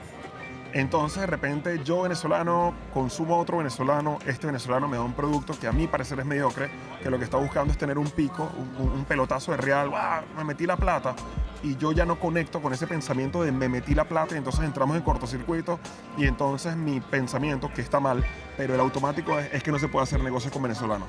Entonces 0.74 1.20
de 1.20 1.28
repente 1.28 1.80
yo 1.84 2.02
venezolano 2.02 2.74
consumo 2.92 3.36
a 3.36 3.38
otro 3.38 3.58
venezolano, 3.58 4.18
este 4.26 4.48
venezolano 4.48 4.88
me 4.88 4.96
da 4.96 5.04
un 5.04 5.12
producto 5.12 5.56
que 5.56 5.68
a 5.68 5.72
mí 5.72 5.86
parecer 5.86 6.18
es 6.18 6.26
mediocre, 6.26 6.68
que 7.00 7.10
lo 7.10 7.18
que 7.18 7.24
está 7.24 7.36
buscando 7.36 7.72
es 7.72 7.78
tener 7.78 7.96
un 7.96 8.10
pico, 8.10 8.50
un, 8.80 9.04
pelotazo 9.04 9.52
de 9.52 9.58
real, 9.58 9.92
me 10.36 10.42
metí 10.42 10.66
la 10.66 10.76
plata 10.76 11.14
y 11.62 11.76
yo 11.76 11.92
ya 11.92 12.04
no 12.04 12.18
conecto 12.18 12.60
con 12.60 12.72
ese 12.72 12.88
pensamiento 12.88 13.44
de 13.44 13.52
me 13.52 13.68
metí 13.68 13.94
la 13.94 14.08
plata 14.08 14.34
y 14.34 14.38
entonces 14.38 14.64
entramos 14.64 14.96
en 14.96 15.04
cortocircuito 15.04 15.78
y 16.18 16.26
entonces 16.26 16.74
mi 16.74 17.00
pensamiento, 17.00 17.72
que 17.72 17.80
está 17.80 18.00
mal, 18.00 18.24
pero 18.56 18.74
el 18.74 18.80
automático 18.80 19.38
es, 19.38 19.62
que 19.62 19.70
no 19.70 19.78
se 19.78 19.86
puede 19.86 20.02
hacer 20.02 20.24
negocios 20.24 20.52
con 20.52 20.62
venezolanos. 20.62 21.06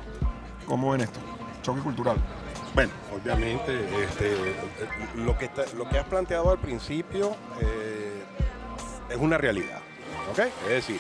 ¿Cómo 0.68 0.92
ven 0.92 1.02
esto? 1.02 1.20
Choque 1.64 1.82
cultural. 1.82 2.18
Bueno, 2.76 2.92
obviamente 3.20 4.04
este, 4.04 4.36
lo, 5.16 5.36
que 5.40 5.50
lo 5.76 5.90
que 5.90 5.98
has 5.98 6.06
planteado 6.06 6.52
al 6.52 6.60
principio... 6.60 7.36
Eh, 7.60 8.15
es 9.10 9.18
una 9.18 9.38
realidad. 9.38 9.80
¿ok? 10.32 10.40
Es 10.64 10.70
decir, 10.70 11.00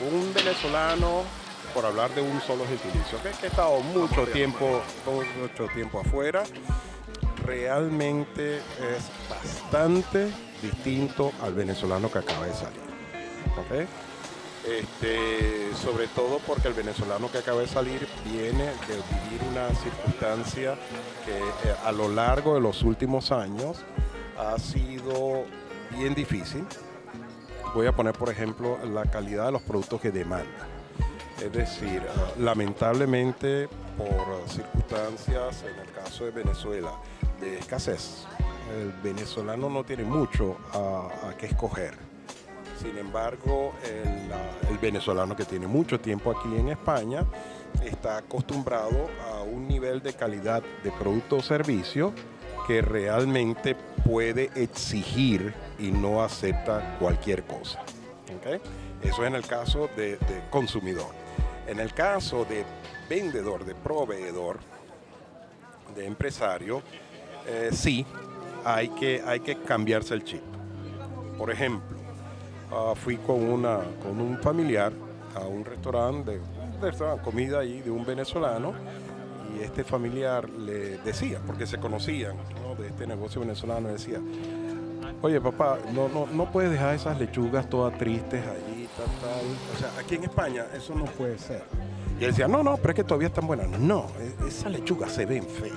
un 0.00 0.32
venezolano, 0.34 1.22
por 1.74 1.84
hablar 1.84 2.14
de 2.14 2.22
un 2.22 2.40
solo 2.40 2.64
gentilicio, 2.66 3.20
que 3.22 3.28
ha 3.28 3.48
estado 3.48 3.80
mucho 3.80 4.26
tiempo, 4.26 4.82
mucho 5.40 5.66
tiempo 5.72 6.00
afuera, 6.00 6.44
realmente 7.44 8.56
es 8.56 9.10
bastante 9.28 10.30
distinto 10.62 11.32
al 11.42 11.54
venezolano 11.54 12.10
que 12.10 12.18
acaba 12.18 12.46
de 12.46 12.54
salir. 12.54 12.80
¿ok? 13.56 13.88
Este, 14.66 15.72
sobre 15.76 16.08
todo 16.08 16.40
porque 16.44 16.66
el 16.66 16.74
venezolano 16.74 17.30
que 17.30 17.38
acaba 17.38 17.60
de 17.60 17.68
salir 17.68 18.08
viene 18.24 18.64
de 18.64 18.96
vivir 18.96 19.40
una 19.48 19.68
circunstancia 19.76 20.74
que 21.24 21.38
eh, 21.38 21.74
a 21.84 21.92
lo 21.92 22.08
largo 22.08 22.54
de 22.54 22.60
los 22.60 22.82
últimos 22.82 23.30
años 23.30 23.84
ha 24.36 24.58
sido 24.58 25.44
bien 25.96 26.16
difícil, 26.16 26.66
voy 27.76 27.86
a 27.86 27.92
poner 27.92 28.14
por 28.14 28.30
ejemplo 28.30 28.78
la 28.86 29.04
calidad 29.04 29.46
de 29.46 29.52
los 29.52 29.60
productos 29.60 30.00
que 30.00 30.10
demanda. 30.10 30.66
Es 31.44 31.52
decir, 31.52 32.02
ah, 32.08 32.32
lamentablemente 32.38 33.68
por 33.98 34.48
circunstancias, 34.48 35.62
en 35.62 35.78
el 35.80 35.92
caso 35.92 36.24
de 36.24 36.30
Venezuela, 36.30 36.92
de 37.38 37.58
escasez, 37.58 38.24
el 38.74 38.92
venezolano 39.02 39.68
no 39.68 39.84
tiene 39.84 40.04
mucho 40.04 40.56
a, 40.72 41.28
a 41.28 41.36
que 41.36 41.46
escoger. 41.46 41.92
Sin 42.80 42.96
embargo, 42.96 43.74
el, 43.84 44.70
el, 44.70 44.78
venezolano 44.78 45.36
que 45.36 45.44
tiene 45.44 45.66
mucho 45.66 46.00
tiempo 46.00 46.30
aquí 46.30 46.56
en 46.56 46.70
España 46.70 47.26
está 47.84 48.18
acostumbrado 48.18 49.10
a 49.30 49.42
un 49.42 49.68
nivel 49.68 50.00
de 50.00 50.14
calidad 50.14 50.62
de 50.82 50.90
producto 50.92 51.36
o 51.36 51.42
servicio 51.42 52.14
que 52.66 52.82
realmente 52.82 53.76
puede 54.04 54.50
exigir 54.54 55.54
y 55.78 55.90
no 55.90 56.22
acepta 56.22 56.96
cualquier 56.98 57.44
cosa. 57.44 57.80
Eso 59.02 59.22
es 59.22 59.28
en 59.28 59.34
el 59.34 59.46
caso 59.46 59.88
de, 59.96 60.18
consumidor. 60.50 61.12
En 61.66 61.80
el 61.80 61.92
caso 61.92 62.44
de 62.44 62.64
vendedor, 63.08 63.64
de 63.64 63.74
proveedor, 63.74 64.58
de 65.94 66.06
empresario, 66.06 66.82
eh, 67.46 67.70
sí, 67.72 68.04
hay 68.64 68.88
que, 68.88 69.22
hay 69.24 69.40
que 69.40 69.56
cambiarse 69.58 70.14
el 70.14 70.24
chip. 70.24 70.42
Por 71.38 71.50
ejemplo, 71.50 71.96
ah, 72.72 72.94
fui 72.96 73.16
con, 73.16 73.42
una, 73.42 73.80
con 74.02 74.20
un 74.20 74.38
familiar 74.38 74.92
a 75.34 75.40
un 75.40 75.64
restaurante, 75.64 76.40
de, 76.80 77.22
comida 77.22 77.60
ahí 77.60 77.80
de 77.80 77.90
un 77.90 78.04
venezolano 78.04 78.74
este 79.60 79.84
familiar 79.84 80.48
le 80.48 80.98
decía, 80.98 81.40
porque 81.46 81.66
se 81.66 81.78
conocían 81.78 82.36
de 82.78 82.88
este 82.88 83.06
negocio 83.06 83.40
venezolano, 83.40 83.88
decía, 83.88 84.20
oye 85.22 85.40
papá, 85.40 85.78
no, 85.92 86.08
no, 86.08 86.26
no 86.26 86.50
puedes 86.50 86.70
dejar 86.70 86.94
esas 86.94 87.18
lechugas 87.18 87.68
todas 87.68 87.96
tristes 87.98 88.44
allí, 88.46 88.88
tal, 88.96 89.06
tal. 89.20 89.46
O 89.74 89.78
sea, 89.78 89.90
aquí 90.00 90.16
en 90.16 90.24
España 90.24 90.66
eso 90.74 90.94
no 90.94 91.04
puede 91.04 91.38
ser. 91.38 91.62
Y 92.18 92.24
él 92.24 92.30
decía, 92.30 92.48
no, 92.48 92.62
no, 92.62 92.76
pero 92.76 92.90
es 92.90 92.96
que 92.96 93.04
todavía 93.04 93.28
están 93.28 93.46
buenas. 93.46 93.68
No, 93.78 94.06
e, 94.18 94.48
esas 94.48 94.72
lechugas 94.72 95.12
se 95.12 95.26
ven 95.26 95.44
feas. 95.44 95.76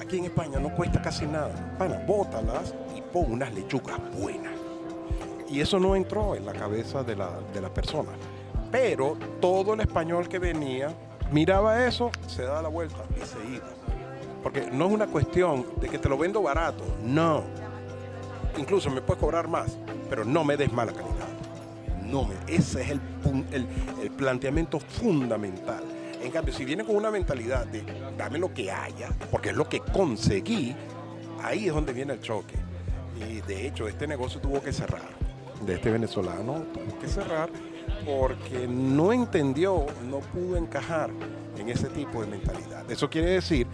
Aquí 0.00 0.18
en 0.18 0.26
España 0.26 0.58
no 0.58 0.74
cuesta 0.74 1.00
casi 1.00 1.26
nada. 1.26 1.76
Pana, 1.78 2.04
bótalas 2.06 2.74
y 2.96 3.00
pon 3.00 3.32
unas 3.32 3.52
lechugas 3.54 3.98
buenas. 4.18 4.52
Y 5.48 5.60
eso 5.60 5.78
no 5.78 5.96
entró 5.96 6.34
en 6.34 6.44
la 6.44 6.52
cabeza 6.52 7.02
de 7.02 7.16
la, 7.16 7.30
de 7.52 7.60
la 7.60 7.72
persona. 7.72 8.10
Pero 8.70 9.16
todo 9.40 9.74
el 9.74 9.80
español 9.80 10.28
que 10.28 10.38
venía 10.38 10.94
miraba 11.34 11.84
eso, 11.84 12.12
se 12.28 12.44
daba 12.44 12.62
la 12.62 12.68
vuelta 12.68 13.04
y 13.20 13.26
se 13.26 13.56
iba. 13.56 13.66
Porque 14.42 14.70
no 14.70 14.86
es 14.86 14.92
una 14.92 15.08
cuestión 15.08 15.66
de 15.80 15.88
que 15.88 15.98
te 15.98 16.08
lo 16.08 16.16
vendo 16.16 16.40
barato, 16.40 16.84
no. 17.02 17.42
Incluso 18.56 18.88
me 18.88 19.00
puedes 19.00 19.20
cobrar 19.20 19.48
más, 19.48 19.76
pero 20.08 20.24
no 20.24 20.44
me 20.44 20.56
des 20.56 20.72
mala 20.72 20.92
calidad. 20.92 21.28
No 22.04 22.24
me, 22.24 22.34
ese 22.46 22.82
es 22.82 22.90
el, 22.90 23.00
el, 23.50 23.66
el 24.00 24.10
planteamiento 24.12 24.78
fundamental. 24.78 25.82
En 26.22 26.30
cambio, 26.30 26.54
si 26.54 26.64
viene 26.64 26.84
con 26.84 26.94
una 26.94 27.10
mentalidad 27.10 27.66
de 27.66 27.84
dame 28.16 28.38
lo 28.38 28.54
que 28.54 28.70
haya, 28.70 29.10
porque 29.30 29.50
es 29.50 29.56
lo 29.56 29.68
que 29.68 29.80
conseguí, 29.80 30.76
ahí 31.42 31.66
es 31.66 31.74
donde 31.74 31.92
viene 31.92 32.12
el 32.12 32.20
choque. 32.20 32.54
Y 33.28 33.40
de 33.40 33.66
hecho, 33.66 33.88
este 33.88 34.06
negocio 34.06 34.40
tuvo 34.40 34.62
que 34.62 34.72
cerrar. 34.72 35.08
De 35.66 35.74
este 35.74 35.90
venezolano 35.90 36.64
tuvo 36.72 36.98
que 37.00 37.08
cerrar 37.08 37.50
porque 38.04 38.66
no 38.68 39.12
entendió, 39.12 39.86
no 40.08 40.18
pudo 40.18 40.56
encajar 40.56 41.10
en 41.58 41.68
ese 41.68 41.88
tipo 41.88 42.20
de 42.20 42.28
mentalidad. 42.28 42.90
Eso 42.90 43.08
quiere 43.08 43.30
decir 43.30 43.66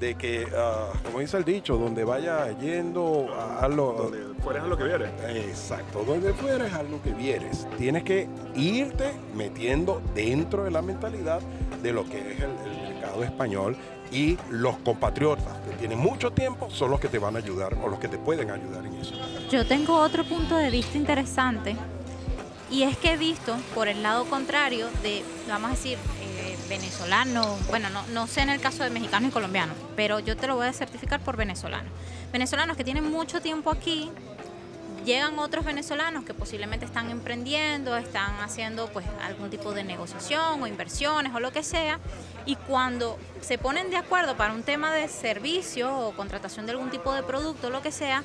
de 0.00 0.14
que, 0.14 0.46
ah, 0.56 0.92
como 1.04 1.20
dice 1.20 1.36
el 1.36 1.44
dicho, 1.44 1.76
donde 1.76 2.04
vaya 2.04 2.56
yendo 2.58 3.28
a, 3.60 3.66
lo... 3.68 3.92
Donde 3.92 4.40
fueres 4.42 4.62
a 4.62 4.66
lo 4.66 4.76
que 4.76 4.84
vieres. 4.84 5.10
Exacto, 5.28 6.04
donde 6.04 6.32
fueres 6.34 6.72
a 6.72 6.82
lo 6.82 7.02
que 7.02 7.12
vieres. 7.12 7.66
Tienes 7.76 8.04
que 8.04 8.28
irte 8.54 9.12
metiendo 9.34 10.00
dentro 10.14 10.64
de 10.64 10.70
la 10.70 10.82
mentalidad 10.82 11.40
de 11.82 11.92
lo 11.92 12.04
que 12.04 12.18
es 12.32 12.40
el, 12.40 12.50
el 12.50 12.94
mercado 12.94 13.24
español 13.24 13.76
y 14.10 14.38
los 14.50 14.76
compatriotas 14.78 15.58
que 15.68 15.76
tienen 15.76 15.98
mucho 15.98 16.30
tiempo 16.30 16.70
son 16.70 16.90
los 16.90 17.00
que 17.00 17.08
te 17.08 17.18
van 17.18 17.36
a 17.36 17.38
ayudar 17.40 17.74
o 17.74 17.88
los 17.88 17.98
que 17.98 18.08
te 18.08 18.18
pueden 18.18 18.50
ayudar 18.50 18.86
en 18.86 18.94
eso. 18.94 19.14
Yo 19.50 19.66
tengo 19.66 19.98
otro 19.98 20.24
punto 20.24 20.56
de 20.56 20.70
vista 20.70 20.96
interesante 20.96 21.76
y 22.70 22.82
es 22.82 22.96
que 22.96 23.12
he 23.12 23.16
visto 23.16 23.56
por 23.74 23.88
el 23.88 24.02
lado 24.02 24.24
contrario 24.26 24.88
de, 25.02 25.24
vamos 25.48 25.70
a 25.70 25.74
decir, 25.74 25.98
eh, 26.20 26.56
venezolano, 26.68 27.56
bueno, 27.68 27.88
no, 27.90 28.06
no 28.08 28.26
sé 28.26 28.42
en 28.42 28.50
el 28.50 28.60
caso 28.60 28.84
de 28.84 28.90
mexicanos 28.90 29.30
y 29.30 29.32
colombianos, 29.32 29.76
pero 29.96 30.20
yo 30.20 30.36
te 30.36 30.46
lo 30.46 30.56
voy 30.56 30.66
a 30.66 30.72
certificar 30.72 31.20
por 31.20 31.36
venezolanos. 31.36 31.90
Venezolanos 32.32 32.76
que 32.76 32.84
tienen 32.84 33.10
mucho 33.10 33.40
tiempo 33.40 33.70
aquí, 33.70 34.10
llegan 35.04 35.38
otros 35.38 35.64
venezolanos 35.64 36.24
que 36.24 36.34
posiblemente 36.34 36.84
están 36.84 37.10
emprendiendo, 37.10 37.96
están 37.96 38.40
haciendo 38.40 38.88
pues 38.88 39.06
algún 39.22 39.48
tipo 39.48 39.72
de 39.72 39.82
negociación 39.82 40.62
o 40.62 40.66
inversiones 40.66 41.34
o 41.34 41.40
lo 41.40 41.50
que 41.50 41.62
sea, 41.62 41.98
y 42.44 42.56
cuando 42.56 43.18
se 43.40 43.56
ponen 43.56 43.90
de 43.90 43.96
acuerdo 43.96 44.36
para 44.36 44.52
un 44.52 44.62
tema 44.62 44.92
de 44.92 45.08
servicio 45.08 45.96
o 45.96 46.12
contratación 46.12 46.66
de 46.66 46.72
algún 46.72 46.90
tipo 46.90 47.14
de 47.14 47.22
producto, 47.22 47.70
lo 47.70 47.80
que 47.80 47.92
sea, 47.92 48.22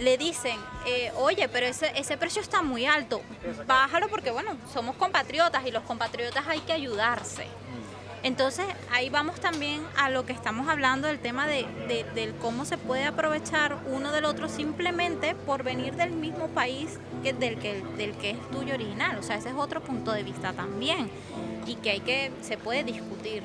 le 0.00 0.16
dicen, 0.16 0.58
eh, 0.86 1.12
oye, 1.16 1.48
pero 1.48 1.66
ese, 1.66 1.92
ese 1.94 2.16
precio 2.16 2.40
está 2.42 2.62
muy 2.62 2.86
alto, 2.86 3.22
bájalo 3.66 4.08
porque, 4.08 4.30
bueno, 4.30 4.56
somos 4.72 4.96
compatriotas 4.96 5.66
y 5.66 5.70
los 5.70 5.82
compatriotas 5.84 6.46
hay 6.48 6.60
que 6.60 6.72
ayudarse. 6.72 7.46
Entonces 8.22 8.66
ahí 8.92 9.08
vamos 9.08 9.40
también 9.40 9.82
a 9.96 10.10
lo 10.10 10.26
que 10.26 10.32
estamos 10.32 10.68
hablando 10.68 11.08
del 11.08 11.18
tema 11.20 11.46
de, 11.46 11.66
del 12.14 12.34
cómo 12.34 12.66
se 12.66 12.76
puede 12.76 13.04
aprovechar 13.04 13.78
uno 13.86 14.12
del 14.12 14.26
otro 14.26 14.48
simplemente 14.48 15.34
por 15.34 15.62
venir 15.62 15.94
del 15.94 16.10
mismo 16.10 16.48
país 16.48 16.98
que, 17.22 17.32
del, 17.32 17.58
que, 17.58 17.82
del 17.96 18.12
que 18.12 18.30
es 18.30 18.50
tuyo 18.50 18.74
original. 18.74 19.18
O 19.18 19.22
sea, 19.22 19.36
ese 19.36 19.48
es 19.48 19.54
otro 19.54 19.80
punto 19.80 20.12
de 20.12 20.22
vista 20.22 20.52
también 20.52 21.10
y 21.66 21.76
que 21.76 21.90
hay 21.90 22.00
que, 22.00 22.30
se 22.42 22.58
puede 22.58 22.84
discutir. 22.84 23.42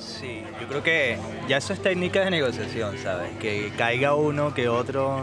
Sí, 0.00 0.42
yo 0.60 0.66
creo 0.66 0.82
que 0.82 1.18
ya 1.48 1.58
eso 1.58 1.72
es 1.72 1.82
técnica 1.82 2.24
de 2.24 2.30
negociación, 2.30 2.96
¿sabes? 2.98 3.30
Que 3.38 3.70
caiga 3.76 4.14
uno, 4.14 4.54
que 4.54 4.68
otro, 4.68 5.20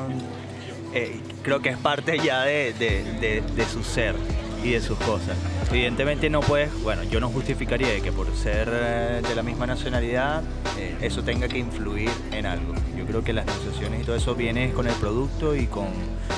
eh, 0.94 1.20
creo 1.42 1.62
que 1.62 1.70
es 1.70 1.78
parte 1.78 2.20
ya 2.20 2.44
de, 2.44 3.44
su 3.72 3.84
ser 3.84 4.16
y 4.63 4.72
de 4.72 4.82
sus 4.82 4.98
cosas. 5.00 5.36
Evidentemente 5.70 6.30
no 6.30 6.42
puedes, 6.42 6.72
bueno, 6.84 7.04
yo 7.04 7.20
no 7.20 7.30
justificaría 7.30 8.00
que 8.02 8.12
por 8.12 8.34
ser 8.36 8.70
eh, 8.72 9.22
de 9.28 9.36
la 9.36 9.44
misma 9.44 9.68
nacionalidad 9.68 10.44
eh, 10.78 10.96
eso 11.02 11.24
tenga 11.24 11.48
que 11.48 11.58
influir 11.58 12.10
en 12.32 12.46
algo. 12.46 12.74
Yo 12.96 13.06
creo 13.06 13.24
que 13.24 13.34
las 13.34 13.46
negociaciones 13.46 14.02
y 14.02 14.04
todo 14.04 14.16
eso 14.16 14.36
viene 14.36 14.72
con 14.72 14.88
el 14.88 14.96
producto 14.96 15.56
y 15.56 15.66
con, 15.66 15.88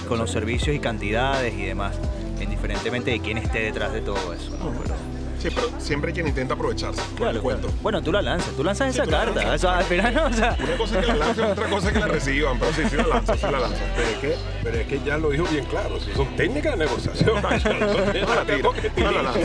con 0.07 0.17
los 0.17 0.31
servicios 0.31 0.75
y 0.75 0.79
cantidades 0.79 1.53
y 1.53 1.63
demás, 1.63 1.95
indiferentemente 2.41 3.11
de 3.11 3.19
quién 3.19 3.37
esté 3.37 3.59
detrás 3.59 3.93
de 3.93 4.01
todo 4.01 4.33
eso. 4.33 4.51
¿no? 4.57 5.08
Sí, 5.39 5.47
pero 5.55 5.69
siempre 5.79 6.09
hay 6.09 6.13
quien 6.13 6.27
intenta 6.27 6.53
aprovecharse. 6.53 7.01
Claro, 7.15 7.37
el 7.37 7.41
cuento. 7.41 7.67
claro. 7.67 7.81
Bueno, 7.81 8.01
tú 8.01 8.11
la 8.11 8.21
lanzas, 8.21 8.53
tú 8.55 8.63
lanzas 8.63 8.91
Sí, 8.93 8.97
esa 8.99 9.05
tú 9.05 9.11
la 9.11 9.17
carta. 9.19 9.35
lanzas. 9.43 9.55
O 9.55 9.57
sea, 9.59 9.77
al 9.77 9.83
final, 9.85 10.17
o 10.17 10.33
sea, 10.33 10.57
Una 10.61 10.77
cosa 10.77 10.99
es 10.99 11.05
que 11.05 11.11
la 11.13 11.15
lancen, 11.25 11.45
otra 11.45 11.69
cosa 11.69 11.87
es 11.87 11.93
que 11.93 11.99
la 11.99 12.07
reciban, 12.19 12.59
pero 12.59 12.73
sí, 12.73 12.81
sí 12.89 12.95
la 12.97 13.07
lanzan, 13.07 13.37
sí 13.37 13.45
la 13.49 13.59
lanzan. 13.59 13.87
Pero 13.95 14.07
es, 14.09 14.17
que, 14.17 14.35
pero 14.63 14.77
es 14.77 14.87
que 14.87 14.99
ya 15.05 15.17
lo 15.17 15.29
dijo 15.29 15.45
bien 15.45 15.63
claro, 15.65 15.97
si 15.99 16.11
son 16.13 16.35
técnicas 16.35 16.77
de 16.77 16.85
negociación. 16.85 17.41
No 17.41 18.35
la 18.35 18.43
tiro, 18.45 18.73
no 18.97 19.11
la 19.11 19.21
lanzo. 19.23 19.39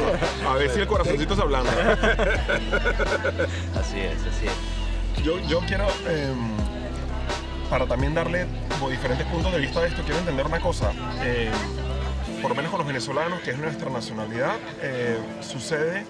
A 0.48 0.54
ver 0.56 0.70
si 0.70 0.80
el 0.80 0.86
corazoncito 0.88 1.36
se 1.36 1.42
ablanda. 1.42 1.70
así 3.78 4.00
es, 4.00 4.20
así 4.22 4.46
es. 4.46 5.22
Yo, 5.24 5.38
yo 5.48 5.60
quiero, 5.60 5.86
em, 6.08 6.50
para 7.70 7.86
también 7.86 8.14
darle 8.14 8.46
como 8.68 8.90
diferentes 8.90 9.26
puntos 9.28 9.52
de 9.52 9.58
vista 9.60 9.80
a 9.80 9.86
esto, 9.86 10.02
quiero 10.02 10.18
entender 10.18 10.44
una 10.46 10.58
cosa. 10.60 10.90
Em, 11.22 11.52
por 12.44 12.50
lo 12.50 12.56
menos 12.56 12.72
con 12.72 12.78
los 12.80 12.86
venezolanos, 12.86 13.40
que 13.40 13.52
es 13.52 13.58
nuestra 13.58 13.88
nacionalidad, 13.88 14.56
eh, 14.82 15.16
sucede, 15.40 16.04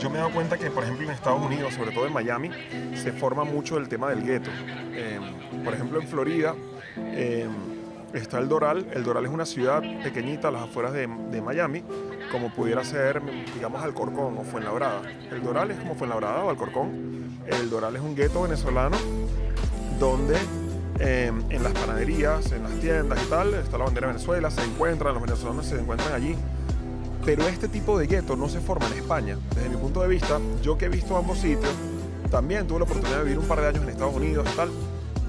yo 0.00 0.08
me 0.08 0.16
he 0.16 0.18
dado 0.18 0.32
cuenta 0.32 0.56
que, 0.56 0.70
por 0.70 0.82
ejemplo, 0.82 1.04
en 1.04 1.12
Estados 1.12 1.44
Unidos, 1.44 1.74
sobre 1.74 1.90
todo 1.90 2.06
en 2.06 2.12
Miami, 2.14 2.48
se 2.94 3.12
forma 3.12 3.44
mucho 3.44 3.76
el 3.76 3.86
tema 3.86 4.08
del 4.08 4.22
gueto. 4.22 4.48
Em, 4.94 5.62
por 5.62 5.74
ejemplo, 5.74 6.00
en 6.00 6.08
Florida 6.08 6.54
em, 6.96 7.50
está 8.14 8.38
el 8.38 8.48
Doral. 8.48 8.86
El 8.94 9.04
Doral 9.04 9.26
es 9.26 9.30
una 9.30 9.44
ciudad 9.44 9.82
pequeñita 10.02 10.48
a 10.48 10.52
las 10.52 10.62
afueras 10.62 10.94
de, 10.94 11.06
de 11.30 11.42
Miami, 11.42 11.84
como 12.32 12.48
pudiera 12.48 12.82
ser, 12.82 13.20
digamos, 13.54 13.82
Alcorcón 13.82 14.38
o 14.38 14.42
Fuenlabrada. 14.42 15.02
El 15.30 15.42
Doral 15.42 15.70
es 15.70 15.78
como 15.80 15.96
Fuenlabrada 15.96 16.44
o 16.44 16.48
Alcorcón. 16.48 17.42
El 17.46 17.68
Doral 17.68 17.94
es 17.94 18.00
un 18.00 18.16
gueto 18.16 18.40
venezolano 18.40 18.96
donde 20.00 20.38
eh, 20.98 21.32
en 21.50 21.62
las 21.62 21.72
panaderías, 21.72 22.52
en 22.52 22.62
las 22.62 22.72
tiendas 22.80 23.18
y 23.22 23.26
tal, 23.30 23.54
está 23.54 23.78
la 23.78 23.84
bandera 23.84 24.06
de 24.08 24.12
Venezuela, 24.14 24.50
se 24.50 24.62
encuentran, 24.64 25.14
los 25.14 25.22
venezolanos 25.22 25.66
se 25.66 25.78
encuentran 25.80 26.12
allí. 26.12 26.36
Pero 27.24 27.46
este 27.48 27.68
tipo 27.68 27.98
de 27.98 28.06
gueto 28.06 28.36
no 28.36 28.48
se 28.48 28.60
forma 28.60 28.86
en 28.88 28.94
España. 28.94 29.38
Desde 29.54 29.70
mi 29.70 29.76
punto 29.76 30.02
de 30.02 30.08
vista, 30.08 30.38
yo 30.62 30.76
que 30.76 30.86
he 30.86 30.88
visto 30.90 31.16
ambos 31.16 31.38
sitios, 31.38 31.72
también 32.30 32.66
tuve 32.66 32.80
la 32.80 32.84
oportunidad 32.84 33.18
de 33.18 33.24
vivir 33.24 33.38
un 33.38 33.46
par 33.46 33.60
de 33.60 33.68
años 33.68 33.82
en 33.82 33.88
Estados 33.90 34.14
Unidos 34.14 34.46
y 34.52 34.56
tal. 34.56 34.68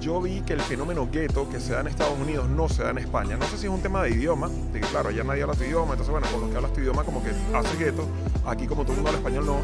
Yo 0.00 0.20
vi 0.20 0.42
que 0.42 0.52
el 0.52 0.60
fenómeno 0.60 1.08
gueto 1.10 1.48
que 1.48 1.58
se 1.58 1.72
da 1.72 1.80
en 1.80 1.86
Estados 1.86 2.18
Unidos 2.20 2.48
no 2.50 2.68
se 2.68 2.82
da 2.82 2.90
en 2.90 2.98
España. 2.98 3.36
No 3.38 3.46
sé 3.46 3.56
si 3.56 3.66
es 3.66 3.72
un 3.72 3.80
tema 3.80 4.02
de 4.02 4.10
idioma, 4.10 4.48
de 4.72 4.80
que 4.80 4.86
claro, 4.86 5.08
allá 5.08 5.24
nadie 5.24 5.42
habla 5.42 5.54
tu 5.54 5.64
idioma, 5.64 5.92
entonces 5.94 6.10
bueno, 6.12 6.26
con 6.30 6.42
los 6.42 6.50
que 6.50 6.56
hablas 6.56 6.72
tu 6.74 6.80
idioma 6.80 7.02
como 7.02 7.24
que 7.24 7.30
hace 7.54 7.76
gueto. 7.78 8.06
Aquí 8.46 8.66
como 8.66 8.82
todo 8.82 8.92
el 8.92 8.98
mundo 8.98 9.08
habla 9.16 9.18
español 9.20 9.46
no. 9.46 9.60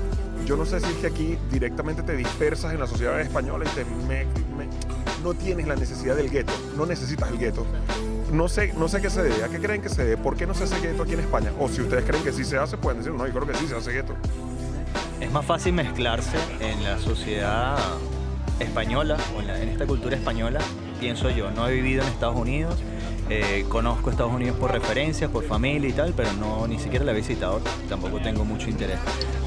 Yo 0.47 0.57
no 0.57 0.65
sé 0.65 0.81
si 0.81 0.87
es 0.87 0.97
que 0.97 1.07
aquí 1.09 1.39
directamente 1.51 2.03
te 2.03 2.17
dispersas 2.17 2.73
en 2.73 2.81
la 2.81 2.87
sociedad 2.87 3.21
española 3.21 3.65
y 3.71 3.75
te 3.75 3.85
me- 3.85 4.25
me- 4.57 4.69
no 5.23 5.35
tienes 5.35 5.67
la 5.67 5.77
necesidad 5.77 6.17
del 6.17 6.31
gueto, 6.31 6.53
no 6.77 6.87
necesitas 6.87 7.31
el 7.31 7.39
gueto. 7.39 7.67
No 8.33 8.49
sé, 8.49 8.73
no 8.79 8.89
sé 8.89 9.03
qué 9.03 9.11
se 9.11 9.23
debe, 9.23 9.45
a 9.45 9.49
qué 9.49 9.59
creen 9.59 9.83
que 9.83 9.91
se 9.91 10.05
debe, 10.05 10.17
por 10.17 10.37
qué 10.37 10.47
no 10.47 10.55
se 10.55 10.65
hace 10.65 10.81
gueto 10.81 11.03
aquí 11.03 11.13
en 11.13 11.21
España. 11.21 11.53
O 11.59 11.69
si 11.69 11.83
ustedes 11.83 12.05
creen 12.05 12.25
que 12.25 12.33
sí 12.33 12.45
se 12.45 12.57
hace, 12.57 12.79
pueden 12.79 12.99
decir, 12.99 13.13
no, 13.13 13.27
yo 13.27 13.33
creo 13.33 13.47
que 13.47 13.55
sí 13.55 13.67
se 13.67 13.77
hace 13.77 13.93
gueto. 13.93 14.15
Es 15.21 15.31
más 15.31 15.45
fácil 15.45 15.75
mezclarse 15.75 16.37
en 16.61 16.83
la 16.83 16.99
sociedad 16.99 17.79
española 18.59 19.19
o 19.37 19.43
en, 19.43 19.51
en 19.51 19.69
esta 19.69 19.87
cultura 19.87 20.17
española, 20.17 20.61
pienso 20.99 21.29
yo. 21.31 21.51
No 21.51 21.69
he 21.69 21.75
vivido 21.75 22.03
en 22.03 22.09
Estados 22.09 22.37
Unidos, 22.37 22.77
eh, 23.31 23.65
conozco 23.69 24.11
Estados 24.11 24.33
Unidos 24.33 24.57
por 24.59 24.73
referencias, 24.73 25.31
por 25.31 25.45
familia 25.45 25.89
y 25.89 25.93
tal, 25.93 26.13
pero 26.17 26.33
no 26.35 26.67
ni 26.67 26.79
siquiera 26.79 27.05
la 27.05 27.13
he 27.13 27.15
visitado, 27.15 27.61
tampoco 27.89 28.19
tengo 28.21 28.45
mucho 28.45 28.69
interés. 28.69 28.99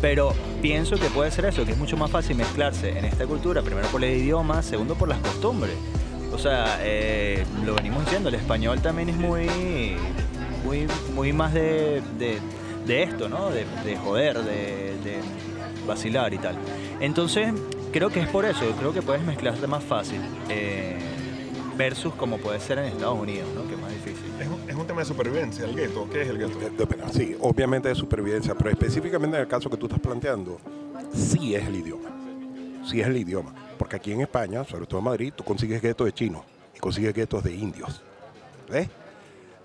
Pero 0.01 0.33
pienso 0.61 0.97
que 0.97 1.07
puede 1.07 1.31
ser 1.31 1.45
eso, 1.45 1.65
que 1.65 1.71
es 1.73 1.77
mucho 1.77 1.97
más 1.97 2.09
fácil 2.11 2.35
mezclarse 2.37 2.97
en 2.97 3.05
esta 3.05 3.25
cultura, 3.25 3.61
primero 3.61 3.87
por 3.89 4.03
el 4.03 4.17
idioma, 4.17 4.61
segundo 4.63 4.95
por 4.95 5.07
las 5.09 5.19
costumbres. 5.19 5.73
O 6.33 6.37
sea, 6.37 6.79
eh, 6.81 7.45
lo 7.65 7.75
venimos 7.75 8.03
diciendo, 8.05 8.29
el 8.29 8.35
español 8.35 8.81
también 8.81 9.09
es 9.09 9.15
muy, 9.15 9.47
muy, 10.65 10.87
muy 11.13 11.31
más 11.33 11.53
de, 11.53 12.01
de- 12.17 12.39
de 12.85 13.03
esto, 13.03 13.29
¿no? 13.29 13.49
De, 13.49 13.65
de 13.83 13.97
joder, 13.97 14.37
de, 14.43 14.95
de 15.03 15.19
vacilar 15.87 16.33
y 16.33 16.37
tal. 16.37 16.55
Entonces, 16.99 17.51
creo 17.91 18.09
que 18.09 18.19
es 18.19 18.27
por 18.27 18.45
eso, 18.45 18.65
creo 18.77 18.93
que 18.93 19.01
puedes 19.01 19.23
mezclarte 19.23 19.65
más 19.65 19.83
fácil 19.83 20.19
eh, 20.49 20.97
versus 21.77 22.13
como 22.13 22.37
puede 22.37 22.59
ser 22.59 22.77
en 22.79 22.85
Estados 22.85 23.17
Unidos, 23.19 23.47
¿no? 23.55 23.64
De 24.93 25.05
supervivencia, 25.05 25.65
el 25.65 25.75
gueto. 25.75 26.07
¿Qué 26.09 26.21
es 26.21 26.29
el 26.29 26.37
gueto? 26.37 26.87
Sí, 27.11 27.35
obviamente 27.41 27.89
de 27.89 27.95
supervivencia, 27.95 28.55
pero 28.55 28.69
específicamente 28.69 29.35
en 29.35 29.41
el 29.41 29.47
caso 29.47 29.69
que 29.69 29.77
tú 29.77 29.87
estás 29.87 29.99
planteando, 29.99 30.59
sí 31.13 31.55
es 31.55 31.65
el 31.65 31.75
idioma. 31.75 32.09
Sí 32.85 33.01
es 33.01 33.07
el 33.07 33.17
idioma. 33.17 33.53
Porque 33.77 33.95
aquí 33.95 34.11
en 34.11 34.21
España, 34.21 34.63
sobre 34.63 34.85
todo 34.85 34.99
en 34.99 35.05
Madrid, 35.05 35.33
tú 35.35 35.43
consigues 35.43 35.81
guetos 35.81 36.05
de 36.05 36.13
chinos 36.13 36.43
y 36.75 36.79
consigues 36.79 37.13
guetos 37.13 37.43
de 37.43 37.53
indios. 37.53 38.01
¿Ves? 38.69 38.87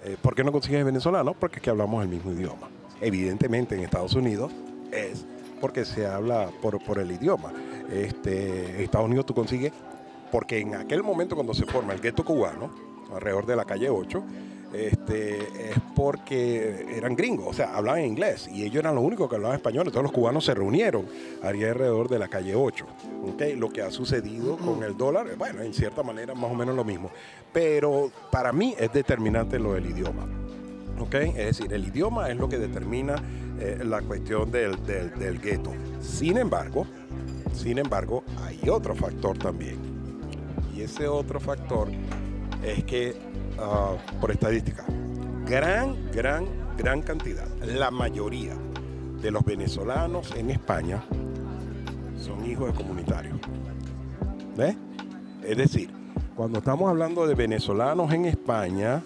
Eh, 0.05 0.17
¿Por 0.21 0.35
qué 0.35 0.43
no 0.43 0.53
consigues 0.53 0.85
venezolanos? 0.85 1.37
Porque 1.39 1.57
es 1.57 1.63
que 1.63 1.71
hablamos 1.71 2.03
el 2.03 2.09
mismo 2.09 2.33
idioma. 2.33 2.69
Evidentemente 3.01 3.75
en 3.75 3.83
Estados 3.83 4.15
Unidos 4.15 4.51
es 4.91 5.25
porque 5.61 5.85
se 5.85 6.07
habla 6.07 6.51
por, 6.63 6.83
por 6.83 6.99
el 6.99 7.13
idioma. 7.13 7.53
Este, 7.93 8.83
Estados 8.83 9.07
Unidos 9.07 9.27
tú 9.27 9.35
consigues, 9.35 9.73
porque 10.33 10.59
en 10.59 10.75
aquel 10.75 11.03
momento 11.03 11.35
cuando 11.35 11.55
se 11.55 11.67
forma 11.67 11.93
el 11.93 12.01
gueto 12.01 12.25
cubano, 12.25 12.71
alrededor 13.15 13.47
de 13.47 13.57
la 13.57 13.65
calle 13.65 13.91
8, 13.91 14.23
este, 14.73 15.39
es 15.71 15.77
porque 15.97 16.87
eran 16.97 17.17
gringos, 17.17 17.49
o 17.49 17.53
sea, 17.53 17.77
hablaban 17.77 18.05
inglés 18.05 18.49
y 18.53 18.63
ellos 18.63 18.77
eran 18.77 18.95
los 18.95 19.05
únicos 19.05 19.29
que 19.29 19.37
hablaban 19.37 19.57
español, 19.57 19.87
entonces 19.87 20.03
los 20.03 20.13
cubanos 20.13 20.45
se 20.45 20.55
reunieron 20.55 21.07
ahí 21.43 21.65
alrededor 21.65 22.09
de 22.09 22.19
la 22.19 22.29
calle 22.29 22.55
8. 22.55 22.87
¿ok? 23.27 23.43
Lo 23.57 23.71
que 23.71 23.83
ha 23.83 23.91
sucedido 23.91 24.57
con 24.57 24.83
el 24.83 24.97
dólar, 24.97 25.35
bueno, 25.37 25.63
en 25.63 25.75
cierta 25.75 26.03
manera 26.03 26.35
más 26.35 26.51
o 26.51 26.55
menos 26.55 26.75
lo 26.75 26.85
mismo, 26.85 27.11
pero 27.53 28.11
para 28.31 28.53
mí 28.53 28.75
es 28.79 28.93
determinante 28.93 29.59
lo 29.59 29.75
del 29.75 29.87
idioma. 29.87 30.27
¿ok? 31.01 31.15
Es 31.15 31.59
decir, 31.59 31.73
el 31.73 31.89
idioma 31.89 32.29
es 32.29 32.37
lo 32.37 32.49
que 32.49 32.59
determina 32.59 33.17
eh, 33.59 33.83
la 33.85 34.03
cuestión 34.03 34.51
del, 34.51 34.85
del, 34.87 35.13
del 35.19 35.41
gueto. 35.41 35.73
Sin 36.01 36.37
embargo, 36.37 36.87
sin 37.53 37.79
embargo, 37.79 38.23
hay 38.45 38.69
otro 38.69 38.95
factor 38.95 39.37
también. 39.37 39.79
Y 40.75 40.83
ese 40.83 41.09
otro 41.09 41.41
factor 41.41 41.89
es 42.63 42.85
que, 42.85 43.17
ah, 43.59 43.97
por 44.21 44.31
estadística, 44.31 44.85
gran, 45.47 46.11
gran, 46.13 46.47
gran 46.77 47.03
cantidad, 47.03 47.47
la 47.65 47.91
mayoría 47.91 48.55
de 49.21 49.31
los 49.31 49.45
venezolanos 49.45 50.35
en 50.37 50.51
España 50.51 51.03
son 52.17 52.45
hijos 52.47 52.69
de 52.69 52.75
comunitarios. 52.75 53.39
¿Ves? 54.57 54.77
Es 55.43 55.57
decir, 55.57 55.91
cuando 56.37 56.59
estamos 56.59 56.89
hablando 56.89 57.27
de 57.27 57.35
venezolanos 57.35 58.13
en 58.13 58.27
España, 58.27 59.03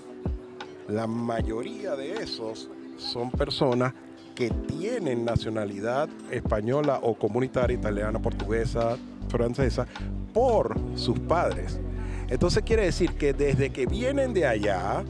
la 0.89 1.07
mayoría 1.07 1.97
de 1.97 2.15
esos 2.15 2.71
son 2.97 3.31
personas 3.31 3.93
que 4.35 4.51
tienen 4.51 5.25
nacionalidad 5.25 6.09
española 6.31 6.99
o 7.03 7.15
comunitaria, 7.15 7.77
italiana, 7.77 8.21
portuguesa, 8.21 8.99
francesa, 9.29 9.87
por 10.33 10.77
sus 10.97 11.19
padres. 11.21 11.81
Entonces 12.29 12.63
quiere 12.65 12.85
decir 12.85 13.13
que 13.17 13.33
desde 13.33 13.71
que 13.71 13.87
vienen 13.87 14.33
de 14.35 14.47
allá, 14.47 15.03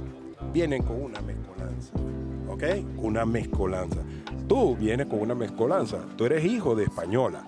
vienen 0.53 0.83
con 0.83 1.03
una 1.03 1.21
mezcolanza. 1.21 1.93
¿Ok? 2.49 2.63
Una 2.99 3.25
mezcolanza. 3.25 3.99
Tú 4.49 4.77
vienes 4.77 5.07
con 5.07 5.21
una 5.21 5.35
mezcolanza. 5.35 5.99
Tú 6.17 6.27
eres 6.27 6.45
hijo 6.45 6.75
de 6.75 6.85
española, 6.85 7.47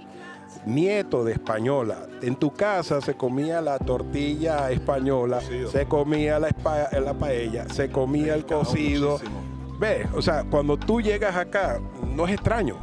nieto 0.64 1.24
de 1.24 1.32
española. 1.32 2.06
En 2.22 2.36
tu 2.36 2.52
casa 2.52 3.00
se 3.00 3.14
comía 3.14 3.60
la 3.60 3.78
tortilla 3.78 4.70
española, 4.70 5.38
Cocido. 5.38 5.70
se 5.70 5.86
comía 5.86 6.38
la, 6.38 6.48
espa- 6.48 6.90
la 6.98 7.14
paella, 7.14 7.68
se 7.68 7.90
comía 7.90 8.34
el 8.34 8.46
cocido. 8.46 9.12
muchísimo. 9.12 9.40
Ve, 9.78 10.06
o 10.14 10.22
sea, 10.22 10.44
cuando 10.44 10.76
tú 10.78 11.00
llegas 11.02 11.36
acá, 11.36 11.78
no 12.14 12.26
es 12.26 12.32
extraño. 12.32 12.78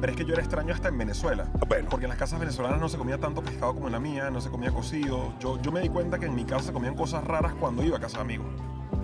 Pero 0.00 0.12
es 0.12 0.16
que 0.16 0.24
yo 0.24 0.32
era 0.32 0.42
extraño 0.42 0.74
hasta 0.74 0.88
en 0.88 0.98
Venezuela. 0.98 1.46
Bueno. 1.66 1.88
Porque 1.90 2.06
en 2.06 2.10
las 2.10 2.18
casas 2.18 2.38
venezolanas 2.38 2.80
no 2.80 2.88
se 2.88 2.98
comía 2.98 3.18
tanto 3.18 3.42
pescado 3.42 3.74
como 3.74 3.86
en 3.86 3.92
la 3.92 4.00
mía, 4.00 4.30
no 4.30 4.40
se 4.40 4.50
comía 4.50 4.70
cocido. 4.70 5.32
Yo, 5.40 5.60
yo 5.60 5.72
me 5.72 5.80
di 5.80 5.88
cuenta 5.88 6.18
que 6.18 6.26
en 6.26 6.34
mi 6.34 6.44
casa 6.44 6.66
se 6.66 6.72
comían 6.72 6.94
cosas 6.94 7.24
raras 7.24 7.54
cuando 7.54 7.82
iba 7.82 7.96
a 7.96 8.00
casa 8.00 8.18
de 8.18 8.22
amigos. 8.22 8.46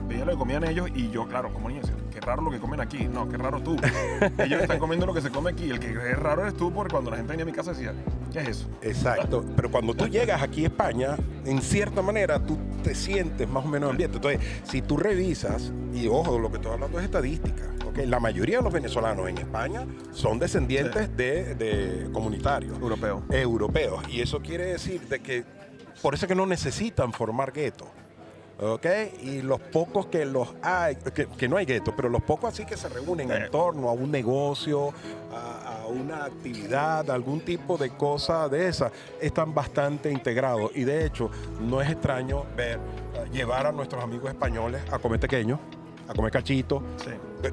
Veía 0.09 0.25
lo 0.25 0.33
que 0.33 0.39
comían 0.39 0.65
ellos 0.65 0.89
y 0.95 1.11
yo, 1.11 1.27
claro, 1.27 1.53
como 1.53 1.69
niño, 1.69 1.81
decía, 1.81 1.97
qué 2.11 2.21
raro 2.21 2.43
lo 2.43 2.51
que 2.51 2.59
comen 2.59 2.81
aquí. 2.81 3.09
No, 3.09 3.29
qué 3.29 3.37
raro 3.37 3.61
tú. 3.61 3.77
ellos 4.39 4.63
están 4.63 4.79
comiendo 4.79 5.07
lo 5.07 5.15
que 5.15 5.21
se 5.21 5.31
come 5.31 5.51
aquí. 5.51 5.71
El 5.71 5.81
que 5.81 5.89
es 5.89 6.19
raro 6.19 6.43
eres 6.43 6.57
tú 6.57 6.73
porque 6.73 6.93
cuando 6.93 7.11
la 7.11 7.17
gente 7.17 7.33
venía 7.33 7.45
a 7.45 7.47
mi 7.47 7.53
casa 7.53 7.73
decía, 7.73 7.93
¿qué 8.33 8.41
es 8.41 8.49
eso? 8.49 8.69
Exacto. 8.83 9.45
Pero 9.57 9.71
cuando 9.71 9.95
tú 9.95 10.07
llegas 10.07 10.43
aquí 10.43 10.65
a 10.65 10.69
España, 10.69 11.17
en 11.45 11.61
cierta 11.63 12.03
manera 12.03 12.39
tú 12.39 12.59
te 12.83 12.95
sientes 12.95 13.49
más 13.49 13.65
o 13.65 13.69
menos 13.69 13.91
ambiente. 13.91 14.17
Entonces, 14.17 14.41
si 14.65 14.83
tú 14.83 14.97
revisas, 14.97 15.73
y 15.93 16.07
ojo, 16.09 16.39
lo 16.39 16.51
que 16.51 16.57
estoy 16.57 16.73
hablando 16.73 16.99
es 16.99 17.05
estadística. 17.05 17.63
La 18.07 18.19
mayoría 18.19 18.59
de 18.59 18.65
los 18.65 18.73
venezolanos 18.73 19.29
en 19.29 19.39
España 19.39 19.87
son 20.13 20.39
descendientes 20.41 21.17
de, 21.17 21.55
de 21.55 22.11
comunitarios 22.13 22.77
Europeo. 22.79 23.23
europeos. 23.31 24.03
Y 24.09 24.21
eso 24.21 24.41
quiere 24.41 24.67
decir 24.67 25.01
de 25.09 25.21
que 25.21 25.45
por 26.03 26.15
eso 26.15 26.27
es 26.27 26.29
que 26.29 26.35
no 26.35 26.45
necesitan 26.45 27.13
formar 27.13 27.53
guetos. 27.53 27.89
¿Ok? 28.61 28.87
Y 29.23 29.43
los 29.43 29.61
pocos 29.61 30.07
que 30.07 30.25
los 30.25 30.49
hay, 30.63 30.95
que, 30.97 31.27
que 31.27 31.49
no 31.49 31.57
hay 31.57 31.67
guetos, 31.67 31.93
pero 31.97 32.09
los 32.09 32.23
pocos 32.23 32.53
así 32.53 32.65
que 32.65 32.77
se 32.77 32.89
reúnen 32.89 33.31
en 33.33 33.43
Eh. 33.43 33.49
torno 33.51 33.89
a 33.89 33.93
un 33.93 34.11
negocio, 34.13 34.93
a, 35.33 35.81
a 35.83 35.87
una 35.89 36.25
actividad, 36.25 37.11
a 37.11 37.15
algún 37.15 37.41
tipo 37.41 37.77
de 37.77 37.91
cosa 37.91 38.49
de 38.49 38.69
esa, 38.69 38.93
están 39.21 39.53
bastante 39.53 40.11
integrados. 40.11 40.71
Y 40.75 40.85
de 40.85 41.05
hecho, 41.05 41.31
no 41.61 41.83
es 41.83 41.91
extraño 41.91 42.45
ver, 42.57 42.79
eh, 43.15 43.29
llevar 43.33 43.67
a 43.67 43.73
nuestros 43.73 44.03
amigos 44.03 44.31
españoles 44.31 44.83
a 44.93 44.99
comer 45.01 45.19
pequeño, 45.19 45.59
a 46.09 46.15
comer 46.15 46.31
cachito. 46.31 46.81
Sí. 47.05 47.11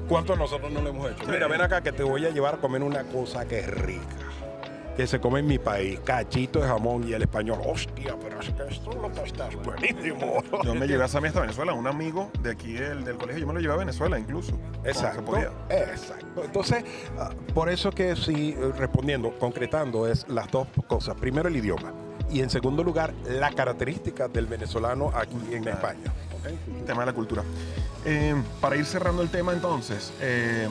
¿Cuántos 0.08 0.38
nosotros 0.38 0.70
no 0.70 0.80
lo 0.80 0.90
hemos 0.90 1.10
hecho? 1.10 1.24
Mira, 1.28 1.48
ven 1.48 1.60
acá 1.60 1.80
que 1.82 1.92
te 1.92 2.02
voy 2.04 2.24
a 2.26 2.30
llevar 2.30 2.54
a 2.54 2.58
comer 2.58 2.82
una 2.82 3.02
cosa 3.04 3.44
que 3.46 3.58
es 3.58 3.66
rica. 3.66 4.06
Que 4.96 5.06
se 5.06 5.20
come 5.20 5.40
en 5.40 5.46
mi 5.46 5.58
país, 5.58 5.98
cachito 6.00 6.60
de 6.60 6.66
jamón 6.68 7.08
y 7.08 7.14
el 7.14 7.22
español. 7.22 7.60
Hostia, 7.66 8.14
pero 8.20 8.40
es 8.40 8.50
que 8.50 8.62
esto 8.68 8.92
lo 8.92 9.10
que 9.10 9.22
está 9.22 9.48
es 9.48 9.56
buenísimo. 9.56 10.42
Yo 10.62 10.74
me 10.74 10.86
llevé 10.86 11.04
a 11.04 11.08
Sammy 11.08 11.28
hasta 11.28 11.40
Venezuela, 11.40 11.72
un 11.72 11.86
amigo 11.86 12.30
de 12.42 12.50
aquí 12.50 12.74
del, 12.74 13.02
del 13.02 13.16
colegio, 13.16 13.40
yo 13.40 13.46
me 13.46 13.54
lo 13.54 13.60
llevé 13.60 13.72
a 13.72 13.78
Venezuela 13.78 14.18
incluso. 14.18 14.52
Exacto. 14.84 15.24
podía. 15.24 15.50
Exacto. 15.70 16.44
Entonces, 16.44 16.84
ah, 17.18 17.30
por 17.54 17.70
eso 17.70 17.90
que 17.90 18.14
sí, 18.16 18.54
eh, 18.58 18.72
respondiendo, 18.76 19.32
concretando, 19.38 20.06
es 20.06 20.28
las 20.28 20.50
dos 20.50 20.68
cosas. 20.86 21.14
Primero, 21.16 21.48
el 21.48 21.56
idioma. 21.56 21.92
Y 22.30 22.40
en 22.40 22.50
segundo 22.50 22.84
lugar, 22.84 23.14
la 23.24 23.50
característica 23.50 24.28
del 24.28 24.46
venezolano 24.46 25.10
aquí 25.14 25.36
en 25.52 25.62
Claro. 25.62 25.78
España. 25.78 26.12
el 26.76 26.84
tema 26.84 27.00
de 27.00 27.06
la 27.06 27.12
cultura. 27.14 27.42
Eh, 28.04 28.34
para 28.60 28.76
ir 28.76 28.84
cerrando 28.84 29.22
el 29.22 29.30
tema 29.30 29.52
entonces, 29.52 30.12
eh, 30.20 30.68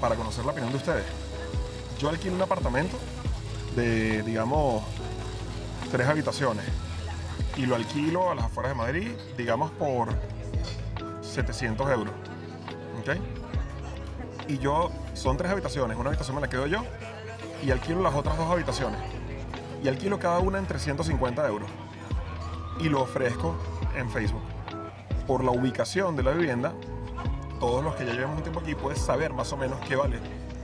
para 0.00 0.16
conocer 0.16 0.44
la 0.44 0.50
opinión 0.52 0.72
de 0.72 0.78
ustedes, 0.78 1.04
yo 2.00 2.08
alquilo 2.08 2.34
un 2.34 2.42
apartamento 2.42 2.96
de, 3.76 4.22
digamos, 4.22 4.82
tres 5.90 6.06
habitaciones 6.08 6.64
y 7.56 7.66
lo 7.66 7.74
alquilo 7.76 8.30
a 8.30 8.34
las 8.34 8.46
afueras 8.46 8.72
de 8.72 8.76
Madrid, 8.78 9.08
digamos, 9.36 9.70
por 9.72 10.08
700 11.22 11.90
euros. 11.90 12.14
¿Ok? 13.00 13.16
Y 14.48 14.58
yo, 14.58 14.90
son 15.14 15.36
tres 15.36 15.50
habitaciones, 15.50 15.96
una 15.96 16.08
habitación 16.10 16.34
me 16.36 16.40
la 16.42 16.48
quedo 16.48 16.66
yo 16.66 16.82
y 17.64 17.70
alquilo 17.70 18.02
las 18.02 18.14
otras 18.14 18.36
dos 18.36 18.50
habitaciones. 18.50 19.00
Y 19.82 19.88
alquilo 19.88 20.18
cada 20.18 20.38
una 20.38 20.58
en 20.58 20.66
350 20.66 21.46
euros. 21.46 21.68
Y 22.80 22.88
lo 22.88 23.02
ofrezco 23.02 23.56
en 23.96 24.10
Facebook 24.10 24.42
por 25.26 25.44
la 25.44 25.50
ubicación 25.52 26.16
de 26.16 26.22
la 26.22 26.32
vivienda, 26.32 26.72
todos 27.60 27.82
los 27.82 27.94
que 27.94 28.04
ya 28.04 28.12
llevamos 28.12 28.36
un 28.38 28.42
tiempo 28.42 28.60
aquí 28.60 28.74
puedes 28.74 28.98
saber 29.00 29.32
más 29.32 29.50
o 29.52 29.56
menos 29.56 29.78
qué 29.88 29.96
vale 29.96 30.18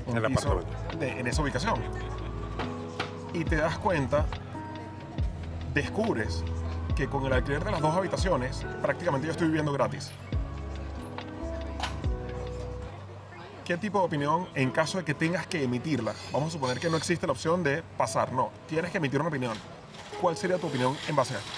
un 0.07 0.16
El 0.18 0.25
piso 0.27 0.61
de- 0.99 1.20
en 1.20 1.27
esa 1.27 1.40
ubicación. 1.42 1.77
Y 3.33 3.45
te 3.45 3.57
das 3.57 3.79
cuenta, 3.79 4.27
descubres 5.73 6.43
que 6.97 7.09
con 7.09 7.25
el 7.27 7.33
alquiler 7.33 7.64
de 7.64 7.71
las 7.71 7.81
dos 7.81 7.95
habitaciones 7.95 8.66
prácticamente 8.83 9.27
yo 9.27 9.33
estoy 9.33 9.47
viviendo 9.49 9.73
gratis. 9.73 10.11
¿Qué 13.64 13.77
tipo 13.77 14.01
de 14.01 14.05
opinión 14.05 14.49
en 14.57 14.73
caso 14.73 14.99
de 14.99 15.05
que 15.05 15.14
tengas 15.14 15.47
que 15.47 15.62
emitirla? 15.62 16.12
Vamos 16.33 16.49
a 16.49 16.53
suponer 16.53 16.81
que 16.81 16.90
no 16.90 16.97
existe 16.97 17.27
la 17.27 17.33
opción 17.33 17.62
de 17.62 17.85
pasar, 17.97 18.33
no, 18.33 18.51
tienes 18.66 18.90
que 18.90 18.99
emitir 18.99 19.21
una 19.21 19.29
opinión. 19.29 19.57
¿Cuál 20.21 20.37
sería 20.37 20.59
tu 20.59 20.66
opinión 20.66 20.97
en 21.07 21.14
base 21.14 21.35
a 21.35 21.38
esto? 21.38 21.51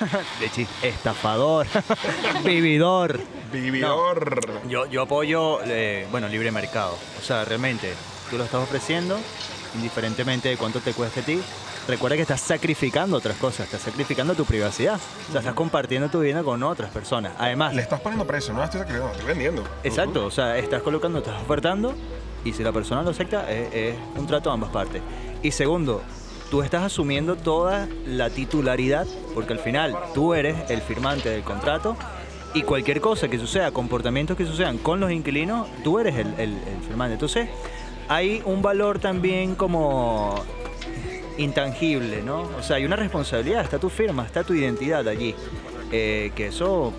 De 0.40 0.50
chiste. 0.50 0.88
Estafador. 0.88 1.66
Vividor. 2.44 3.20
Vividor. 3.52 4.60
Yo, 4.68 4.86
yo 4.86 5.02
apoyo, 5.02 5.60
eh, 5.64 6.06
bueno, 6.10 6.28
libre 6.28 6.52
mercado. 6.52 6.96
O 7.18 7.22
sea, 7.22 7.44
realmente, 7.44 7.94
tú 8.30 8.38
lo 8.38 8.44
estás 8.44 8.62
ofreciendo, 8.62 9.18
indiferentemente 9.74 10.48
de 10.48 10.56
cuánto 10.56 10.80
te 10.80 10.92
cueste 10.92 11.20
a 11.20 11.22
ti. 11.24 11.40
Recuerda 11.88 12.16
que 12.16 12.22
estás 12.22 12.40
sacrificando 12.40 13.16
otras 13.16 13.36
cosas, 13.36 13.66
estás 13.66 13.80
sacrificando 13.82 14.34
tu 14.34 14.44
privacidad. 14.44 14.98
O 15.28 15.32
sea, 15.32 15.40
estás 15.40 15.54
compartiendo 15.54 16.08
tu 16.08 16.20
vida 16.20 16.42
con 16.42 16.62
otras 16.62 16.90
personas. 16.90 17.32
Además, 17.38 17.74
Le 17.74 17.82
estás 17.82 18.00
poniendo 18.00 18.26
precio, 18.26 18.52
no 18.54 18.62
estoy 18.62 18.80
sacrificando, 18.80 19.12
estoy 19.14 19.28
vendiendo. 19.28 19.64
exacto, 19.82 20.26
o 20.26 20.30
sea, 20.30 20.56
estás 20.58 20.82
colocando, 20.82 21.18
estás 21.18 21.42
ofertando 21.42 21.94
y 22.44 22.52
si 22.52 22.62
la 22.62 22.72
persona 22.72 23.02
lo 23.02 23.10
acepta, 23.10 23.50
es, 23.50 23.74
es 23.74 23.96
un 24.16 24.26
trato 24.26 24.50
a 24.50 24.54
ambas 24.54 24.70
partes. 24.70 25.02
Y 25.42 25.50
segundo, 25.50 26.02
tú 26.50 26.62
estás 26.62 26.82
asumiendo 26.84 27.36
toda 27.36 27.88
la 28.06 28.30
titularidad, 28.30 29.06
porque 29.34 29.52
al 29.54 29.58
final 29.58 29.96
tú 30.14 30.34
eres 30.34 30.70
el 30.70 30.82
firmante 30.82 31.28
del 31.30 31.42
contrato 31.42 31.96
y 32.54 32.62
cualquier 32.62 33.00
cosa 33.00 33.28
que 33.28 33.38
suceda, 33.38 33.70
comportamientos 33.72 34.36
que 34.36 34.44
sucedan 34.44 34.78
con 34.78 35.00
los 35.00 35.10
inquilinos, 35.10 35.66
tú 35.82 35.98
eres 35.98 36.16
el, 36.16 36.28
el- 36.38 36.58
el 36.66 36.82
firmante. 36.86 37.14
Entonces, 37.14 37.48
hay 38.10 38.42
un 38.44 38.60
valor 38.60 38.98
también 38.98 39.54
como 39.54 40.34
intangible, 41.38 42.22
¿no? 42.22 42.42
O 42.58 42.62
sea, 42.62 42.76
hay 42.76 42.84
una 42.84 42.96
responsabilidad, 42.96 43.62
está 43.62 43.78
tu 43.78 43.88
firma, 43.88 44.26
está 44.26 44.42
tu 44.42 44.52
identidad 44.52 45.06
allí. 45.06 45.34
Eh, 45.92 46.32
que 46.34 46.48
eso, 46.48 46.92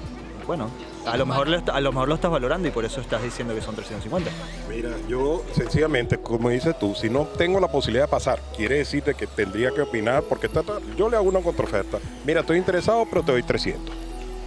bueno, 0.47 0.69
a 1.06 1.17
lo, 1.17 1.26
mejor 1.26 1.50
lo, 1.50 1.62
a 1.74 1.82
lo 1.82 1.91
mejor 1.91 2.08
lo 2.08 2.15
estás 2.15 2.32
valorando 2.32 2.67
y 2.67 2.71
por 2.71 2.86
eso 2.86 3.02
estás 3.02 3.21
diciendo 3.21 3.54
que 3.54 3.62
son 3.62 3.76
350. 3.76 4.32
Mira, 4.69 4.89
yo 5.10 5.43
sencillamente, 5.52 6.17
como 6.17 6.50
dices 6.50 6.80
tú, 6.80 6.95
si 6.95 7.10
no 7.10 7.26
tengo 7.26 7.60
la 7.60 7.67
posibilidad 7.69 8.06
de 8.06 8.10
pasar, 8.12 8.39
quiere 8.56 8.78
decirte 8.78 9.13
que 9.13 9.28
tendría 9.28 9.71
que 9.71 9.82
opinar, 9.82 10.24
porque 10.24 10.47
está- 10.47 10.62
está- 10.62 10.80
yo 10.97 11.10
le 11.10 11.17
hago 11.17 11.28
una 11.28 11.41
contraoferta. 11.41 12.00
Mira, 12.26 12.39
estoy 12.39 12.58
interesado, 12.58 13.06
pero 13.10 13.21
te 13.21 13.34
doy 13.34 13.43
300. 13.43 13.93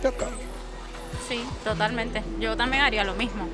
Ya 0.02 0.08
está. 0.08 0.26
Sí, 1.28 1.44
totalmente. 1.62 2.22
Yo 2.40 2.56
también 2.56 2.82
haría 2.84 3.04
lo 3.04 3.14
mismo. 3.14 3.46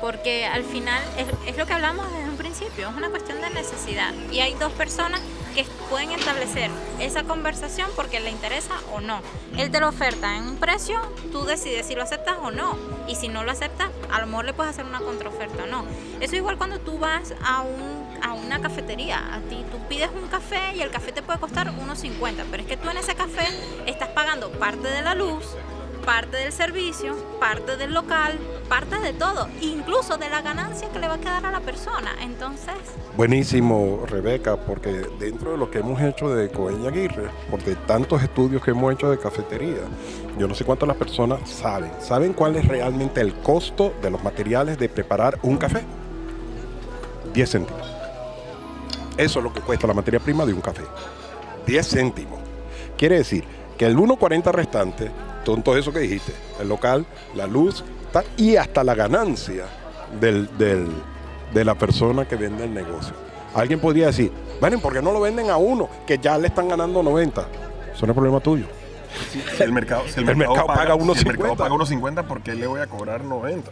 Porque 0.00 0.46
al 0.46 0.64
final 0.64 1.02
es, 1.16 1.26
es 1.46 1.56
lo 1.56 1.66
que 1.66 1.72
hablamos 1.72 2.10
desde 2.12 2.28
un 2.28 2.36
principio, 2.36 2.88
es 2.88 2.96
una 2.96 3.10
cuestión 3.10 3.40
de 3.40 3.50
necesidad. 3.50 4.12
Y 4.30 4.40
hay 4.40 4.54
dos 4.54 4.72
personas 4.72 5.20
que 5.54 5.64
pueden 5.90 6.12
establecer 6.12 6.70
esa 7.00 7.24
conversación 7.24 7.90
porque 7.96 8.20
le 8.20 8.30
interesa 8.30 8.74
o 8.92 9.00
no. 9.00 9.20
Él 9.56 9.70
te 9.70 9.80
lo 9.80 9.88
oferta 9.88 10.36
en 10.36 10.44
un 10.44 10.56
precio, 10.56 11.00
tú 11.32 11.44
decides 11.44 11.86
si 11.86 11.94
lo 11.94 12.02
aceptas 12.02 12.36
o 12.40 12.50
no. 12.50 12.76
Y 13.08 13.16
si 13.16 13.28
no 13.28 13.42
lo 13.42 13.50
aceptas, 13.50 13.90
a 14.10 14.20
lo 14.20 14.26
mejor 14.26 14.44
le 14.44 14.52
puedes 14.52 14.70
hacer 14.70 14.84
una 14.84 15.00
contraoferta 15.00 15.64
o 15.64 15.66
no. 15.66 15.84
Eso 16.20 16.36
igual 16.36 16.58
cuando 16.58 16.78
tú 16.78 16.98
vas 16.98 17.34
a, 17.44 17.62
un, 17.62 18.18
a 18.22 18.34
una 18.34 18.60
cafetería. 18.60 19.34
A 19.34 19.40
ti 19.40 19.64
tú 19.72 19.78
pides 19.88 20.10
un 20.14 20.28
café 20.28 20.76
y 20.76 20.82
el 20.82 20.90
café 20.90 21.12
te 21.12 21.22
puede 21.22 21.40
costar 21.40 21.72
1.50. 21.72 22.44
Pero 22.50 22.62
es 22.62 22.68
que 22.68 22.76
tú 22.76 22.90
en 22.90 22.98
ese 22.98 23.14
café 23.14 23.46
estás 23.86 24.10
pagando 24.10 24.50
parte 24.52 24.88
de 24.88 25.02
la 25.02 25.14
luz, 25.14 25.44
parte 26.08 26.38
del 26.38 26.52
servicio, 26.52 27.14
parte 27.38 27.76
del 27.76 27.92
local, 27.92 28.38
parte 28.66 28.98
de 28.98 29.12
todo, 29.12 29.46
incluso 29.60 30.16
de 30.16 30.30
la 30.30 30.40
ganancia 30.40 30.88
que 30.88 30.98
le 30.98 31.06
va 31.06 31.16
a 31.16 31.18
quedar 31.18 31.44
a 31.44 31.50
la 31.50 31.60
persona. 31.60 32.12
Entonces, 32.22 32.72
Buenísimo, 33.14 34.06
Rebeca, 34.06 34.56
porque 34.56 35.06
dentro 35.20 35.50
de 35.50 35.58
lo 35.58 35.70
que 35.70 35.80
hemos 35.80 36.00
hecho 36.00 36.30
de 36.30 36.48
Coeña 36.48 36.88
Aguirre, 36.88 37.28
porque 37.50 37.74
tantos 37.74 38.22
estudios 38.22 38.62
que 38.62 38.70
hemos 38.70 38.94
hecho 38.94 39.10
de 39.10 39.18
cafetería, 39.18 39.82
yo 40.38 40.48
no 40.48 40.54
sé 40.54 40.64
cuántas 40.64 40.88
las 40.88 40.96
personas 40.96 41.40
saben. 41.46 41.90
¿Saben 42.00 42.32
cuál 42.32 42.56
es 42.56 42.66
realmente 42.66 43.20
el 43.20 43.34
costo 43.40 43.92
de 44.00 44.10
los 44.10 44.24
materiales 44.24 44.78
de 44.78 44.88
preparar 44.88 45.38
un 45.42 45.58
café? 45.58 45.82
10 47.34 47.50
céntimos. 47.50 47.86
Eso 49.18 49.40
es 49.40 49.44
lo 49.44 49.52
que 49.52 49.60
cuesta 49.60 49.86
la 49.86 49.92
materia 49.92 50.20
prima 50.20 50.46
de 50.46 50.54
un 50.54 50.62
café. 50.62 50.84
10 51.66 51.86
céntimos. 51.86 52.38
Quiere 52.96 53.18
decir 53.18 53.44
que 53.76 53.84
el 53.84 53.98
1.40 53.98 54.50
restante, 54.52 55.10
son 55.44 55.62
todo 55.62 55.76
eso 55.76 55.92
que 55.92 56.00
dijiste, 56.00 56.32
el 56.60 56.68
local, 56.68 57.06
la 57.34 57.46
luz 57.46 57.84
tal, 58.12 58.24
y 58.36 58.56
hasta 58.56 58.84
la 58.84 58.94
ganancia 58.94 59.64
del, 60.20 60.48
del- 60.58 60.88
de 61.54 61.64
la 61.64 61.74
persona 61.74 62.28
que 62.28 62.36
vende 62.36 62.64
el 62.64 62.74
negocio. 62.74 63.14
Alguien 63.54 63.80
podría 63.80 64.06
decir, 64.08 64.30
bueno, 64.60 64.78
¿por 64.80 64.92
qué 64.92 65.00
no 65.00 65.12
lo 65.12 65.20
venden 65.20 65.48
a 65.48 65.56
uno 65.56 65.88
que 66.06 66.18
ya 66.18 66.36
le 66.36 66.48
están 66.48 66.68
ganando 66.68 67.02
90? 67.02 67.46
Eso 67.94 68.04
no 68.06 68.12
es 68.12 68.14
problema 68.16 68.40
tuyo. 68.40 68.66
Si 69.56 69.62
el 69.62 69.72
mercado, 69.72 70.02
si 70.06 70.20
el 70.20 70.28
El 70.28 70.36
mercado, 70.36 70.54
mercado 70.56 70.66
paga 70.66 70.96
paga, 70.98 71.14
si 71.14 71.20
el 71.20 71.26
1.50. 71.26 71.38
mercado 71.38 71.56
paga 71.56 71.74
1.50, 71.74 72.24
¿por 72.26 72.42
qué 72.42 72.54
le 72.54 72.66
voy 72.66 72.80
a 72.82 72.86
cobrar 72.86 73.24
90? 73.24 73.70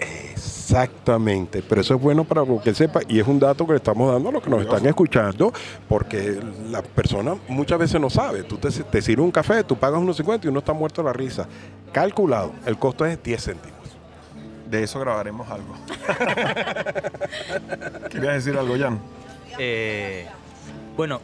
Exactamente, 0.67 1.63
pero 1.63 1.81
eso 1.81 1.95
es 1.95 2.01
bueno 2.01 2.25
para 2.25 2.43
que 2.61 2.75
sepa 2.75 2.99
y 3.07 3.21
es 3.21 3.29
un 3.29 3.39
dato 3.39 3.65
que 3.65 3.75
le 3.75 3.77
estamos 3.77 4.13
dando 4.13 4.31
a 4.31 4.33
los 4.33 4.43
que 4.43 4.51
nos 4.51 4.63
están 4.63 4.85
escuchando, 4.85 5.53
porque 5.89 6.41
la 6.69 6.83
persona 6.83 7.37
muchas 7.47 7.79
veces 7.79 8.01
no 8.01 8.11
sabe. 8.11 8.43
Tú 8.43 8.59
te, 8.59 8.71
te 8.71 9.01
sirves 9.01 9.25
un 9.25 9.31
café, 9.31 9.63
tú 9.63 9.77
pagas 9.77 10.01
unos 10.01 10.17
50 10.17 10.45
y 10.45 10.51
uno 10.51 10.59
está 10.59 10.73
muerto 10.73 11.03
de 11.03 11.07
la 11.07 11.13
risa. 11.13 11.47
Calculado, 11.93 12.53
el 12.67 12.77
costo 12.79 13.07
es 13.07 13.23
10 13.23 13.45
céntimos. 13.45 13.79
De 14.69 14.83
eso 14.83 14.99
grabaremos 14.99 15.49
algo. 15.49 15.73
¿Querías 18.11 18.35
decir 18.35 18.59
algo, 18.59 18.77
Jan? 18.77 18.99
Eh, 19.61 20.27
bueno, 20.97 21.21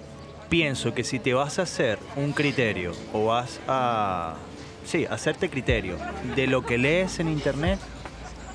pienso 0.48 0.94
que 0.94 1.02
si 1.02 1.18
te 1.18 1.34
vas 1.34 1.58
a 1.58 1.62
hacer 1.62 1.98
un 2.14 2.32
criterio 2.32 2.92
o 3.12 3.26
vas 3.26 3.58
a, 3.66 4.36
sí, 4.84 5.04
hacerte 5.04 5.48
criterio 5.48 5.96
de 6.36 6.46
lo 6.46 6.64
que 6.64 6.78
lees 6.78 7.18
en 7.18 7.26
internet, 7.26 7.80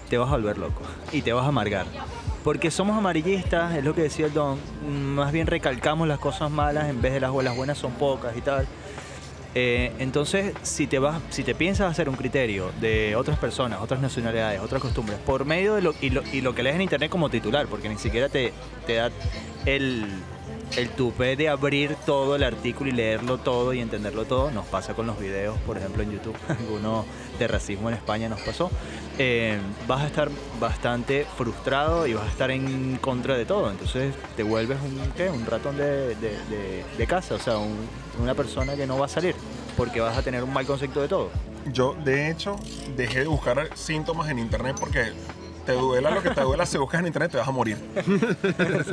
te 0.10 0.18
vas 0.18 0.30
a 0.30 0.32
volver 0.32 0.58
loco 0.58 0.82
y 1.12 1.22
te 1.22 1.34
vas 1.34 1.46
a 1.46 1.50
amargar. 1.50 1.86
Porque 2.44 2.72
somos 2.72 2.98
amarillistas, 2.98 3.76
es 3.76 3.84
lo 3.84 3.94
que 3.94 4.04
decía 4.04 4.28
el 4.28 4.34
Don, 4.34 4.58
más 5.16 5.32
bien 5.32 5.48
recalcamos 5.48 6.08
las 6.08 6.20
cosas 6.20 6.50
malas 6.50 6.90
en 6.90 7.02
vez 7.02 7.14
de 7.14 7.20
las, 7.20 7.34
las 7.34 7.56
buenas 7.56 7.78
son 7.78 7.92
pocas 7.94 8.36
y 8.38 8.42
tal. 8.42 8.68
Eh, 9.56 9.92
entonces, 10.00 10.54
si 10.62 10.88
te 10.88 11.00
vas, 11.00 11.20
si 11.30 11.44
te 11.44 11.56
piensas 11.56 11.90
hacer 11.90 12.10
un 12.10 12.16
criterio 12.16 12.72
de 12.80 13.16
otras 13.16 13.40
personas, 13.40 13.82
otras 13.82 14.00
nacionalidades, 14.00 14.62
otras 14.62 14.82
costumbres, 14.82 15.18
por 15.26 15.46
medio 15.46 15.76
de 15.76 15.82
lo 15.82 15.94
y, 16.00 16.12
lo 16.12 16.22
y 16.32 16.42
lo 16.42 16.54
que 16.54 16.64
lees 16.64 16.76
en 16.76 16.84
internet 16.84 17.10
como 17.10 17.30
titular, 17.30 17.66
porque 17.68 17.90
ni 17.90 17.98
siquiera 17.98 18.30
te, 18.30 18.54
te 18.86 18.96
da 18.96 19.10
el, 19.66 20.06
el 20.76 20.90
tupe 20.90 21.36
de 21.36 21.50
abrir 21.50 21.96
todo 22.06 22.36
el 22.36 22.44
artículo 22.44 22.90
y 22.90 22.94
leerlo 22.94 23.38
todo 23.38 23.74
y 23.74 23.80
entenderlo 23.80 24.26
todo, 24.26 24.52
nos 24.52 24.66
pasa 24.68 24.94
con 24.94 25.08
los 25.08 25.20
videos, 25.20 25.58
por 25.66 25.78
ejemplo 25.78 26.04
en 26.04 26.12
YouTube, 26.12 26.36
alguno 26.48 27.06
de 27.40 27.48
racismo 27.48 27.90
en 27.90 27.96
España 27.96 28.30
nos 28.30 28.40
pasó, 28.42 28.70
eh, 29.20 29.58
vas 29.88 30.02
a 30.04 30.08
estar 30.08 30.30
bastante 30.60 31.26
frustrado 31.38 32.06
y 32.08 32.14
vas 32.14 32.26
a 32.26 32.30
estar 32.30 32.52
en 32.52 32.98
contra 32.98 33.36
de 33.38 33.46
todo, 33.46 33.70
entonces 33.72 34.14
te 34.36 34.44
vuelves 34.44 34.78
un, 34.82 35.00
¿qué? 35.16 35.30
un 35.30 35.46
ratón 35.46 35.78
de, 35.78 36.16
de- 36.16 37.08
casa, 37.08 37.36
o 37.36 37.40
sea, 37.40 37.58
un- 37.58 37.88
una 38.22 38.34
persona 38.34 38.76
que 38.76 38.86
no 38.86 38.98
va 38.98 39.06
a 39.06 39.10
salir, 39.10 39.34
porque 39.78 40.02
vas 40.02 40.18
a 40.18 40.22
tener 40.22 40.44
un 40.44 40.52
mal 40.54 40.66
concepto 40.66 41.02
de 41.02 41.08
todo. 41.08 41.30
Yo, 41.72 41.96
de 42.04 42.30
hecho, 42.32 42.56
dejé 42.96 43.20
de 43.22 43.28
buscar 43.28 43.70
síntomas 43.76 44.30
en 44.30 44.40
internet 44.40 44.76
porque 44.80 45.12
te 45.68 45.74
duela 45.74 46.12
lo 46.12 46.24
que 46.24 46.30
te 46.30 46.42
duela, 46.42 46.66
si 46.66 46.78
buscas 46.78 47.02
en 47.02 47.08
internet 47.08 47.32
te 47.32 47.38
vas 47.38 47.48
a 47.48 47.52
morir. 47.52 47.78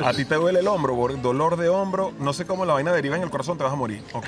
A 0.03 0.13
ti 0.13 0.25
te 0.25 0.35
duele 0.35 0.59
el 0.59 0.67
hombro, 0.67 0.93
dolor 1.21 1.55
de 1.55 1.69
hombro, 1.69 2.11
no 2.19 2.33
sé 2.33 2.45
cómo 2.45 2.65
la 2.65 2.73
vaina 2.73 2.91
deriva 2.91 3.15
en 3.15 3.23
el 3.23 3.29
corazón, 3.29 3.57
te 3.57 3.63
vas 3.63 3.71
a 3.71 3.77
morir. 3.77 4.03
Ok. 4.11 4.27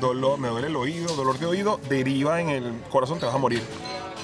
Dolor, 0.00 0.38
me 0.38 0.48
duele 0.48 0.68
el 0.68 0.76
oído, 0.76 1.14
dolor 1.14 1.38
de 1.38 1.44
oído, 1.44 1.78
deriva 1.90 2.40
en 2.40 2.48
el 2.48 2.72
corazón, 2.90 3.18
te 3.20 3.26
vas 3.26 3.34
a 3.34 3.38
morir. 3.38 3.62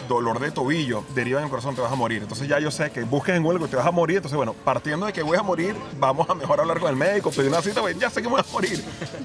Dolor 0.08 0.40
de 0.40 0.50
tobillo, 0.50 1.04
deriva 1.14 1.38
en 1.38 1.44
el 1.44 1.50
corazón, 1.50 1.74
te 1.74 1.80
vas 1.80 1.92
a 1.92 1.96
morir. 1.96 2.22
Entonces 2.22 2.48
ya 2.48 2.58
yo 2.58 2.70
sé 2.70 2.90
que 2.90 3.02
busques 3.02 3.36
en 3.36 3.42
Google 3.42 3.66
te 3.68 3.76
vas 3.76 3.86
a 3.86 3.90
morir. 3.90 4.16
Entonces, 4.16 4.36
bueno, 4.36 4.54
partiendo 4.54 5.06
de 5.06 5.12
que 5.12 5.22
voy 5.22 5.36
a 5.36 5.42
morir, 5.42 5.74
vamos 5.98 6.28
a 6.28 6.34
mejor 6.34 6.60
hablar 6.60 6.80
con 6.80 6.90
el 6.90 6.96
médico, 6.96 7.30
pedir 7.30 7.48
una 7.48 7.62
cita, 7.62 7.80
pues, 7.80 7.98
ya 7.98 8.10
sé 8.10 8.22
que 8.22 8.28
me 8.28 8.34
voy 8.34 8.40
a 8.40 8.52
morir. 8.52 8.84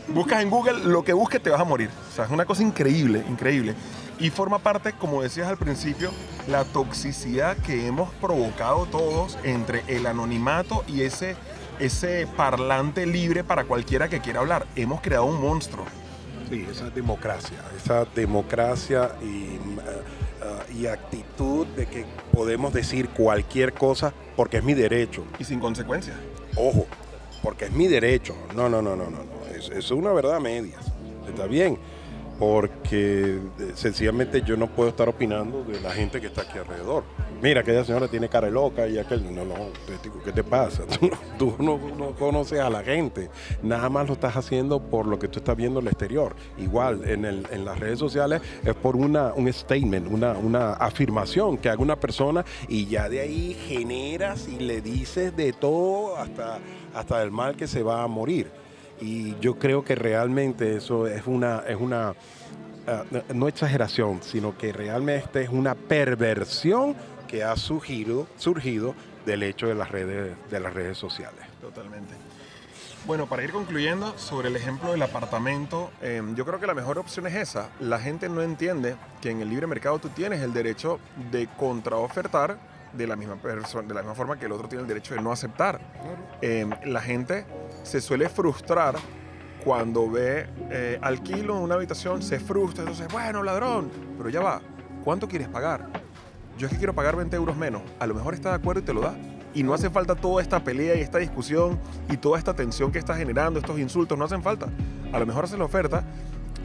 Buscas 0.10 0.42
en 0.42 0.50
Google 0.50 0.84
lo 0.86 1.04
que 1.04 1.14
busques, 1.14 1.42
te 1.42 1.50
vas 1.50 1.60
a 1.60 1.64
morir. 1.64 1.90
O 2.12 2.16
sea, 2.16 2.26
es 2.26 2.32
una 2.32 2.46
cosa 2.46 2.64
increíble, 2.64 3.24
increíble. 3.28 3.76
Y 4.20 4.30
forma 4.30 4.60
parte, 4.60 4.94
como 4.94 5.22
decías 5.22 5.48
al 5.48 5.58
principio, 5.58 6.12
la 6.48 6.64
toxicidad 6.64 7.58
que 7.58 7.88
hemos 7.88 8.10
provocado 8.14 8.86
todos 8.86 9.38
entre 9.44 9.84
el 9.88 10.06
anonimato 10.06 10.84
y 10.88 11.02
ese, 11.02 11.36
ese 11.80 12.28
parlante 12.38 13.06
libre 13.06 13.44
para 13.44 13.66
cualquiera 13.66 14.08
que 14.08 14.22
quiera 14.22 14.40
hablar. 14.40 14.68
Hemos 14.76 15.02
creado 15.02 15.26
un 15.26 15.42
monstruo. 15.42 15.86
Sí, 16.50 16.66
esa 16.70 16.90
democracia, 16.92 17.58
esa 17.76 18.06
democracia 18.06 19.16
y, 19.22 19.26
mm, 19.26 19.80
eh, 20.46 20.74
y 20.74 20.86
actitud 20.88 21.66
de 21.68 21.86
que 21.86 22.06
podemos 22.32 22.74
decir 22.74 23.10
cualquier 23.10 23.74
cosa 23.74 24.14
porque 24.36 24.58
es 24.58 24.64
mi 24.64 24.74
derecho. 24.74 25.24
Y 25.40 25.44
sin 25.44 25.60
consecuencias. 25.60 26.18
Ojo, 26.56 26.86
porque 27.42 27.66
es 27.66 27.72
mi 27.72 27.88
derecho. 27.88 28.36
No, 28.56 28.70
no, 28.70 28.82
no, 28.82 28.96
no, 28.96 29.06
no. 29.10 29.18
no. 29.18 29.56
Es, 29.56 29.70
es 29.70 29.92
una 29.92 30.14
verdad 30.14 30.36
a 30.36 30.40
medias. 30.40 30.86
Está 31.28 31.48
bien. 31.48 31.78
Porque 32.40 33.40
eh, 33.60 33.72
sencillamente 33.76 34.42
yo 34.42 34.58
no 34.58 34.68
puedo 34.68 34.90
estar 34.90 35.08
opinando 35.08 35.64
de 35.64 35.80
la 35.80 35.92
gente 35.92 36.20
que 36.20 36.28
está 36.28 36.42
aquí 36.42 36.58
alrededor. 36.58 37.04
Mira, 37.42 37.62
aquella 37.62 37.84
señora 37.86 38.08
tiene 38.08 38.28
cara 38.28 38.50
loca 38.50 38.88
y 38.88 38.98
aquel. 38.98 39.34
No, 39.34 39.46
no, 39.46 39.56
¿qué 40.24 40.32
te 40.32 40.44
pasa? 40.44 40.84
Tú, 41.40 41.56
no 41.60 41.80
conoces 42.20 42.60
a 42.60 42.70
la 42.70 42.84
gente. 42.84 43.30
Nada 43.64 43.90
más 43.90 44.08
lo 44.08 44.14
estás 44.14 44.36
haciendo 44.36 44.80
por 44.82 45.06
lo 45.06 45.18
que 45.20 45.28
tú 45.28 45.40
estás 45.40 45.56
viendo 45.56 45.80
en 45.80 45.86
el 45.88 45.92
exterior. 45.92 46.36
Igual, 46.58 47.08
en, 47.08 47.26
el- 47.26 47.48
en 47.52 47.64
las 47.66 47.80
redes 47.80 48.00
sociales 48.00 48.42
es 48.64 48.74
por 48.76 48.96
una, 48.96 49.34
un 49.34 49.52
statement, 49.52 50.08
una, 50.12 50.34
una 50.34 50.74
afirmación 50.74 51.58
que 51.58 51.70
haga 51.70 51.82
una 51.82 51.96
persona 52.00 52.44
y 52.68 52.86
ya 52.88 53.08
de 53.10 53.22
ahí 53.22 53.54
generas 53.68 54.48
y 54.48 54.60
le 54.60 54.82
dices 54.82 55.36
de 55.36 55.54
todo 55.54 56.18
hasta, 56.18 56.60
hasta 56.94 57.22
el 57.24 57.32
mal 57.32 57.56
que 57.56 57.68
se 57.68 57.82
va 57.84 58.04
a 58.04 58.08
morir. 58.08 58.52
Y 59.02 59.38
yo 59.40 59.56
creo 59.60 59.84
que 59.84 59.96
realmente 59.96 60.76
eso 60.76 61.08
es 61.08 61.28
una, 61.28 61.64
es 61.68 61.76
una 61.78 62.14
ah, 62.88 63.04
no- 63.34 63.48
exageración, 63.48 64.22
sino 64.22 64.58
que 64.58 64.72
realmente 64.72 65.42
es 65.44 65.50
una 65.50 65.76
perversión 65.76 66.96
que 67.28 67.44
ha 67.44 67.56
surgido, 67.58 68.28
surgido 68.38 68.96
del 69.26 69.44
hecho 69.44 69.68
de 69.68 69.76
las 69.76 69.92
redes, 69.92 70.36
de 70.50 70.60
las 70.60 70.74
redes 70.74 70.98
sociales. 70.98 71.42
Totalmente. 71.60 72.14
Bueno, 73.08 73.28
para 73.28 73.44
ir 73.44 73.52
concluyendo 73.52 74.18
sobre 74.18 74.48
el 74.48 74.56
ejemplo 74.56 74.92
del 74.92 75.02
apartamento, 75.04 75.92
eh, 76.02 76.24
yo 76.36 76.44
creo 76.46 76.60
que 76.60 76.66
la 76.66 76.74
mejor 76.74 76.98
opción 76.98 77.28
es 77.28 77.36
esa. 77.36 77.70
La 77.80 78.00
gente 78.00 78.30
no 78.30 78.42
entiende 78.42 78.96
que 79.22 79.30
en 79.30 79.42
el 79.42 79.50
libre 79.50 79.68
mercado 79.68 80.00
tú 80.00 80.10
tienes 80.10 80.42
el 80.42 80.54
derecho 80.54 81.00
de 81.32 81.48
contraofertar 81.58 82.58
de 82.96 83.08
la 83.08 83.16
misma 83.16 83.36
persona, 83.36 83.88
de 83.88 83.94
la 83.94 84.02
misma 84.02 84.16
forma 84.16 84.38
que 84.38 84.46
el 84.46 84.52
otro 84.52 84.68
tiene 84.68 84.84
el 84.84 84.88
derecho 84.88 85.16
de 85.16 85.22
no 85.22 85.32
aceptar. 85.32 85.80
Eh, 86.42 86.68
la 86.86 87.02
gente 87.02 87.46
se 87.84 88.02
suele 88.02 88.30
frustrar 88.30 88.96
cuando 89.64 90.10
ve 90.10 90.48
eh, 90.70 91.00
alquilo 91.02 91.58
en 91.58 91.64
una 91.64 91.76
habitación, 91.76 92.22
se 92.22 92.40
frustra, 92.40 92.84
entonces, 92.84 93.08
bueno, 93.12 93.42
ladrón, 93.42 93.90
pero 94.18 94.30
ya 94.30 94.42
va, 94.42 94.62
¿cuánto 95.04 95.28
quieres 95.28 95.48
pagar? 95.48 95.90
Yo 96.58 96.68
es 96.68 96.72
que 96.72 96.78
quiero 96.78 96.94
pagar 96.94 97.16
20 97.16 97.36
euros 97.36 97.58
menos. 97.58 97.82
A 98.00 98.08
lo 98.08 98.14
mejor 98.14 98.34
está 98.34 98.50
de 98.50 98.56
acuerdo 98.56 98.82
y 98.82 98.86
te 98.86 98.94
lo 98.94 99.02
da. 99.02 99.16
Y 99.54 99.64
no 99.64 99.74
hace 99.74 99.90
falta 99.90 100.16
toda 100.16 100.42
esta 100.42 100.64
pelea 100.64 100.96
y 100.96 101.02
esta 101.02 101.18
discusión 101.18 101.80
y 102.10 102.18
toda 102.18 102.38
esta 102.38 102.54
tensión 102.54 102.92
que 102.92 103.00
está 103.00 103.16
generando, 103.16 103.60
estos 103.60 103.78
insultos, 103.80 104.18
no 104.18 104.26
hacen 104.26 104.42
falta. 104.42 104.68
A 105.12 105.20
lo 105.20 105.26
mejor 105.26 105.46
hace 105.46 105.58
la 105.58 105.66
oferta 105.66 106.04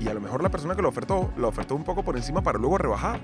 y 0.00 0.08
a 0.08 0.14
lo 0.14 0.20
mejor 0.20 0.42
la 0.42 0.48
persona 0.48 0.74
que 0.74 0.82
lo 0.82 0.88
ofertó, 0.88 1.30
la 1.36 1.48
ofertó 1.48 1.74
un 1.74 1.84
poco 1.84 2.02
por 2.02 2.16
encima 2.16 2.42
para 2.42 2.58
luego 2.58 2.78
rebajar. 2.78 3.20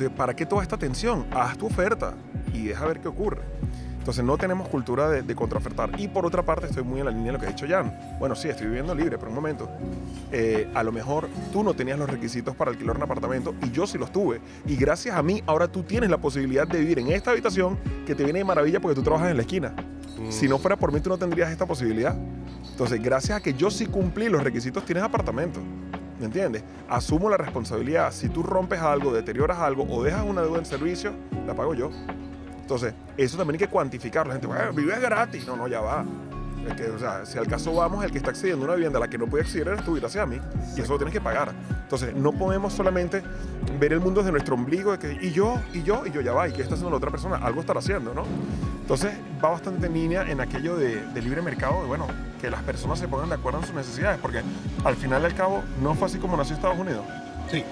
Entonces, 0.00 0.16
¿para 0.16 0.34
qué 0.34 0.46
toda 0.46 0.62
esta 0.62 0.78
tensión? 0.78 1.26
Haz 1.30 1.58
tu 1.58 1.66
oferta 1.66 2.14
y 2.54 2.68
deja 2.68 2.86
ver 2.86 3.00
qué 3.00 3.08
ocurre. 3.08 3.42
Entonces 3.98 4.24
no 4.24 4.38
tenemos 4.38 4.66
cultura 4.66 5.10
de, 5.10 5.20
de 5.20 5.34
contraofertar. 5.34 5.90
Y 6.00 6.08
por 6.08 6.24
otra 6.24 6.42
parte, 6.42 6.68
estoy 6.68 6.84
muy 6.84 7.00
en 7.00 7.04
la 7.04 7.10
línea 7.10 7.26
de 7.26 7.32
lo 7.32 7.38
que 7.38 7.44
ha 7.44 7.50
dicho 7.50 7.66
Jan. 7.68 8.16
Bueno, 8.18 8.34
sí, 8.34 8.48
estoy 8.48 8.68
viviendo 8.68 8.94
libre, 8.94 9.18
pero 9.18 9.28
un 9.28 9.34
momento. 9.34 9.68
Eh, 10.32 10.70
a 10.72 10.82
lo 10.82 10.90
mejor 10.90 11.28
tú 11.52 11.62
no 11.62 11.74
tenías 11.74 11.98
los 11.98 12.08
requisitos 12.08 12.56
para 12.56 12.70
alquilar 12.70 12.96
un 12.96 13.02
apartamento 13.02 13.54
y 13.62 13.70
yo 13.72 13.86
sí 13.86 13.98
los 13.98 14.10
tuve. 14.10 14.40
Y 14.64 14.74
gracias 14.76 15.14
a 15.16 15.22
mí, 15.22 15.42
ahora 15.46 15.68
tú 15.68 15.82
tienes 15.82 16.08
la 16.08 16.16
posibilidad 16.16 16.66
de 16.66 16.78
vivir 16.78 16.98
en 16.98 17.08
esta 17.08 17.32
habitación 17.32 17.78
que 18.06 18.14
te 18.14 18.24
viene 18.24 18.38
de 18.38 18.46
maravilla 18.46 18.80
porque 18.80 18.94
tú 18.94 19.02
trabajas 19.02 19.30
en 19.30 19.36
la 19.36 19.42
esquina. 19.42 19.74
Si 20.30 20.48
no 20.48 20.58
fuera 20.58 20.76
por 20.76 20.92
mí, 20.92 21.00
tú 21.00 21.10
no 21.10 21.18
tendrías 21.18 21.50
esta 21.50 21.66
posibilidad. 21.66 22.16
Entonces, 22.70 23.02
gracias 23.02 23.36
a 23.36 23.42
que 23.42 23.52
yo 23.52 23.70
sí 23.70 23.84
cumplí 23.84 24.30
los 24.30 24.42
requisitos, 24.42 24.82
tienes 24.86 25.04
apartamento. 25.04 25.60
¿Me 26.20 26.26
entiendes? 26.26 26.62
Asumo 26.86 27.30
la 27.30 27.38
responsabilidad. 27.38 28.12
Si 28.12 28.28
tú 28.28 28.42
rompes 28.42 28.78
algo, 28.78 29.10
deterioras 29.10 29.58
algo 29.58 29.86
o 29.88 30.02
dejas 30.02 30.22
una 30.22 30.42
deuda 30.42 30.58
en 30.58 30.66
servicio, 30.66 31.14
la 31.46 31.54
pago 31.54 31.72
yo. 31.72 31.90
Entonces, 32.60 32.92
eso 33.16 33.38
también 33.38 33.54
hay 33.54 33.66
que 33.66 33.72
cuantificarlo. 33.72 34.28
La 34.28 34.34
gente, 34.34 34.46
bueno, 34.46 34.70
vives 34.74 35.00
gratis. 35.00 35.46
No, 35.46 35.56
no, 35.56 35.66
ya 35.66 35.80
va. 35.80 36.04
Que, 36.76 36.90
o 36.90 36.98
sea, 36.98 37.24
si 37.24 37.38
al 37.38 37.46
caso 37.46 37.74
vamos, 37.74 38.04
el 38.04 38.12
que 38.12 38.18
está 38.18 38.30
accediendo 38.30 38.66
a 38.66 38.68
una 38.68 38.74
vivienda 38.74 38.98
a 38.98 39.00
la 39.00 39.08
que 39.08 39.16
no 39.16 39.26
puede 39.26 39.44
acceder 39.44 39.68
eres 39.68 39.82
tú, 39.82 39.94
gracias 39.94 40.22
a 40.22 40.26
mí. 40.26 40.38
Y 40.76 40.82
eso 40.82 40.92
lo 40.92 40.98
tienes 40.98 41.14
que 41.14 41.22
pagar. 41.22 41.54
Entonces, 41.82 42.14
no 42.14 42.32
podemos 42.32 42.74
solamente 42.74 43.22
ver 43.80 43.94
el 43.94 44.00
mundo 44.00 44.20
desde 44.20 44.30
nuestro 44.30 44.56
ombligo 44.56 44.92
de 44.92 44.98
que, 44.98 45.26
y 45.26 45.32
yo, 45.32 45.58
y 45.72 45.82
yo, 45.82 46.02
y 46.04 46.10
yo, 46.10 46.20
ya 46.20 46.32
va. 46.32 46.46
¿Y 46.48 46.52
qué 46.52 46.60
está 46.60 46.74
haciendo 46.74 46.90
la 46.90 46.98
otra 46.98 47.10
persona? 47.10 47.36
Algo 47.36 47.60
estará 47.60 47.80
haciendo, 47.80 48.12
¿no? 48.12 48.24
Entonces, 48.90 49.12
va 49.42 49.50
bastante 49.50 49.86
en 49.86 49.94
línea 49.94 50.28
en 50.28 50.40
aquello 50.40 50.76
de, 50.76 51.00
de 51.00 51.22
libre 51.22 51.40
mercado, 51.42 51.80
de, 51.82 51.86
bueno, 51.86 52.08
que 52.40 52.50
las 52.50 52.60
personas 52.64 52.98
se 52.98 53.06
pongan 53.06 53.28
de 53.28 53.36
acuerdo 53.36 53.60
en 53.60 53.66
sus 53.66 53.74
necesidades. 53.76 54.18
Porque 54.20 54.42
al 54.84 54.96
final 54.96 55.22
y 55.22 55.26
al 55.26 55.34
cabo, 55.36 55.62
no 55.80 55.94
fue 55.94 56.08
así 56.08 56.18
como 56.18 56.36
nació 56.36 56.56
Estados 56.56 56.76
Unidos. 56.76 57.04
Sí. 57.52 57.62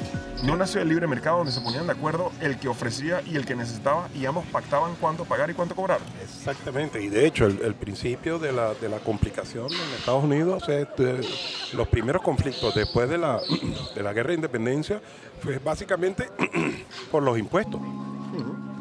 No 0.44 0.54
nació 0.56 0.80
el 0.80 0.88
libre 0.88 1.08
mercado 1.08 1.38
donde 1.38 1.50
se 1.50 1.60
ponían 1.60 1.86
de 1.86 1.92
acuerdo 1.92 2.30
el 2.40 2.56
que 2.60 2.68
ofrecía 2.68 3.20
y 3.26 3.34
el 3.34 3.44
que 3.44 3.56
necesitaba 3.56 4.06
y 4.14 4.26
ambos 4.26 4.44
pactaban 4.46 4.92
cuánto 5.00 5.24
pagar 5.24 5.50
y 5.50 5.54
cuánto 5.54 5.74
cobrar. 5.74 5.98
Exactamente, 6.22 7.02
y 7.02 7.08
de 7.08 7.26
hecho 7.26 7.46
el, 7.46 7.62
el 7.62 7.74
principio 7.74 8.38
de 8.38 8.52
la, 8.52 8.74
de 8.74 8.88
la 8.88 8.98
complicación 8.98 9.66
en 9.66 9.94
Estados 9.98 10.22
Unidos, 10.22 10.68
es 10.68 10.86
de- 10.96 11.26
los 11.72 11.88
primeros 11.88 12.22
conflictos 12.22 12.76
después 12.76 13.08
de 13.10 13.18
la, 13.18 13.40
de 13.96 14.02
la 14.04 14.12
guerra 14.12 14.28
de 14.28 14.34
independencia 14.36 15.00
fue 15.42 15.58
básicamente 15.58 16.28
por 17.10 17.24
los 17.24 17.36
impuestos, 17.38 17.80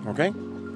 ¿ok? 0.07 0.19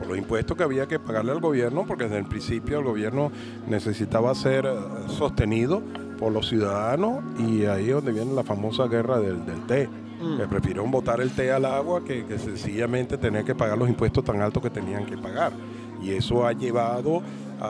Por 0.02 0.10
los 0.10 0.18
impuestos 0.18 0.58
que 0.58 0.64
había 0.64 0.88
que 0.88 1.00
pagarle 1.00 1.32
al 1.32 1.40
gobierno, 1.40 1.86
porque 1.88 2.04
desde 2.06 2.18
el 2.18 2.26
principio 2.26 2.80
el 2.80 2.86
gobierno 2.86 3.32
necesitaba 3.68 4.34
ser 4.36 4.66
eh, 4.66 4.76
sostenido 5.08 5.82
por 6.20 6.32
los 6.32 6.48
ciudadanos 6.50 7.24
y 7.40 7.66
ahí 7.66 7.88
es 7.90 7.94
donde 7.96 8.12
viene 8.12 8.34
la 8.34 8.44
famosa 8.44 8.88
guerra 8.88 9.20
del, 9.20 9.46
del 9.46 9.66
té. 9.68 9.90
Que 10.38 10.46
prefirieron 10.48 10.92
botar 10.92 11.20
el 11.20 11.32
té 11.32 11.52
al 11.52 11.66
agua 11.66 12.04
que, 12.06 12.26
que 12.28 12.38
sencillamente 12.38 13.18
tener 13.18 13.44
que 13.44 13.56
pagar 13.56 13.76
los 13.76 13.90
impuestos 13.90 14.24
tan 14.24 14.40
altos 14.40 14.62
que 14.62 14.70
tenían 14.70 15.04
que 15.08 15.18
pagar. 15.18 15.52
Y 16.00 16.12
eso 16.12 16.46
ha 16.46 16.54
llevado 16.54 17.24
a, 17.60 17.66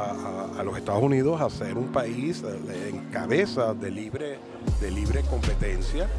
a- 0.55 0.59
a 0.59 0.63
los 0.63 0.75
Estados 0.77 1.01
Unidos 1.01 1.39
a 1.39 1.49
ser 1.49 1.77
un 1.77 1.93
país 1.93 2.43
eh, 2.45 2.89
en 2.89 3.05
cabeza 3.09 3.73
de 3.73 3.89
libre, 3.89 4.37
de 4.81 4.91
libre 4.91 5.21
competencia 5.29 6.09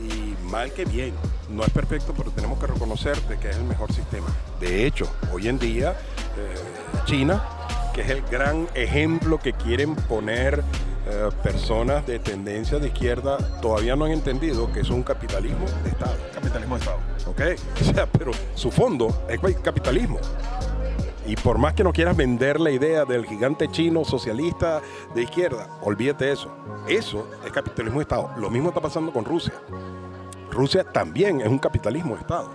y 0.00 0.36
mal 0.48 0.70
que 0.72 0.84
bien. 0.84 1.14
No 1.48 1.62
es 1.62 1.70
perfecto, 1.70 2.12
pero 2.16 2.30
tenemos 2.30 2.58
que 2.58 2.66
reconocer 2.66 3.20
de 3.22 3.38
que 3.38 3.50
es 3.50 3.56
el 3.56 3.64
mejor 3.64 3.92
sistema. 3.92 4.26
De 4.60 4.86
hecho, 4.86 5.08
hoy 5.32 5.48
en 5.48 5.58
día, 5.58 5.92
eh, 6.36 6.54
China, 7.04 7.44
que 7.94 8.02
es 8.02 8.10
el 8.10 8.22
gran 8.22 8.68
ejemplo 8.74 9.38
que 9.38 9.52
quieren 9.52 9.94
poner 9.94 10.62
eh, 11.08 11.28
personas 11.42 12.04
de 12.04 12.18
tendencia 12.18 12.78
de 12.78 12.88
izquierda, 12.88 13.38
todavía 13.62 13.94
no 13.94 14.06
han 14.06 14.10
entendido 14.10 14.72
que 14.72 14.80
es 14.80 14.90
un 14.90 15.04
capitalismo 15.04 15.66
de 15.84 15.90
Estado. 15.90 16.16
Capitalismo 16.34 16.74
de 16.74 16.80
Estado. 16.80 16.98
¿ok? 17.26 17.40
O 17.80 17.92
sea, 17.94 18.06
pero 18.06 18.32
su 18.54 18.70
fondo 18.70 19.24
es 19.28 19.40
capitalismo. 19.62 20.18
Y 21.26 21.36
por 21.36 21.58
más 21.58 21.74
que 21.74 21.82
no 21.82 21.92
quieras 21.92 22.16
vender 22.16 22.60
la 22.60 22.70
idea 22.70 23.04
del 23.04 23.26
gigante 23.26 23.68
chino 23.68 24.04
socialista 24.04 24.80
de 25.14 25.22
izquierda, 25.22 25.68
olvídate 25.82 26.30
eso. 26.30 26.50
Eso 26.88 27.28
es 27.44 27.52
capitalismo 27.52 27.98
de 27.98 28.02
Estado. 28.02 28.30
Lo 28.36 28.48
mismo 28.50 28.68
está 28.68 28.80
pasando 28.80 29.12
con 29.12 29.24
Rusia. 29.24 29.52
Rusia 30.56 30.84
también 30.84 31.40
es 31.40 31.48
un 31.48 31.58
capitalismo 31.58 32.14
de 32.14 32.22
Estado. 32.22 32.50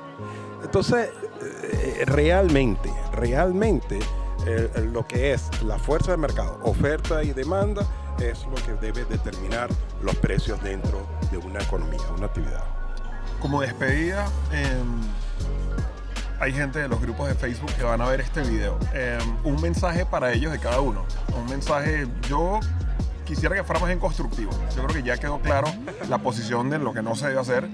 Entonces, 0.63 1.09
eh, 1.41 2.03
realmente, 2.05 2.91
realmente, 3.13 3.99
eh, 4.45 4.69
lo 4.91 5.07
que 5.07 5.33
es 5.33 5.49
la 5.63 5.77
fuerza 5.77 6.11
de 6.11 6.17
mercado, 6.17 6.59
oferta 6.63 7.23
y 7.23 7.31
demanda, 7.31 7.85
es 8.19 8.45
lo 8.45 8.55
que 8.55 8.73
debe 8.85 9.05
determinar 9.05 9.69
los 10.01 10.15
precios 10.15 10.61
dentro 10.63 11.07
de 11.31 11.37
una 11.37 11.61
economía, 11.61 12.01
una 12.15 12.25
actividad. 12.27 12.63
Como 13.39 13.61
despedida, 13.61 14.27
em, 14.51 15.01
hay 16.39 16.53
gente 16.53 16.79
de 16.79 16.87
los 16.87 16.99
grupos 17.01 17.27
de 17.27 17.35
Facebook 17.35 17.71
que 17.73 17.83
van 17.83 18.01
a 18.01 18.05
ver 18.05 18.21
este 18.21 18.41
video. 18.41 18.77
Em, 18.93 19.37
un 19.43 19.61
mensaje 19.61 20.05
para 20.05 20.33
ellos 20.33 20.51
de 20.51 20.59
cada 20.59 20.81
uno. 20.81 21.05
Un 21.35 21.45
mensaje, 21.45 22.07
yo 22.27 22.59
quisiera 23.25 23.55
que 23.55 23.63
fuera 23.63 23.79
más 23.79 23.91
en 23.91 23.99
constructivo. 23.99 24.51
Yo 24.75 24.83
creo 24.83 24.87
que 24.87 25.03
ya 25.03 25.17
quedó 25.17 25.39
claro 25.39 25.67
la 26.09 26.17
posición 26.17 26.69
de 26.69 26.79
lo 26.79 26.93
que 26.93 27.01
no 27.01 27.15
se 27.15 27.27
debe 27.27 27.39
hacer. 27.39 27.67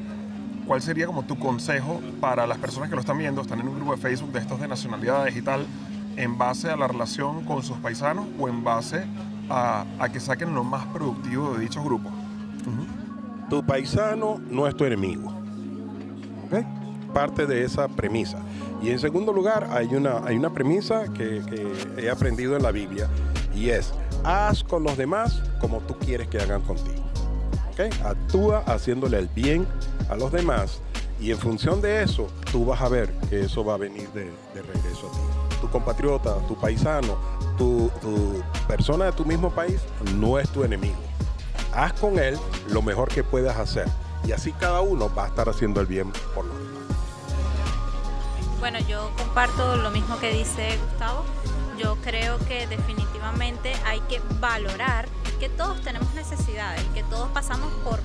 ¿Cuál 0.67 0.81
sería 0.81 1.07
como 1.07 1.23
tu 1.23 1.39
consejo 1.39 2.01
para 2.19 2.45
las 2.45 2.57
personas 2.57 2.89
que 2.89 2.95
lo 2.95 3.01
están 3.01 3.17
viendo, 3.17 3.41
están 3.41 3.59
en 3.59 3.67
un 3.67 3.75
grupo 3.75 3.95
de 3.95 4.01
Facebook 4.01 4.31
de 4.33 4.39
estos 4.39 4.59
de 4.59 4.67
nacionalidades 4.67 5.35
y 5.35 5.41
tal, 5.41 5.65
en 6.17 6.37
base 6.37 6.69
a 6.69 6.75
la 6.75 6.87
relación 6.87 7.45
con 7.45 7.63
sus 7.63 7.77
paisanos 7.77 8.25
o 8.37 8.49
en 8.49 8.63
base 8.63 9.05
a, 9.49 9.85
a 9.99 10.09
que 10.09 10.19
saquen 10.19 10.53
lo 10.53 10.63
más 10.63 10.85
productivo 10.87 11.53
de 11.53 11.61
dichos 11.61 11.83
grupos? 11.83 12.11
Tu 13.49 13.65
paisano 13.65 14.41
no 14.49 14.67
es 14.67 14.75
tu 14.75 14.83
enemigo. 14.83 15.31
¿Ok? 16.45 17.13
Parte 17.13 17.45
de 17.45 17.63
esa 17.63 17.87
premisa. 17.87 18.39
Y 18.81 18.89
en 18.89 18.99
segundo 18.99 19.31
lugar, 19.31 19.69
hay 19.71 19.95
una, 19.95 20.19
hay 20.25 20.35
una 20.35 20.51
premisa 20.51 21.05
que, 21.13 21.41
que 21.47 22.03
he 22.03 22.09
aprendido 22.09 22.57
en 22.57 22.63
la 22.63 22.71
Biblia 22.71 23.07
y 23.55 23.69
es, 23.69 23.93
haz 24.23 24.63
con 24.63 24.83
los 24.83 24.97
demás 24.97 25.41
como 25.59 25.79
tú 25.79 25.97
quieres 25.97 26.27
que 26.27 26.39
hagan 26.39 26.61
contigo. 26.61 27.06
Actúa 27.83 28.63
haciéndole 28.65 29.19
el 29.19 29.27
bien 29.27 29.67
a 30.09 30.15
los 30.15 30.31
demás 30.31 30.81
y 31.19 31.31
en 31.31 31.37
función 31.37 31.81
de 31.81 32.03
eso, 32.03 32.27
tú 32.51 32.65
vas 32.65 32.81
a 32.81 32.89
ver 32.89 33.11
que 33.29 33.41
eso 33.41 33.63
va 33.63 33.75
a 33.75 33.77
venir 33.77 34.09
de, 34.09 34.25
de 34.25 34.61
regreso 34.61 35.07
a 35.07 35.11
ti. 35.11 35.57
Tu 35.61 35.69
compatriota, 35.69 36.35
tu 36.47 36.55
paisano, 36.55 37.17
tu, 37.57 37.91
tu 38.01 38.43
persona 38.67 39.05
de 39.05 39.11
tu 39.13 39.25
mismo 39.25 39.49
país 39.49 39.81
no 40.15 40.37
es 40.37 40.49
tu 40.49 40.63
enemigo. 40.63 40.97
Haz 41.73 41.93
con 41.93 42.19
él 42.19 42.37
lo 42.69 42.81
mejor 42.81 43.09
que 43.09 43.23
puedas 43.23 43.57
hacer 43.57 43.87
y 44.25 44.31
así 44.31 44.51
cada 44.53 44.81
uno 44.81 45.13
va 45.13 45.25
a 45.25 45.27
estar 45.27 45.49
haciendo 45.49 45.81
el 45.81 45.87
bien 45.87 46.11
por 46.35 46.45
los 46.45 46.55
demás. 46.57 46.73
Bueno, 48.59 48.79
yo 48.87 49.11
comparto 49.17 49.77
lo 49.77 49.91
mismo 49.91 50.19
que 50.19 50.31
dice 50.33 50.77
Gustavo. 50.89 51.23
Yo 51.77 51.95
creo 52.03 52.39
que 52.47 52.65
definitivamente 52.67 53.73
hay 53.85 53.99
que 54.01 54.19
valorar 54.39 55.07
que 55.39 55.49
todos 55.49 55.81
tenemos 55.81 56.13
necesidades, 56.13 56.83
que 56.93 57.03
todos 57.03 57.29
pasamos 57.29 57.71
por 57.83 57.99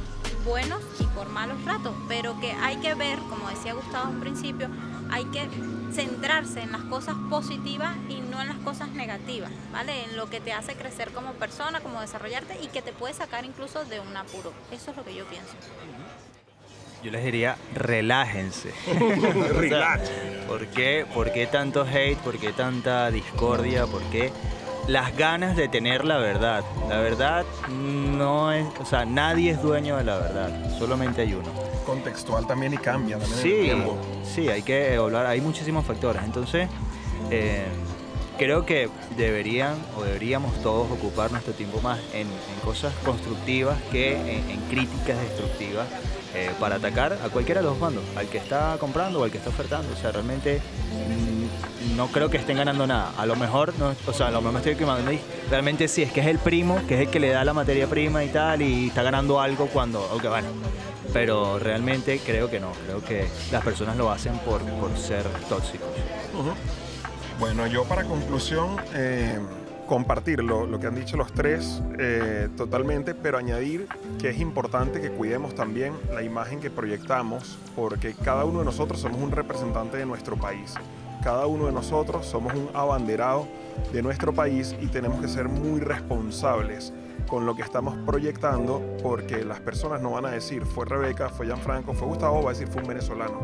buenos 0.45 0.81
y 0.99 1.05
por 1.05 1.29
malos 1.29 1.65
ratos, 1.65 1.95
pero 2.09 2.39
que 2.41 2.53
hay 2.53 2.77
que 2.77 2.95
ver, 2.95 3.19
como 3.31 3.49
decía 3.49 3.75
Gustavo 3.75 4.11
en 4.11 4.21
principio, 4.21 4.69
hay 5.11 5.25
que 5.27 5.49
centrarse 5.93 6.61
en 6.61 6.73
las 6.73 6.83
cosas 6.83 7.15
positivas 7.31 7.95
y 8.09 8.21
no 8.21 8.41
en 8.41 8.49
las 8.49 8.59
cosas 8.59 8.91
negativas, 8.91 9.51
¿vale? 9.73 10.05
En 10.05 10.17
lo 10.17 10.29
que 10.29 10.41
te 10.41 10.53
hace 10.53 10.75
crecer 10.75 11.13
como 11.13 11.33
persona, 11.35 11.81
como 11.81 12.01
desarrollarte 12.01 12.59
y 12.63 12.69
que 12.69 12.83
te 12.83 12.93
puede 12.93 13.15
sacar 13.15 13.45
incluso 13.45 13.85
de 13.85 14.01
un 14.01 14.17
apuro. 14.17 14.53
Eso 14.71 14.91
es 14.91 14.97
lo 14.97 15.05
que 15.05 15.15
yo 15.15 15.25
pienso. 15.27 15.53
Yo 17.03 17.11
les 17.11 17.25
diría, 17.25 17.57
relájense. 17.75 18.73
O 19.57 19.61
sea, 19.61 20.01
¿por, 20.47 20.67
qué, 20.69 21.07
¿Por 21.13 21.33
qué 21.33 21.47
tanto 21.47 21.85
hate? 21.85 22.19
¿Por 22.19 22.39
qué 22.39 22.53
tanta 22.53 23.11
discordia? 23.11 23.87
¿Por 23.87 24.03
qué 24.05 24.33
las 24.89 25.17
ganas 25.17 25.57
de 25.57 25.69
tener 25.69 26.05
la 26.05 26.17
verdad? 26.19 26.65
La 26.89 26.99
verdad 26.99 27.45
no 27.71 28.53
es, 28.53 28.67
o 28.81 28.85
sea, 28.85 29.05
nadie 29.05 29.51
es 29.53 29.63
dueño 29.63 29.97
de 29.97 30.05
la 30.05 30.19
verdad, 30.19 30.51
solamente 30.79 31.23
hay 31.23 31.35
uno. 31.35 31.49
Contextual 31.87 32.47
también 32.47 32.75
y 32.75 32.77
cambia 32.79 33.19
también 33.19 33.41
en 33.41 33.51
el 33.53 33.59
Sí, 33.59 33.63
tiempo. 33.65 33.97
sí, 34.25 34.49
hay 34.49 34.63
que 34.63 34.97
hablar, 34.97 35.27
hay 35.27 35.41
muchísimos 35.41 35.85
factores. 35.85 36.23
Entonces, 36.25 36.69
eh, 37.31 37.65
creo 38.39 38.65
que 38.67 38.89
deberían 39.17 39.75
o 39.97 40.03
deberíamos 40.03 40.55
todos 40.63 40.91
ocupar 40.91 41.31
nuestro 41.33 41.53
tiempo 41.55 41.81
más 41.81 41.99
en, 42.13 42.23
en 42.29 42.61
cosas 42.65 42.93
constructivas 43.05 43.77
que 43.91 44.17
en, 44.17 44.51
en 44.51 44.61
críticas 44.71 45.19
destructivas 45.21 45.87
eh, 46.35 46.51
para 46.59 46.77
atacar 46.77 47.13
a 47.25 47.29
cualquiera 47.29 47.61
de 47.61 47.67
los 47.67 47.79
bandos, 47.79 48.03
al 48.17 48.27
que 48.29 48.39
está 48.39 48.77
comprando 48.81 49.21
o 49.21 49.25
al 49.25 49.31
que 49.31 49.39
está 49.39 49.51
ofertando. 49.51 49.93
O 49.93 49.97
sea, 49.97 50.13
realmente 50.13 50.61
no 51.97 52.09
creo 52.09 52.31
que 52.31 52.37
estén 52.37 52.57
ganando 52.57 52.87
nada. 52.87 53.13
A 53.17 53.27
lo 53.27 53.37
mejor, 53.37 53.75
no, 53.79 53.95
o 54.07 54.13
sea, 54.13 54.29
a 54.29 54.31
lo 54.31 54.39
mejor 54.39 54.53
me 54.53 54.59
estoy 54.59 54.73
equivocando. 54.73 55.13
y 55.13 55.21
Realmente 55.51 55.89
sí, 55.89 56.03
es 56.03 56.13
que 56.13 56.21
es 56.21 56.27
el 56.27 56.39
primo, 56.39 56.81
que 56.87 56.95
es 56.95 57.01
el 57.03 57.09
que 57.09 57.21
le 57.21 57.31
da 57.31 57.45
la 57.45 57.53
materia 57.53 57.87
prima 57.87 58.25
y 58.25 58.29
tal, 58.29 58.63
y 58.63 58.89
está 58.89 59.03
ganando 59.03 59.41
algo 59.41 59.67
cuando, 59.67 60.01
ok, 60.13 60.29
bueno. 60.29 60.49
Pero 61.13 61.59
realmente 61.59 62.21
creo 62.25 62.49
que 62.49 62.59
no, 62.59 62.73
creo 62.87 63.05
que 63.05 63.29
las 63.51 63.63
personas 63.63 63.97
lo 63.97 64.11
hacen 64.11 64.39
por, 64.39 64.63
por 64.63 64.97
ser 64.97 65.25
tóxicos. 65.49 65.89
Bueno, 67.39 67.67
yo 67.67 67.85
para 67.85 68.05
conclusión, 68.05 68.77
eh, 68.95 69.39
compartir 69.93 70.43
lo, 70.43 70.67
lo 70.67 70.81
que 70.81 70.87
han 70.87 70.95
dicho 70.95 71.19
los 71.19 71.33
tres 71.33 71.83
eh, 71.99 72.49
totalmente, 72.57 73.15
pero 73.15 73.37
añadir 73.37 73.87
que 74.19 74.31
es 74.31 74.41
importante 74.41 75.03
que 75.03 75.11
cuidemos 75.11 75.55
también 75.55 75.93
la 76.15 76.23
imagen 76.23 76.61
que 76.61 76.71
proyectamos, 76.71 77.59
porque 77.77 78.15
cada 78.15 78.47
uno 78.47 78.61
de 78.61 78.65
nosotros 78.65 79.01
somos 79.01 79.21
un 79.21 79.33
representante 79.33 79.99
de 79.99 80.07
nuestro 80.07 80.37
país. 80.37 80.75
Cada 81.23 81.47
uno 81.47 81.67
de 81.67 81.73
nosotros 81.73 82.27
somos 82.27 82.53
un 82.55 82.69
abanderado 82.75 83.47
de 83.93 84.03
nuestro 84.03 84.33
país 84.35 84.75
y 84.81 84.87
tenemos 84.89 85.21
que 85.21 85.29
ser 85.29 85.49
muy 85.49 85.81
responsables 85.81 86.93
con 87.29 87.47
lo 87.47 87.55
que 87.55 87.63
estamos 87.63 87.97
proyectando, 88.05 88.83
porque 89.03 89.45
las 89.45 89.61
personas 89.61 90.01
no 90.03 90.11
van 90.11 90.27
a 90.27 90.31
decir 90.31 90.67
fue 90.67 90.85
Rebeca, 90.85 91.29
fue 91.29 91.47
Gianfranco, 91.47 91.95
fue 91.95 92.09
Gustavo, 92.09 92.43
va 92.43 92.51
a 92.51 92.53
decir 92.53 92.67
fue 92.69 92.83
un 92.83 92.89
venezolano. 92.89 93.39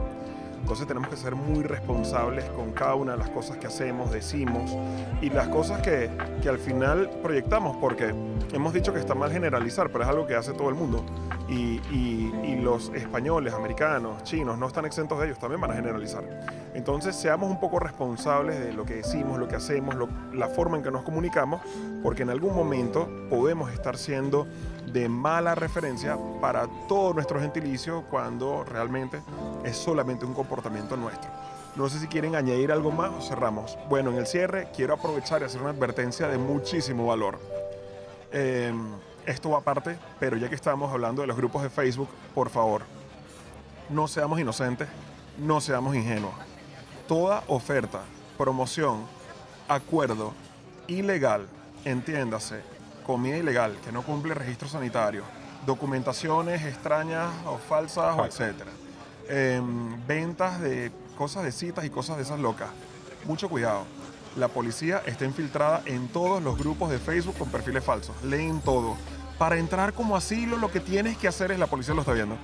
Entonces 0.61 0.87
tenemos 0.87 1.09
que 1.09 1.16
ser 1.16 1.35
muy 1.35 1.62
responsables 1.62 2.45
con 2.51 2.72
cada 2.72 2.95
una 2.97 3.12
de 3.12 3.18
las 3.18 3.31
cosas 3.31 3.57
que 3.57 3.68
hacemos, 3.68 4.11
decimos 4.11 4.76
y 5.22 5.31
las 5.31 5.49
cosas 5.49 5.81
que, 5.81 6.11
que 6.43 6.49
al 6.51 6.59
final 6.59 7.09
proyectamos, 7.22 7.76
porque 7.79 8.12
hemos 8.53 8.74
dicho 8.74 8.93
que 8.93 8.99
está 8.99 9.14
mal 9.14 9.31
generalizar, 9.33 9.89
pero 9.91 10.05
es 10.05 10.11
algo 10.11 10.26
que 10.26 10.35
hace 10.35 10.53
todo 10.53 10.68
el 10.68 10.74
mundo. 10.74 11.03
Y, 11.49 11.81
y- 11.91 12.33
y 12.45 12.57
los 12.61 12.91
españoles, 12.91 13.55
americanos, 13.55 14.22
chinos 14.24 14.59
no 14.59 14.66
están 14.66 14.85
exentos 14.85 15.18
de 15.20 15.26
ellos, 15.26 15.39
también 15.39 15.61
van 15.62 15.70
a 15.70 15.74
generalizar. 15.74 16.22
Entonces 16.79 17.16
seamos 17.16 17.51
un 17.51 17.59
poco 17.59 17.81
responsables 17.81 18.61
de 18.61 18.72
lo 18.72 18.85
que 18.87 18.95
decimos, 18.95 19.37
lo 19.37 19.49
que 19.49 19.57
hacemos, 19.57 19.97
la 20.33 20.47
forma 20.47 20.76
en 20.76 20.85
que 20.85 20.93
nos 20.93 21.03
comunicamos, 21.03 21.61
porque 22.05 22.22
en 22.22 22.31
algún 22.31 22.55
momento 22.55 23.09
podemos 23.29 23.72
estar 23.72 23.99
siendo 23.99 24.47
de 24.93 25.09
mala 25.09 25.57
referencia 25.57 26.16
para 26.41 26.68
todo 26.87 27.14
nuestro 27.14 27.41
gentilicio 27.41 28.05
cuando 28.09 28.62
realmente 28.62 29.20
es 29.64 29.76
solamente 29.76 30.24
un 30.24 30.35
comportamiento 30.35 30.97
nuestro. 30.97 31.29
No 31.74 31.89
sé 31.89 31.99
si 31.99 32.07
quieren 32.07 32.37
añadir 32.37 32.70
algo 32.70 32.93
más 32.93 33.11
o 33.11 33.22
cerramos. 33.22 33.76
Bueno, 33.89 34.12
en 34.12 34.18
el 34.18 34.29
cierre 34.29 34.68
quiero 34.72 34.95
aprovechar 34.95 35.43
y 35.43 35.47
hacer 35.47 35.61
una 35.61 35.70
advertencia 35.70 36.29
de 36.29 36.39
muchísimo 36.39 37.07
valor. 37.07 37.41
Eh, 38.31 38.72
esto 39.26 39.51
va 39.51 39.59
aparte, 39.59 39.99
pero 40.20 40.37
ya 40.37 40.49
que 40.49 40.55
estamos 40.55 40.93
hablando 40.93 41.22
de 41.22 41.26
los 41.26 41.37
grupos 41.37 41.64
de 41.64 41.70
Facebook, 41.70 42.09
por 42.37 42.51
favor, 42.51 42.83
no 43.91 44.07
seamos 44.07 44.39
inocentes, 44.39 44.87
no 45.39 45.61
seamos 45.61 45.97
ingenuos. 45.97 46.48
Toda 47.09 47.43
oferta, 47.49 48.03
promoción, 48.37 49.07
acuerdo 49.67 50.35
ilegal, 50.89 51.49
entiéndase, 51.87 52.61
comida 53.07 53.39
ilegal 53.39 53.75
que 53.83 53.91
no 53.91 54.03
cumple 54.03 54.35
registro 54.35 54.69
sanitario, 54.69 55.23
documentaciones 55.65 56.67
extrañas 56.67 57.31
o 57.47 57.57
falsas 57.57 58.15
o 58.19 58.27
etcétera, 58.27 58.71
em, 59.27 60.07
ventas 60.07 60.61
de 60.61 60.93
cosas 61.17 61.45
de 61.45 61.53
citas 61.53 61.87
y 61.87 61.91
cosas 61.91 62.19
de 62.19 62.25
esas 62.25 62.41
locas. 62.41 62.69
Mucho 63.25 63.49
cuidado. 63.49 63.85
La 64.37 64.49
policía 64.49 65.03
está 65.07 65.25
infiltrada 65.25 65.81
en 65.87 66.09
todos 66.09 66.43
los 66.43 66.59
grupos 66.59 66.91
de 66.91 66.99
Facebook 66.99 67.39
con 67.39 67.49
perfiles 67.49 67.83
falsos. 67.83 68.15
Leen 68.23 68.61
todo. 68.61 68.99
Para 69.39 69.57
entrar 69.57 69.95
como 69.95 70.15
asilo 70.15 70.59
lo 70.59 70.71
que 70.71 70.81
tienes 70.81 71.17
que 71.17 71.27
hacer 71.27 71.53
es 71.53 71.59
la 71.59 71.69
policía 71.69 71.95
lo 71.95 72.03
está 72.03 72.13
viendo. 72.13 72.37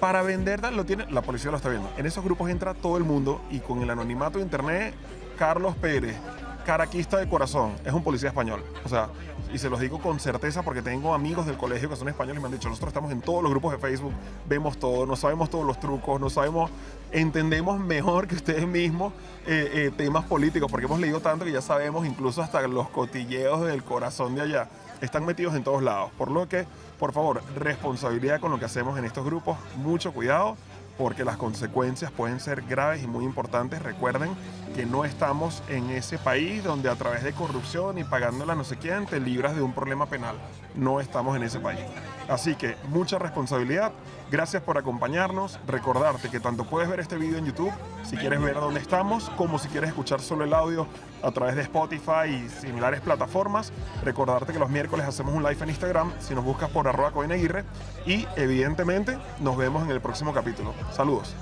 Para 0.00 0.22
vender 0.22 0.60
lo 0.72 0.86
tiene, 0.86 1.04
la 1.10 1.20
policía 1.20 1.50
lo 1.50 1.58
está 1.58 1.68
viendo. 1.68 1.90
En 1.98 2.06
esos 2.06 2.24
grupos 2.24 2.48
entra 2.48 2.72
todo 2.72 2.96
el 2.96 3.04
mundo 3.04 3.42
y 3.50 3.60
con 3.60 3.82
el 3.82 3.90
anonimato 3.90 4.38
de 4.38 4.44
internet, 4.44 4.94
Carlos 5.38 5.76
Pérez, 5.76 6.16
caraquista 6.64 7.18
de 7.18 7.28
corazón, 7.28 7.72
es 7.84 7.92
un 7.92 8.02
policía 8.02 8.30
español. 8.30 8.64
O 8.82 8.88
sea, 8.88 9.10
y 9.52 9.58
se 9.58 9.68
los 9.68 9.78
digo 9.78 9.98
con 9.98 10.18
certeza 10.18 10.62
porque 10.62 10.80
tengo 10.80 11.12
amigos 11.12 11.44
del 11.44 11.58
colegio 11.58 11.90
que 11.90 11.96
son 11.96 12.08
españoles 12.08 12.38
y 12.38 12.40
me 12.40 12.46
han 12.46 12.52
dicho, 12.52 12.70
nosotros 12.70 12.88
estamos 12.88 13.12
en 13.12 13.20
todos 13.20 13.42
los 13.42 13.50
grupos 13.50 13.72
de 13.72 13.78
Facebook, 13.78 14.12
vemos 14.48 14.78
todo, 14.78 15.04
no 15.04 15.16
sabemos 15.16 15.50
todos 15.50 15.66
los 15.66 15.78
trucos, 15.78 16.18
no 16.18 16.30
sabemos, 16.30 16.70
entendemos 17.12 17.78
mejor 17.78 18.26
que 18.26 18.36
ustedes 18.36 18.66
mismos 18.66 19.12
eh, 19.46 19.70
eh, 19.74 19.90
temas 19.94 20.24
políticos, 20.24 20.70
porque 20.70 20.86
hemos 20.86 21.00
leído 21.00 21.20
tanto 21.20 21.44
que 21.44 21.52
ya 21.52 21.60
sabemos 21.60 22.06
incluso 22.06 22.40
hasta 22.40 22.66
los 22.68 22.88
cotilleos 22.88 23.66
del 23.66 23.84
corazón 23.84 24.34
de 24.34 24.42
allá. 24.42 24.68
Están 25.00 25.24
metidos 25.24 25.54
en 25.54 25.64
todos 25.64 25.82
lados. 25.82 26.10
Por 26.18 26.30
lo 26.30 26.48
que, 26.48 26.66
por 26.98 27.12
favor, 27.12 27.42
responsabilidad 27.56 28.40
con 28.40 28.50
lo 28.50 28.58
que 28.58 28.66
hacemos 28.66 28.98
en 28.98 29.04
estos 29.04 29.24
grupos, 29.24 29.56
mucho 29.76 30.12
cuidado 30.12 30.56
porque 31.00 31.24
las 31.24 31.38
consecuencias 31.38 32.10
pueden 32.10 32.40
ser 32.40 32.60
graves 32.60 33.02
y 33.02 33.06
muy 33.06 33.24
importantes. 33.24 33.80
Recuerden 33.80 34.32
que 34.76 34.84
no 34.84 35.06
estamos 35.06 35.62
en 35.68 35.88
ese 35.88 36.18
país 36.18 36.62
donde 36.62 36.90
a 36.90 36.94
través 36.94 37.24
de 37.24 37.32
corrupción 37.32 37.96
y 37.96 38.04
pagándola 38.04 38.54
no 38.54 38.64
sé 38.64 38.76
quién 38.76 39.06
te 39.06 39.18
libras 39.18 39.56
de 39.56 39.62
un 39.62 39.72
problema 39.72 40.04
penal. 40.04 40.36
No 40.74 41.00
estamos 41.00 41.36
en 41.36 41.42
ese 41.42 41.60
país. 41.60 41.80
Así 42.28 42.54
que 42.54 42.76
mucha 42.88 43.18
responsabilidad. 43.18 43.92
Gracias 44.30 44.62
por 44.62 44.78
acompañarnos. 44.78 45.58
Recordarte 45.66 46.30
que 46.30 46.38
tanto 46.38 46.64
puedes 46.64 46.88
ver 46.88 47.00
este 47.00 47.16
video 47.16 47.38
en 47.38 47.46
YouTube 47.46 47.72
si 48.04 48.16
quieres 48.16 48.40
ver 48.40 48.54
dónde 48.54 48.80
estamos, 48.80 49.28
como 49.30 49.58
si 49.58 49.68
quieres 49.68 49.88
escuchar 49.88 50.20
solo 50.20 50.44
el 50.44 50.54
audio 50.54 50.86
a 51.22 51.32
través 51.32 51.56
de 51.56 51.62
Spotify 51.62 52.28
y 52.28 52.48
similares 52.48 53.00
plataformas. 53.00 53.72
Recordarte 54.04 54.52
que 54.52 54.60
los 54.60 54.70
miércoles 54.70 55.06
hacemos 55.06 55.34
un 55.34 55.42
live 55.42 55.60
en 55.60 55.70
Instagram 55.70 56.12
si 56.20 56.34
nos 56.34 56.44
buscas 56.44 56.70
por 56.70 56.86
arroba 56.86 57.10
Cohen 57.10 57.32
Aguirre. 57.32 57.64
Y 58.06 58.26
evidentemente 58.36 59.18
nos 59.40 59.56
vemos 59.56 59.82
en 59.82 59.90
el 59.90 60.00
próximo 60.00 60.32
capítulo. 60.32 60.72
Saludos. 60.92 61.34